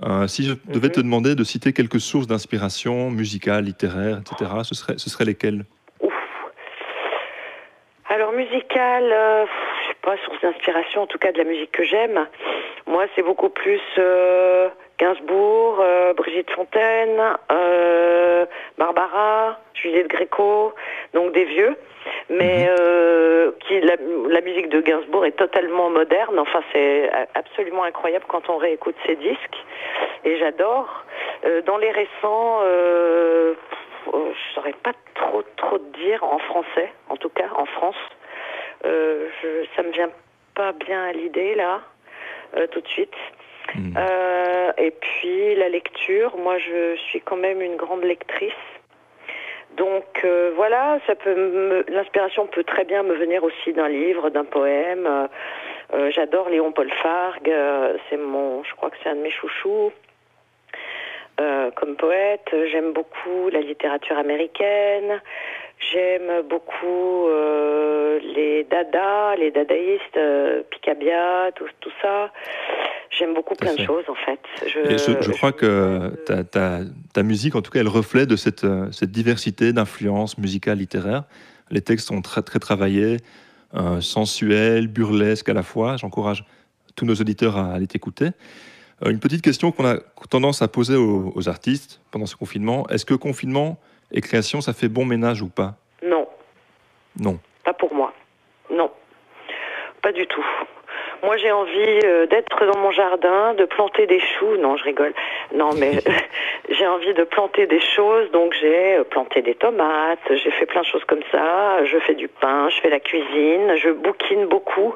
Euh, 0.03 0.25
si 0.27 0.43
je 0.43 0.53
devais 0.73 0.87
Mhm. 0.87 0.93
te 0.93 1.01
demander 1.01 1.35
de 1.35 1.43
citer 1.43 1.73
quelques 1.73 1.99
sources 2.01 2.25
d'inspiration 2.25 3.11
musicale, 3.11 3.65
littéraire, 3.65 4.19
etc., 4.21 4.49
ce 4.63 4.73
serait, 4.73 4.95
ce 4.97 5.09
serait 5.11 5.25
lesquelles? 5.25 5.65
Alors 8.09 8.31
musical, 8.33 9.03
euh, 9.03 9.45
je 9.45 9.51
sais 9.51 9.70
pas 10.01 10.17
source 10.25 10.41
d'inspiration, 10.41 11.03
en 11.03 11.07
tout 11.07 11.17
cas 11.17 11.31
de 11.31 11.37
la 11.37 11.43
musique 11.43 11.71
que 11.71 11.83
j'aime. 11.83 12.27
Moi, 12.87 13.05
c'est 13.15 13.23
beaucoup 13.23 13.49
plus 13.49 13.81
euh, 13.97 14.69
Gainsbourg, 14.99 15.77
euh, 15.79 16.13
Brigitte 16.13 16.51
Fontaine, 16.51 17.21
euh, 17.51 18.45
Barbara, 18.77 19.59
Juliette 19.73 20.07
Gréco, 20.07 20.73
donc 21.13 21.33
des 21.33 21.45
vieux. 21.45 21.75
Mais 22.29 22.67
euh, 22.67 23.51
qui, 23.61 23.79
la, 23.81 23.95
la 24.29 24.41
musique 24.41 24.69
de 24.69 24.81
Gainsbourg 24.81 25.25
est 25.25 25.37
totalement 25.37 25.89
moderne. 25.89 26.39
Enfin, 26.39 26.61
c'est 26.73 27.11
absolument 27.35 27.83
incroyable 27.83 28.25
quand 28.27 28.49
on 28.49 28.57
réécoute 28.57 28.95
ses 29.05 29.15
disques. 29.15 29.57
Et 30.23 30.37
j'adore. 30.37 31.05
Euh, 31.45 31.61
dans 31.61 31.77
les 31.77 31.91
récents, 31.91 32.59
euh, 32.63 33.53
je 34.07 34.53
saurais 34.55 34.73
pas 34.83 34.93
trop 35.15 35.43
trop 35.57 35.77
dire 35.77 36.23
en 36.23 36.39
français, 36.39 36.91
en 37.09 37.17
tout 37.17 37.29
cas 37.29 37.49
en 37.55 37.65
France. 37.65 37.95
Euh, 38.85 39.27
je, 39.41 39.65
ça 39.75 39.83
me 39.83 39.91
vient 39.91 40.09
pas 40.55 40.71
bien 40.71 41.03
à 41.05 41.11
l'idée 41.11 41.55
là, 41.55 41.81
euh, 42.57 42.67
tout 42.67 42.81
de 42.81 42.87
suite. 42.87 43.13
Euh, 43.97 44.71
et 44.77 44.91
puis 44.91 45.55
la 45.55 45.69
lecture, 45.69 46.35
moi 46.37 46.57
je 46.57 46.95
suis 46.95 47.21
quand 47.21 47.37
même 47.37 47.61
une 47.61 47.75
grande 47.77 48.03
lectrice. 48.03 48.51
Donc 49.77 50.03
euh, 50.25 50.51
voilà, 50.55 50.99
ça 51.07 51.15
peut 51.15 51.33
me- 51.35 51.85
l'inspiration 51.87 52.47
peut 52.47 52.63
très 52.65 52.83
bien 52.83 53.03
me 53.03 53.13
venir 53.13 53.43
aussi 53.43 53.71
d'un 53.71 53.87
livre, 53.87 54.29
d'un 54.29 54.43
poème. 54.43 55.07
Euh, 55.93 56.09
J'adore 56.11 56.49
Léon 56.49 56.71
Paul 56.73 56.89
Fargue, 57.03 57.53
c'est 58.09 58.17
mon, 58.17 58.63
je 58.63 58.73
crois 58.75 58.89
que 58.89 58.97
c'est 59.03 59.09
un 59.09 59.15
de 59.15 59.21
mes 59.21 59.31
chouchous. 59.31 59.91
Comme 61.75 61.95
poète, 61.95 62.53
j'aime 62.71 62.91
beaucoup 62.93 63.49
la 63.51 63.61
littérature 63.61 64.15
américaine. 64.17 65.19
J'aime 65.91 66.47
beaucoup 66.47 67.27
euh, 67.27 68.19
les 68.35 68.63
dadas, 68.69 69.35
les 69.37 69.51
dadaïstes, 69.51 70.15
euh, 70.17 70.61
Picabia, 70.69 71.51
tout, 71.55 71.65
tout 71.79 71.89
ça. 72.01 72.31
J'aime 73.09 73.33
beaucoup 73.33 73.55
plein 73.55 73.73
de 73.75 73.81
choses 73.83 74.05
en 74.07 74.15
fait. 74.15 74.39
Je, 74.67 74.79
Et 74.93 74.97
je, 74.97 75.21
je 75.21 75.31
crois 75.31 75.51
que 75.51 76.09
ta, 76.25 76.43
ta- 76.43 76.81
ta 77.13 77.23
musique, 77.23 77.55
en 77.55 77.61
tout 77.61 77.71
cas, 77.71 77.79
elle 77.79 77.87
reflète 77.87 78.29
de 78.29 78.35
cette, 78.35 78.63
euh, 78.63 78.91
cette 78.91 79.11
diversité 79.11 79.73
d'influences 79.73 80.37
musicales, 80.37 80.77
littéraires. 80.77 81.23
Les 81.71 81.81
textes 81.81 82.07
sont 82.07 82.21
très, 82.21 82.41
très 82.41 82.59
travaillés, 82.59 83.17
euh, 83.75 84.01
sensuels, 84.01 84.87
burlesques 84.87 85.49
à 85.49 85.53
la 85.53 85.63
fois. 85.63 85.97
J'encourage 85.97 86.45
tous 86.95 87.05
nos 87.05 87.15
auditeurs 87.15 87.57
à 87.57 87.73
aller 87.73 87.87
t'écouter. 87.87 88.29
Une 89.05 89.19
petite 89.19 89.41
question 89.41 89.71
qu'on 89.71 89.85
a 89.85 89.95
tendance 90.29 90.61
à 90.61 90.67
poser 90.67 90.95
aux, 90.95 91.31
aux 91.33 91.49
artistes 91.49 92.01
pendant 92.11 92.27
ce 92.27 92.35
confinement. 92.35 92.87
Est-ce 92.89 93.05
que 93.05 93.15
confinement 93.15 93.79
et 94.13 94.21
création, 94.21 94.61
ça 94.61 94.73
fait 94.73 94.87
bon 94.89 95.05
ménage 95.05 95.41
ou 95.41 95.49
pas 95.49 95.73
Non, 96.03 96.27
Non. 97.19 97.39
pas 97.63 97.73
pour 97.73 97.93
moi. 97.93 98.13
Non, 98.69 98.91
pas 100.01 100.11
du 100.11 100.25
tout. 100.27 100.45
Moi, 101.23 101.37
j'ai 101.37 101.51
envie 101.51 101.99
euh, 102.03 102.25
d'être 102.25 102.65
dans 102.65 102.79
mon 102.79 102.89
jardin, 102.91 103.53
de 103.53 103.65
planter 103.65 104.07
des 104.07 104.19
choux. 104.19 104.57
Non, 104.57 104.75
je 104.77 104.83
rigole. 104.83 105.13
Non, 105.53 105.69
mais 105.77 105.99
j'ai 106.69 106.87
envie 106.87 107.13
de 107.13 107.23
planter 107.23 107.67
des 107.67 107.79
choses. 107.79 108.31
Donc, 108.31 108.53
j'ai 108.59 108.95
euh, 108.97 109.03
planté 109.03 109.41
des 109.43 109.53
tomates. 109.53 110.19
J'ai 110.31 110.49
fait 110.51 110.65
plein 110.65 110.81
de 110.81 110.85
choses 110.87 111.03
comme 111.05 111.21
ça. 111.31 111.83
Je 111.85 111.99
fais 111.99 112.15
du 112.15 112.27
pain, 112.27 112.69
je 112.69 112.81
fais 112.81 112.89
la 112.89 112.99
cuisine. 112.99 113.75
Je 113.77 113.91
bouquine 113.91 114.45
beaucoup. 114.47 114.95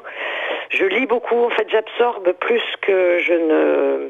Je 0.70 0.84
lis 0.84 1.06
beaucoup. 1.06 1.44
En 1.44 1.50
fait, 1.50 1.68
j'absorbe 1.70 2.32
plus 2.32 2.62
que 2.80 3.18
je 3.20 3.32
ne 3.34 4.08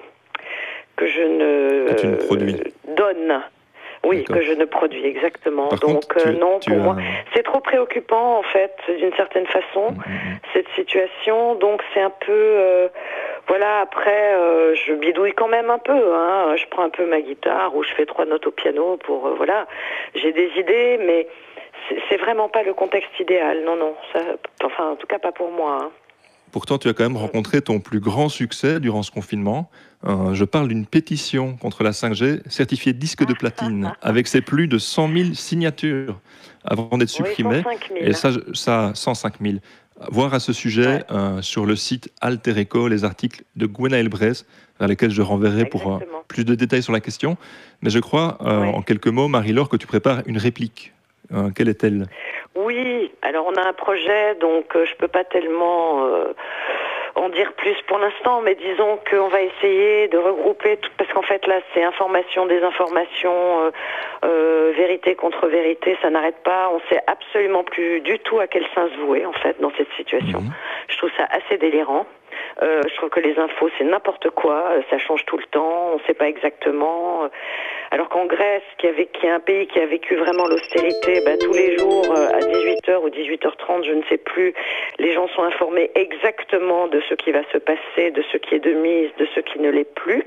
que 0.97 1.07
je 1.07 1.21
ne, 1.23 1.87
Que 1.89 2.01
tu 2.01 2.07
ne 2.07 2.17
produis. 2.17 2.57
donne. 2.97 3.43
Oui, 4.07 4.25
que 4.25 4.41
je 4.41 4.53
ne 4.53 4.65
produis 4.65 5.05
exactement. 5.05 5.69
Par 5.69 5.79
Donc 5.81 5.91
contre, 5.95 6.17
tu- 6.23 6.29
euh, 6.29 6.33
non, 6.33 6.59
tu 6.61 6.71
pour 6.71 6.79
as- 6.81 6.83
moi, 6.85 6.97
c'est 7.35 7.43
trop 7.43 7.61
préoccupant 7.61 8.39
en 8.39 8.43
fait, 8.43 8.75
d'une 8.99 9.13
certaine 9.15 9.47
façon, 9.47 9.95
cette 10.55 10.69
situation. 10.77 11.55
Donc 11.57 11.83
c'est 11.93 12.01
un 12.01 12.11
peu, 12.11 12.33
euh, 12.33 12.89
voilà. 13.49 13.81
Après, 13.81 14.35
euh, 14.35 14.75
je 14.75 14.93
bidouille 14.95 15.33
quand 15.35 15.49
même 15.49 15.71
un 15.71 15.79
peu. 15.79 16.15
Hein. 16.15 16.55
Je 16.57 16.65
prends 16.71 16.85
un 16.85 16.91
peu 16.91 17.07
ma 17.07 17.21
guitare 17.21 17.75
ou 17.77 17.83
je 17.83 17.93
fais 17.95 18.07
trois 18.07 18.25
notes 18.27 18.47
au 18.47 18.53
piano 18.53 18.97
pour, 19.05 19.27
euh, 19.27 19.35
voilà. 19.37 19.67
J'ai 20.15 20.33
des 20.33 20.51
idées, 20.57 20.99
mais 21.05 21.27
c'est- 21.89 21.99
c'est 22.09 22.17
vraiment 22.17 22.49
pas 22.49 22.63
le 22.63 22.75
contexte 22.75 23.19
idéal. 23.21 23.63
Non, 23.65 23.77
non. 23.77 23.95
Ça, 24.13 24.21
enfin, 24.65 24.91
en 24.91 24.97
tout 24.97 25.07
cas, 25.07 25.19
pas 25.19 25.33
pour 25.33 25.51
moi. 25.51 25.79
hein. 25.83 25.91
Pourtant, 26.53 26.79
tu 26.79 26.89
as 26.89 26.93
quand 26.95 27.03
même 27.03 27.17
rencontré 27.17 27.61
ton 27.61 27.81
plus 27.81 28.01
grand 28.01 28.29
succès 28.29 28.79
durant 28.81 29.03
ce 29.03 29.11
confinement. 29.11 29.69
Euh, 30.05 30.35
je 30.35 30.45
parle 30.45 30.69
d'une 30.69 30.87
pétition 30.87 31.57
contre 31.57 31.83
la 31.83 31.91
5G 31.93 32.41
certifiée 32.49 32.93
disque 32.93 33.25
de 33.27 33.33
platine, 33.35 33.93
avec 34.03 34.27
ses 34.29 34.41
plus 34.41 34.69
de 34.69 34.79
100 34.79 35.09
000 35.13 35.35
signatures 35.35 36.21
avant 36.65 36.99
d'être 36.99 37.09
supprimée. 37.09 37.63
105 37.63 37.89
000. 37.95 38.01
Et 38.05 38.13
ça, 38.13 38.31
je- 38.31 38.53
ça, 38.55 38.93
105 38.95 39.35
000. 39.41 39.55
Voir 40.11 40.35
à 40.35 40.41
ce 40.41 40.53
sujet 40.53 41.05
euh, 41.11 41.41
sur 41.41 41.65
le 41.65 41.75
site 41.75 42.13
Alter 42.21 42.53
Eco 42.63 42.87
les 42.89 43.05
articles 43.05 43.43
de 43.57 43.67
Gwenaël 43.67 44.09
Bress, 44.11 44.45
vers 44.79 44.89
lesquels 44.89 45.11
je 45.11 45.23
renverrai 45.23 45.65
pour 45.65 45.95
euh, 45.95 45.99
plus 46.29 46.45
de 46.45 46.55
détails 46.55 46.83
sur 46.83 46.93
la 46.93 47.01
question. 47.01 47.39
Mais 47.81 47.89
je 47.89 47.99
crois, 47.99 48.37
euh, 48.43 48.65
en 48.65 48.83
quelques 48.83 49.09
mots, 49.09 49.29
Marie-Laure, 49.29 49.71
que 49.71 49.77
tu 49.79 49.87
prépares 49.87 50.23
une 50.27 50.39
réplique. 50.39 50.93
Quelle 51.57 51.69
est-elle? 51.69 52.07
Oui, 52.55 53.11
alors 53.23 53.47
on 53.53 53.55
a 53.61 53.69
un 53.69 53.73
projet, 53.73 54.37
donc 54.41 54.67
je 54.75 54.95
peux 54.97 55.09
pas 55.09 55.25
tellement 55.25 56.05
en 57.17 57.31
dire 57.31 57.53
plus 57.55 57.77
pour 57.87 57.99
l'instant, 57.99 58.43
mais 58.43 58.55
disons 58.55 58.99
qu'on 59.11 59.29
va 59.29 59.41
essayer 59.43 60.09
de 60.09 60.19
regrouper, 60.19 60.77
tout, 60.77 60.91
parce 60.99 61.11
qu'en 61.13 61.23
fait 61.23 61.47
là 61.47 61.61
c'est 61.75 61.83
information, 61.83 62.47
désinformation, 62.47 63.33
euh, 63.33 63.71
euh, 64.25 64.73
vérité 64.77 65.15
contre 65.15 65.47
vérité, 65.49 65.97
ça 66.03 66.11
n'arrête 66.11 66.43
pas, 66.45 66.71
on 66.73 66.81
sait 66.91 67.01
absolument 67.07 67.65
plus 67.65 68.01
du 68.01 68.19
tout 68.19 68.39
à 68.39 68.47
quel 68.47 68.65
sens 68.75 68.91
se 68.91 68.97
vouer 68.99 69.25
en 69.25 69.33
fait 69.33 69.61
dans 69.61 69.73
cette 69.77 69.93
situation. 69.97 70.43
Je 70.89 70.97
trouve 70.99 71.11
ça 71.17 71.27
assez 71.31 71.59
délirant. 71.59 72.07
Euh, 72.63 72.83
je 72.89 72.95
trouve 72.97 73.11
que 73.11 73.21
les 73.21 73.39
infos, 73.39 73.69
c'est 73.79 73.85
n'importe 73.85 74.31
quoi, 74.31 74.71
ça 74.91 74.99
change 74.99 75.25
tout 75.27 75.37
le 75.37 75.45
temps, 75.45 75.93
on 75.93 75.97
ne 75.97 76.03
sait 76.07 76.15
pas 76.15 76.29
exactement. 76.29 77.29
Alors 77.91 78.09
qu'en 78.09 78.27
Grèce, 78.27 78.63
qui 78.79 78.87
est 78.87 79.31
un 79.31 79.41
pays 79.41 79.67
qui 79.67 79.79
a 79.81 79.87
vécu 79.87 80.17
vraiment 80.17 80.47
l'austérité, 80.47 81.21
bah, 81.25 81.37
tous 81.39 81.53
les 81.53 81.77
jours 81.79 82.07
euh, 82.11 82.29
à 82.29 82.41
18h 82.41 82.99
ou 83.03 83.09
18h30, 83.11 83.85
je 83.85 83.93
ne 83.93 84.03
sais 84.05 84.19
plus, 84.19 84.55
les 84.99 85.13
gens 85.13 85.29
sont 85.29 85.43
informés 85.43 85.91
exactement 85.95 86.89
de 86.89 87.01
ce 87.09 87.15
qui 87.15 87.33
va 87.33 87.43
se 87.53 87.59
passer, 87.59 88.11
de 88.11 88.23
ce 88.33 88.37
qui 88.39 88.55
est 88.55 88.61
de 88.61 88.73
mise, 88.73 89.11
de 89.19 89.27
ce 89.35 89.41
qui 89.41 89.61
ne 89.61 89.71
l'est 89.71 89.95
plus. 89.95 90.25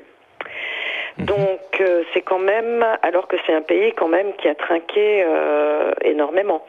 Donc 1.17 1.59
euh, 1.81 2.03
c'est 2.13 2.21
quand 2.21 2.39
même, 2.39 2.85
alors 3.01 3.27
que 3.27 3.35
c'est 3.45 3.53
un 3.53 3.61
pays 3.61 3.93
quand 3.93 4.07
même 4.07 4.27
qui 4.37 4.47
a 4.47 4.55
trinqué 4.55 5.23
euh, 5.27 5.91
énormément. 6.03 6.65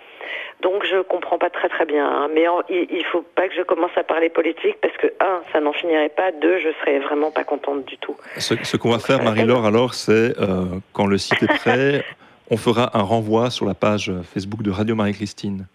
Donc 0.62 0.84
je 0.84 1.00
comprends 1.02 1.38
pas 1.38 1.50
très 1.50 1.68
très 1.68 1.86
bien. 1.86 2.06
hein. 2.06 2.28
Mais 2.34 2.46
en- 2.48 2.62
il, 2.68 2.86
il 2.90 3.04
faut 3.06 3.22
pas 3.22 3.48
que 3.48 3.54
je 3.54 3.62
commence 3.62 3.90
à 3.96 4.02
parler 4.02 4.28
politique 4.28 4.76
parce 4.82 4.96
que 4.96 5.06
un, 5.20 5.40
ça 5.52 5.60
n'en 5.60 5.72
finirait 5.72 6.10
pas. 6.10 6.32
Deux, 6.32 6.58
je 6.58 6.68
serais 6.80 6.98
vraiment 7.00 7.30
pas 7.30 7.44
contente 7.44 7.84
du 7.84 7.96
tout. 7.98 8.16
Ce, 8.36 8.54
ce 8.62 8.76
qu'on 8.76 8.90
va 8.90 8.98
faire, 8.98 9.22
Marie-Laure, 9.22 9.64
alors, 9.64 9.94
c'est 9.94 10.38
euh, 10.40 10.64
quand 10.92 11.06
le 11.06 11.16
site 11.18 11.42
est 11.42 11.54
prêt, 11.58 12.04
on 12.50 12.56
fera 12.56 12.96
un 12.98 13.02
renvoi 13.02 13.50
sur 13.50 13.64
la 13.66 13.74
page 13.74 14.12
Facebook 14.34 14.62
de 14.62 14.70
Radio 14.70 14.94
Marie-Christine. 14.94 15.66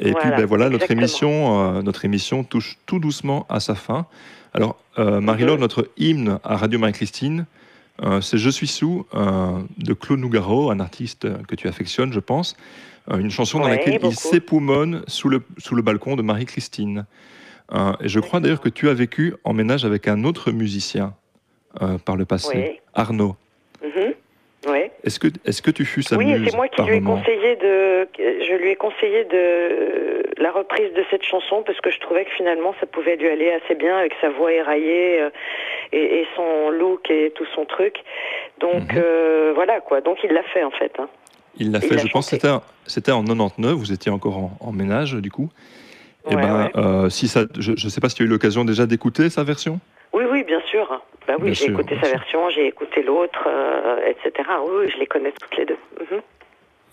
Et 0.00 0.12
puis, 0.12 0.12
Voilà, 0.12 0.36
ben 0.36 0.44
voilà, 0.46 0.64
notre 0.68 0.84
exactement. 0.90 1.00
émission, 1.00 1.82
notre 1.82 2.04
émission 2.04 2.44
touche 2.44 2.76
tout 2.86 2.98
doucement 3.00 3.46
à 3.48 3.58
sa 3.58 3.74
fin. 3.74 4.06
Alors, 4.54 4.78
euh, 4.98 5.20
Marie-Laure, 5.20 5.58
notre 5.58 5.90
hymne 5.96 6.38
à 6.44 6.56
Radio 6.56 6.78
Marie-Christine, 6.78 7.46
euh, 8.02 8.20
c'est 8.20 8.38
Je 8.38 8.50
suis 8.50 8.66
sous 8.66 9.06
euh, 9.14 9.60
de 9.78 9.92
Claude 9.92 10.20
Nougaro, 10.20 10.70
un 10.70 10.80
artiste 10.80 11.26
que 11.46 11.54
tu 11.54 11.68
affectionnes, 11.68 12.12
je 12.12 12.20
pense. 12.20 12.56
Une 13.10 13.30
chanson 13.30 13.58
dans 13.58 13.68
laquelle 13.68 13.94
beaucoup. 14.00 14.12
il 14.12 14.16
s'époumonne 14.18 15.02
sous 15.06 15.30
le, 15.30 15.42
sous 15.56 15.74
le 15.74 15.80
balcon 15.80 16.14
de 16.14 16.20
Marie-Christine. 16.20 17.06
Et 18.02 18.08
je 18.08 18.20
crois 18.20 18.40
d'ailleurs 18.40 18.60
que 18.60 18.68
tu 18.68 18.90
as 18.90 18.94
vécu 18.94 19.34
en 19.44 19.54
ménage 19.54 19.86
avec 19.86 20.08
un 20.08 20.24
autre 20.24 20.52
musicien 20.52 21.14
par 22.04 22.16
le 22.16 22.26
passé, 22.26 22.50
Oui. 22.54 22.80
Arnaud. 22.92 23.34
Mhm. 23.82 24.12
Est-ce 25.04 25.18
que, 25.18 25.28
est 25.44 25.60
que 25.62 25.70
tu 25.70 25.84
fus 25.84 26.02
sa 26.02 26.16
Oui, 26.16 26.32
c'est 26.44 26.56
moi 26.56 26.68
qui 26.68 26.82
lui 26.82 26.96
ai 26.96 27.00
conseillé 27.00 27.56
de, 27.56 28.08
je 28.18 28.54
lui 28.54 28.70
ai 28.70 28.76
conseillé 28.76 29.24
de 29.24 30.42
la 30.42 30.50
reprise 30.50 30.92
de 30.94 31.04
cette 31.10 31.22
chanson 31.24 31.62
parce 31.64 31.80
que 31.80 31.90
je 31.90 31.98
trouvais 32.00 32.24
que 32.24 32.30
finalement 32.32 32.74
ça 32.80 32.86
pouvait 32.86 33.16
lui 33.16 33.28
aller 33.28 33.50
assez 33.52 33.74
bien 33.74 33.96
avec 33.96 34.12
sa 34.20 34.30
voix 34.30 34.52
éraillée 34.52 35.20
euh, 35.20 35.30
et, 35.92 36.20
et 36.20 36.26
son 36.36 36.70
look 36.70 37.10
et 37.10 37.32
tout 37.34 37.46
son 37.54 37.64
truc. 37.64 37.96
Donc 38.60 38.92
Mhm. 38.92 38.98
euh, 38.98 39.52
voilà 39.54 39.80
quoi. 39.80 40.00
Donc 40.00 40.18
il 40.24 40.32
l'a 40.32 40.42
fait 40.44 40.64
en 40.64 40.70
fait. 40.70 40.92
hein. 40.98 41.08
Il 41.60 41.72
l'a 41.72 41.80
fait, 41.80 41.98
je 41.98 42.06
pense, 42.08 42.26
que 42.30 42.36
c'était 42.36 42.48
en- 42.48 42.62
c'était 42.86 43.10
en 43.10 43.24
99, 43.24 43.72
vous 43.74 43.92
étiez 43.92 44.12
encore 44.12 44.36
en, 44.38 44.56
en 44.60 44.72
ménage 44.72 45.14
du 45.14 45.30
coup. 45.30 45.48
Et 46.30 46.36
Ouais, 46.36 46.42
ben, 46.42 46.64
ouais. 46.66 46.70
euh, 46.76 47.08
si 47.08 47.26
ça, 47.26 47.42
je 47.58 47.72
ne 47.72 47.76
sais 47.90 48.00
pas 48.00 48.08
si 48.08 48.14
tu 48.16 48.22
as 48.22 48.26
eu 48.26 48.28
l'occasion 48.28 48.64
déjà 48.64 48.86
d'écouter 48.86 49.28
sa 49.30 49.42
version. 49.44 49.80
Oui, 50.12 50.24
oui, 50.30 50.44
bien 50.44 50.60
sûr. 50.70 51.02
Bah 51.28 51.34
oui, 51.40 51.54
j'ai 51.54 51.66
écouté 51.66 51.96
sa 52.02 52.08
version, 52.08 52.48
j'ai 52.50 52.66
écouté 52.66 53.02
l'autre, 53.02 53.46
euh, 53.46 53.98
etc. 54.08 54.48
Oui, 54.66 54.90
je 54.92 54.98
les 54.98 55.06
connais 55.06 55.32
toutes 55.38 55.56
les 55.58 55.66
deux. 55.66 55.76
Mhm. 56.00 56.20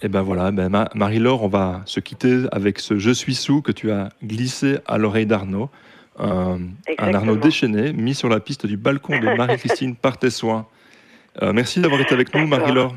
Et 0.02 0.10
ben 0.10 0.22
voilà, 0.22 0.52
ben 0.52 0.68
Ma- 0.70 0.90
Marie-Laure, 0.94 1.42
on 1.44 1.48
va 1.48 1.82
se 1.86 2.02
quitter 2.02 2.42
avec 2.52 2.80
ce 2.80 2.98
Je 3.00 3.12
suis 3.12 3.34
sous 3.34 3.62
que 3.62 3.72
tu 3.72 3.92
as 3.92 4.10
glissé 4.24 4.78
à 4.88 4.98
l'oreille 4.98 5.26
d'Arnaud. 5.26 5.70
Euh, 6.20 6.58
un. 7.00 7.14
Arnaud 7.14 7.38
déchaîné, 7.38 7.94
mis 7.94 8.14
sur 8.14 8.28
la 8.30 8.40
piste 8.42 8.66
du 8.66 8.76
balcon 8.78 9.18
de 9.20 9.36
Marie-Christine 9.36 9.96
par 10.02 10.18
tes 10.18 10.30
soins. 10.30 10.66
Euh, 11.42 11.54
merci 11.54 11.80
d'avoir 11.80 12.02
été 12.02 12.14
avec 12.14 12.34
nous, 12.36 12.46
Marie-Laure. 12.46 12.94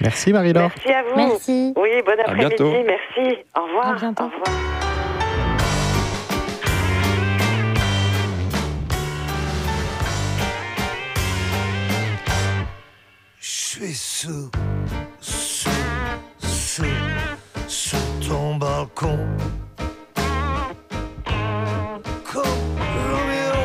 Merci 0.00 0.32
Marie-Laure. 0.32 0.70
Merci 0.76 0.92
à 0.92 1.02
vous. 1.02 1.16
Merci. 1.16 1.72
Oui, 1.76 1.90
bon 2.06 2.12
À 2.12 2.20
après-midi. 2.22 2.46
bientôt. 2.56 2.72
Merci. 2.86 3.38
Au 3.54 3.62
revoir. 3.66 3.88
À 3.88 3.94
bientôt. 3.96 4.24
Au 4.24 4.26
revoir. 4.28 4.89
Je 13.80 13.86
suis 13.86 13.94
sous, 13.94 14.50
sous, 15.22 15.70
sous, 16.38 16.84
sous 17.66 17.96
ton 18.28 18.56
balcon. 18.56 19.18
Comme 22.30 22.42
Roméo, 23.08 23.60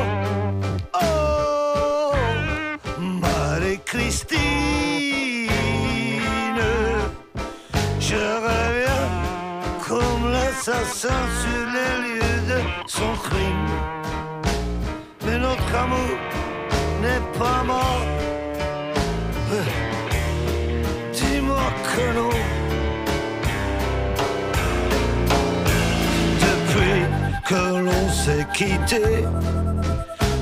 oh, 0.94 2.14
Marie-Christine. 2.98 5.50
Je 8.00 8.16
reviens 8.16 9.10
comme 9.86 10.32
l'assassin 10.32 11.26
sur 11.42 11.62
les 11.74 11.94
lieux 12.04 12.40
de 12.48 12.58
son 12.86 13.12
crime. 13.22 13.68
Mais 15.26 15.38
notre 15.38 15.74
amour 15.74 16.16
n'est 17.02 17.24
pas 17.38 17.62
mort. 17.64 18.15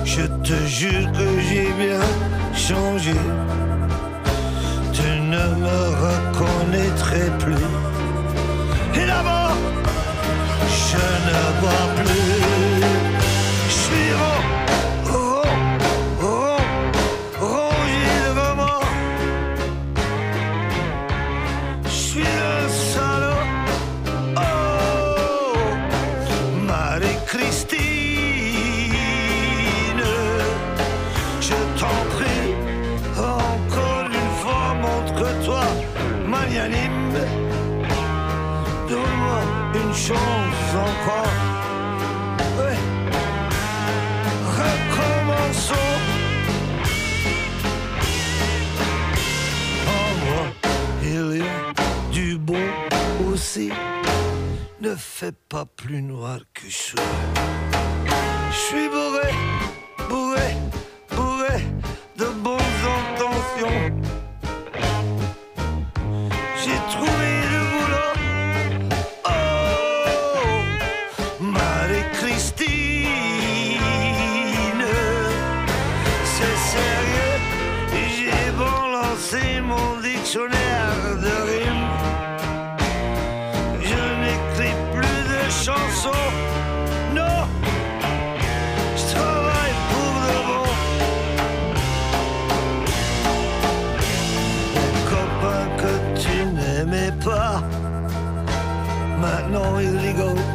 Je 0.05 0.23
te 0.43 0.66
jure 0.66 1.12
que 1.12 1.40
j'ai 1.48 1.70
bien 1.73 2.01
changé. 2.55 3.15
Tu 4.93 5.20
ne 5.20 5.44
me 5.65 5.78
reconnaîtrais 6.05 7.31
plus. 7.39 7.66
Et 8.94 9.06
d'abord, 9.06 9.56
je 10.66 11.05
ne 11.27 11.61
bois 11.61 11.86
plus. 11.97 12.44
Chance 40.07 40.75
encore. 40.89 41.37
Ouais. 42.59 42.79
Recommençons. 44.61 45.95
En 49.97 50.09
moi, 50.25 50.45
il 51.03 51.39
y 51.39 51.43
a 51.43 52.13
du 52.13 52.37
bon 52.37 52.67
aussi. 53.33 53.71
Ne 54.81 54.95
fais 54.95 55.33
pas 55.49 55.65
plus 55.65 56.03
noir 56.03 56.41
que 56.53 56.69
suis. 56.69 56.99
Je 58.51 58.57
suis 58.57 58.89
bourré, 58.89 59.31
bourré 60.09 60.74
maintenant 99.35 99.78
ils 99.81 99.97
rigolent 100.06 100.48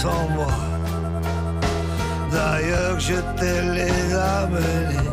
sans 0.00 0.28
moi. 0.36 0.54
D'ailleurs, 2.30 2.98
je 3.00 3.18
te 3.40 3.52
les 3.76 4.14
amenés. 4.14 5.10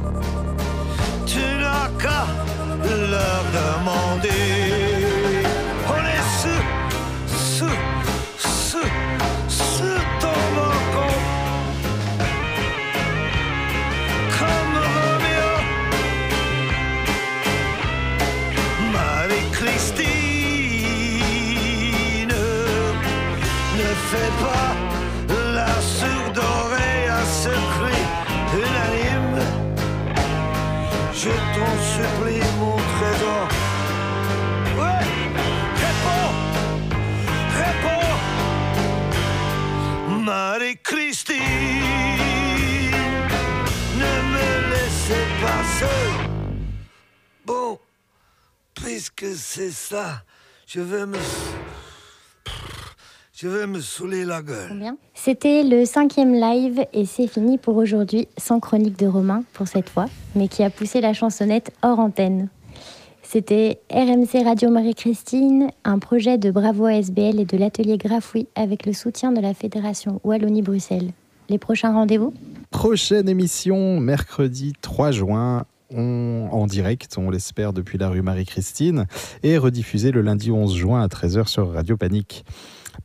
Tu 1.25 1.43
n'as 1.61 1.89
qu'à 2.01 2.25
leur 3.13 3.41
demander. 3.59 4.94
Puisque 49.15 49.35
c'est 49.35 49.71
ça, 49.71 50.23
je 50.67 50.81
vais 50.81 51.05
me. 51.05 51.17
Je 53.33 53.49
vais 53.49 53.67
me 53.67 53.81
saouler 53.81 54.23
la 54.23 54.41
gueule. 54.41 54.69
Combien? 54.69 54.97
C'était 55.13 55.63
le 55.63 55.83
cinquième 55.85 56.33
live 56.33 56.85
et 56.93 57.05
c'est 57.05 57.27
fini 57.27 57.57
pour 57.57 57.75
aujourd'hui, 57.75 58.29
sans 58.37 58.61
chronique 58.61 58.97
de 58.97 59.07
Romain 59.07 59.43
pour 59.53 59.67
cette 59.67 59.89
fois, 59.89 60.05
mais 60.35 60.47
qui 60.47 60.63
a 60.63 60.69
poussé 60.69 61.01
la 61.01 61.13
chansonnette 61.13 61.73
hors 61.81 61.99
antenne. 61.99 62.47
C'était 63.23 63.81
RMC 63.91 64.43
Radio 64.45 64.69
Marie-Christine, 64.69 65.69
un 65.83 65.99
projet 65.99 66.37
de 66.37 66.49
Bravo 66.49 66.85
ASBL 66.85 67.39
et 67.39 67.45
de 67.45 67.57
l'atelier 67.57 67.97
Grafouille 67.97 68.47
avec 68.55 68.85
le 68.85 68.93
soutien 68.93 69.33
de 69.33 69.41
la 69.41 69.53
Fédération 69.53 70.21
Wallonie-Bruxelles. 70.23 71.11
Les 71.49 71.57
prochains 71.57 71.91
rendez-vous? 71.91 72.33
Prochaine 72.71 73.27
émission, 73.27 73.99
mercredi 73.99 74.73
3 74.81 75.11
juin, 75.11 75.65
on- 75.91 76.49
en 76.51 76.67
direct, 76.67 77.15
on 77.17 77.29
l'espère, 77.29 77.73
depuis 77.73 77.97
la 77.97 78.09
rue 78.09 78.21
Marie-Christine, 78.21 79.05
et 79.43 79.57
rediffusé 79.57 80.11
le 80.11 80.21
lundi 80.21 80.51
11 80.51 80.75
juin 80.75 81.01
à 81.01 81.07
13h 81.07 81.47
sur 81.47 81.71
Radio 81.71 81.97
Panique. 81.97 82.45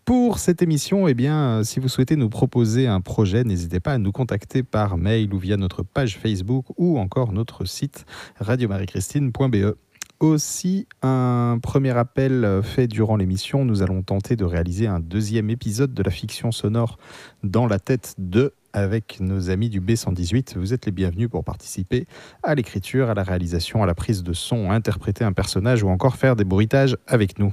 Pour 0.05 0.39
cette 0.39 0.63
émission, 0.63 1.09
eh 1.09 1.15
bien, 1.15 1.63
si 1.65 1.81
vous 1.81 1.89
souhaitez 1.89 2.17
nous 2.17 2.29
proposer 2.29 2.87
un 2.87 3.01
projet, 3.01 3.43
n'hésitez 3.45 3.81
pas 3.81 3.93
à 3.95 3.99
nous 3.99 4.13
contacter 4.13 4.63
par 4.63 4.97
mail 4.97 5.35
ou 5.35 5.39
via 5.39 5.57
notre 5.57 5.83
page 5.83 6.17
Facebook 6.17 6.67
ou 6.79 6.99
encore 6.99 7.33
notre 7.33 7.65
site 7.65 8.05
radiomarie-christine.be. 8.39 9.75
Aussi, 10.21 10.87
un 11.03 11.59
premier 11.63 11.97
appel 11.97 12.61
fait 12.63 12.87
durant 12.87 13.17
l'émission, 13.17 13.65
nous 13.65 13.83
allons 13.83 14.03
tenter 14.03 14.37
de 14.37 14.45
réaliser 14.45 14.87
un 14.87 15.01
deuxième 15.01 15.49
épisode 15.49 15.95
de 15.95 16.03
la 16.03 16.11
fiction 16.11 16.53
sonore 16.53 16.99
dans 17.43 17.67
la 17.67 17.79
tête 17.79 18.15
de 18.19 18.53
avec 18.73 19.19
nos 19.21 19.51
amis 19.51 19.69
du 19.69 19.81
B118. 19.81 20.59
Vous 20.59 20.73
êtes 20.73 20.87
les 20.87 20.93
bienvenus 20.93 21.29
pour 21.29 21.45
participer 21.45 22.07
à 22.43 22.55
l'écriture, 22.55 23.11
à 23.11 23.15
la 23.15 23.23
réalisation, 23.23 23.83
à 23.83 23.87
la 23.87 23.95
prise 23.95 24.23
de 24.23 24.33
son, 24.33 24.71
interpréter 24.71 25.25
un 25.25 25.33
personnage 25.33 25.83
ou 25.83 25.89
encore 25.89 26.17
faire 26.17 26.37
des 26.37 26.45
bruitages 26.45 26.97
avec 27.07 27.39
nous. 27.39 27.53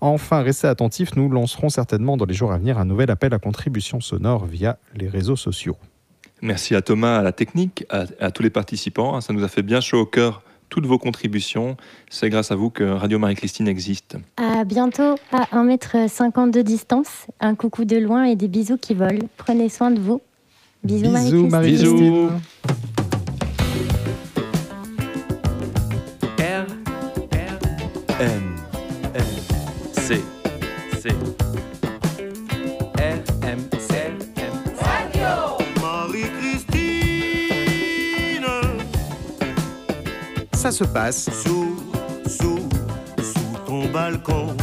Enfin, 0.00 0.42
restez 0.42 0.66
attentifs, 0.66 1.16
nous 1.16 1.28
lancerons 1.28 1.68
certainement 1.68 2.16
dans 2.16 2.24
les 2.24 2.34
jours 2.34 2.52
à 2.52 2.58
venir 2.58 2.78
un 2.78 2.84
nouvel 2.84 3.10
appel 3.10 3.34
à 3.34 3.38
contribution 3.38 4.00
sonore 4.00 4.46
via 4.46 4.78
les 4.94 5.08
réseaux 5.08 5.36
sociaux. 5.36 5.76
Merci 6.42 6.74
à 6.74 6.82
Thomas, 6.82 7.18
à 7.18 7.22
la 7.22 7.32
technique, 7.32 7.86
à, 7.88 8.04
à 8.20 8.30
tous 8.30 8.42
les 8.42 8.50
participants. 8.50 9.20
Ça 9.20 9.32
nous 9.32 9.42
a 9.42 9.48
fait 9.48 9.62
bien 9.62 9.80
chaud 9.80 10.00
au 10.00 10.06
cœur 10.06 10.42
toutes 10.68 10.86
vos 10.86 10.98
contributions. 10.98 11.76
C'est 12.10 12.30
grâce 12.30 12.50
à 12.50 12.56
vous 12.56 12.70
que 12.70 12.84
Radio 12.84 13.18
Marie-Christine 13.18 13.68
existe. 13.68 14.16
À 14.36 14.64
bientôt 14.64 15.14
à 15.32 15.44
1m50 15.52 16.50
de 16.50 16.62
distance, 16.62 17.26
un 17.40 17.54
coucou 17.54 17.84
de 17.84 17.96
loin 17.96 18.24
et 18.24 18.36
des 18.36 18.48
bisous 18.48 18.78
qui 18.78 18.94
volent. 18.94 19.26
Prenez 19.36 19.68
soin 19.68 19.90
de 19.90 20.00
vous. 20.00 20.20
Bisous, 20.86 21.10
Bisous, 21.10 21.48
Marie-Christine. 21.50 22.30
R, 26.38 26.66
R, 27.32 27.58
M, 28.20 28.56
M, 29.14 29.24
C, 29.92 30.22
C. 31.00 31.08
R, 32.98 33.18
M, 33.42 33.68
C, 33.80 33.94
M, 34.36 34.52
Marie-Christine 35.82 38.46
Ça 40.54 40.70
se 40.70 40.84
passe 40.84 41.28
Sous, 41.42 41.76
sous, 42.28 42.60
sous 43.20 43.56
ton 43.66 43.86
balcon 43.92 44.54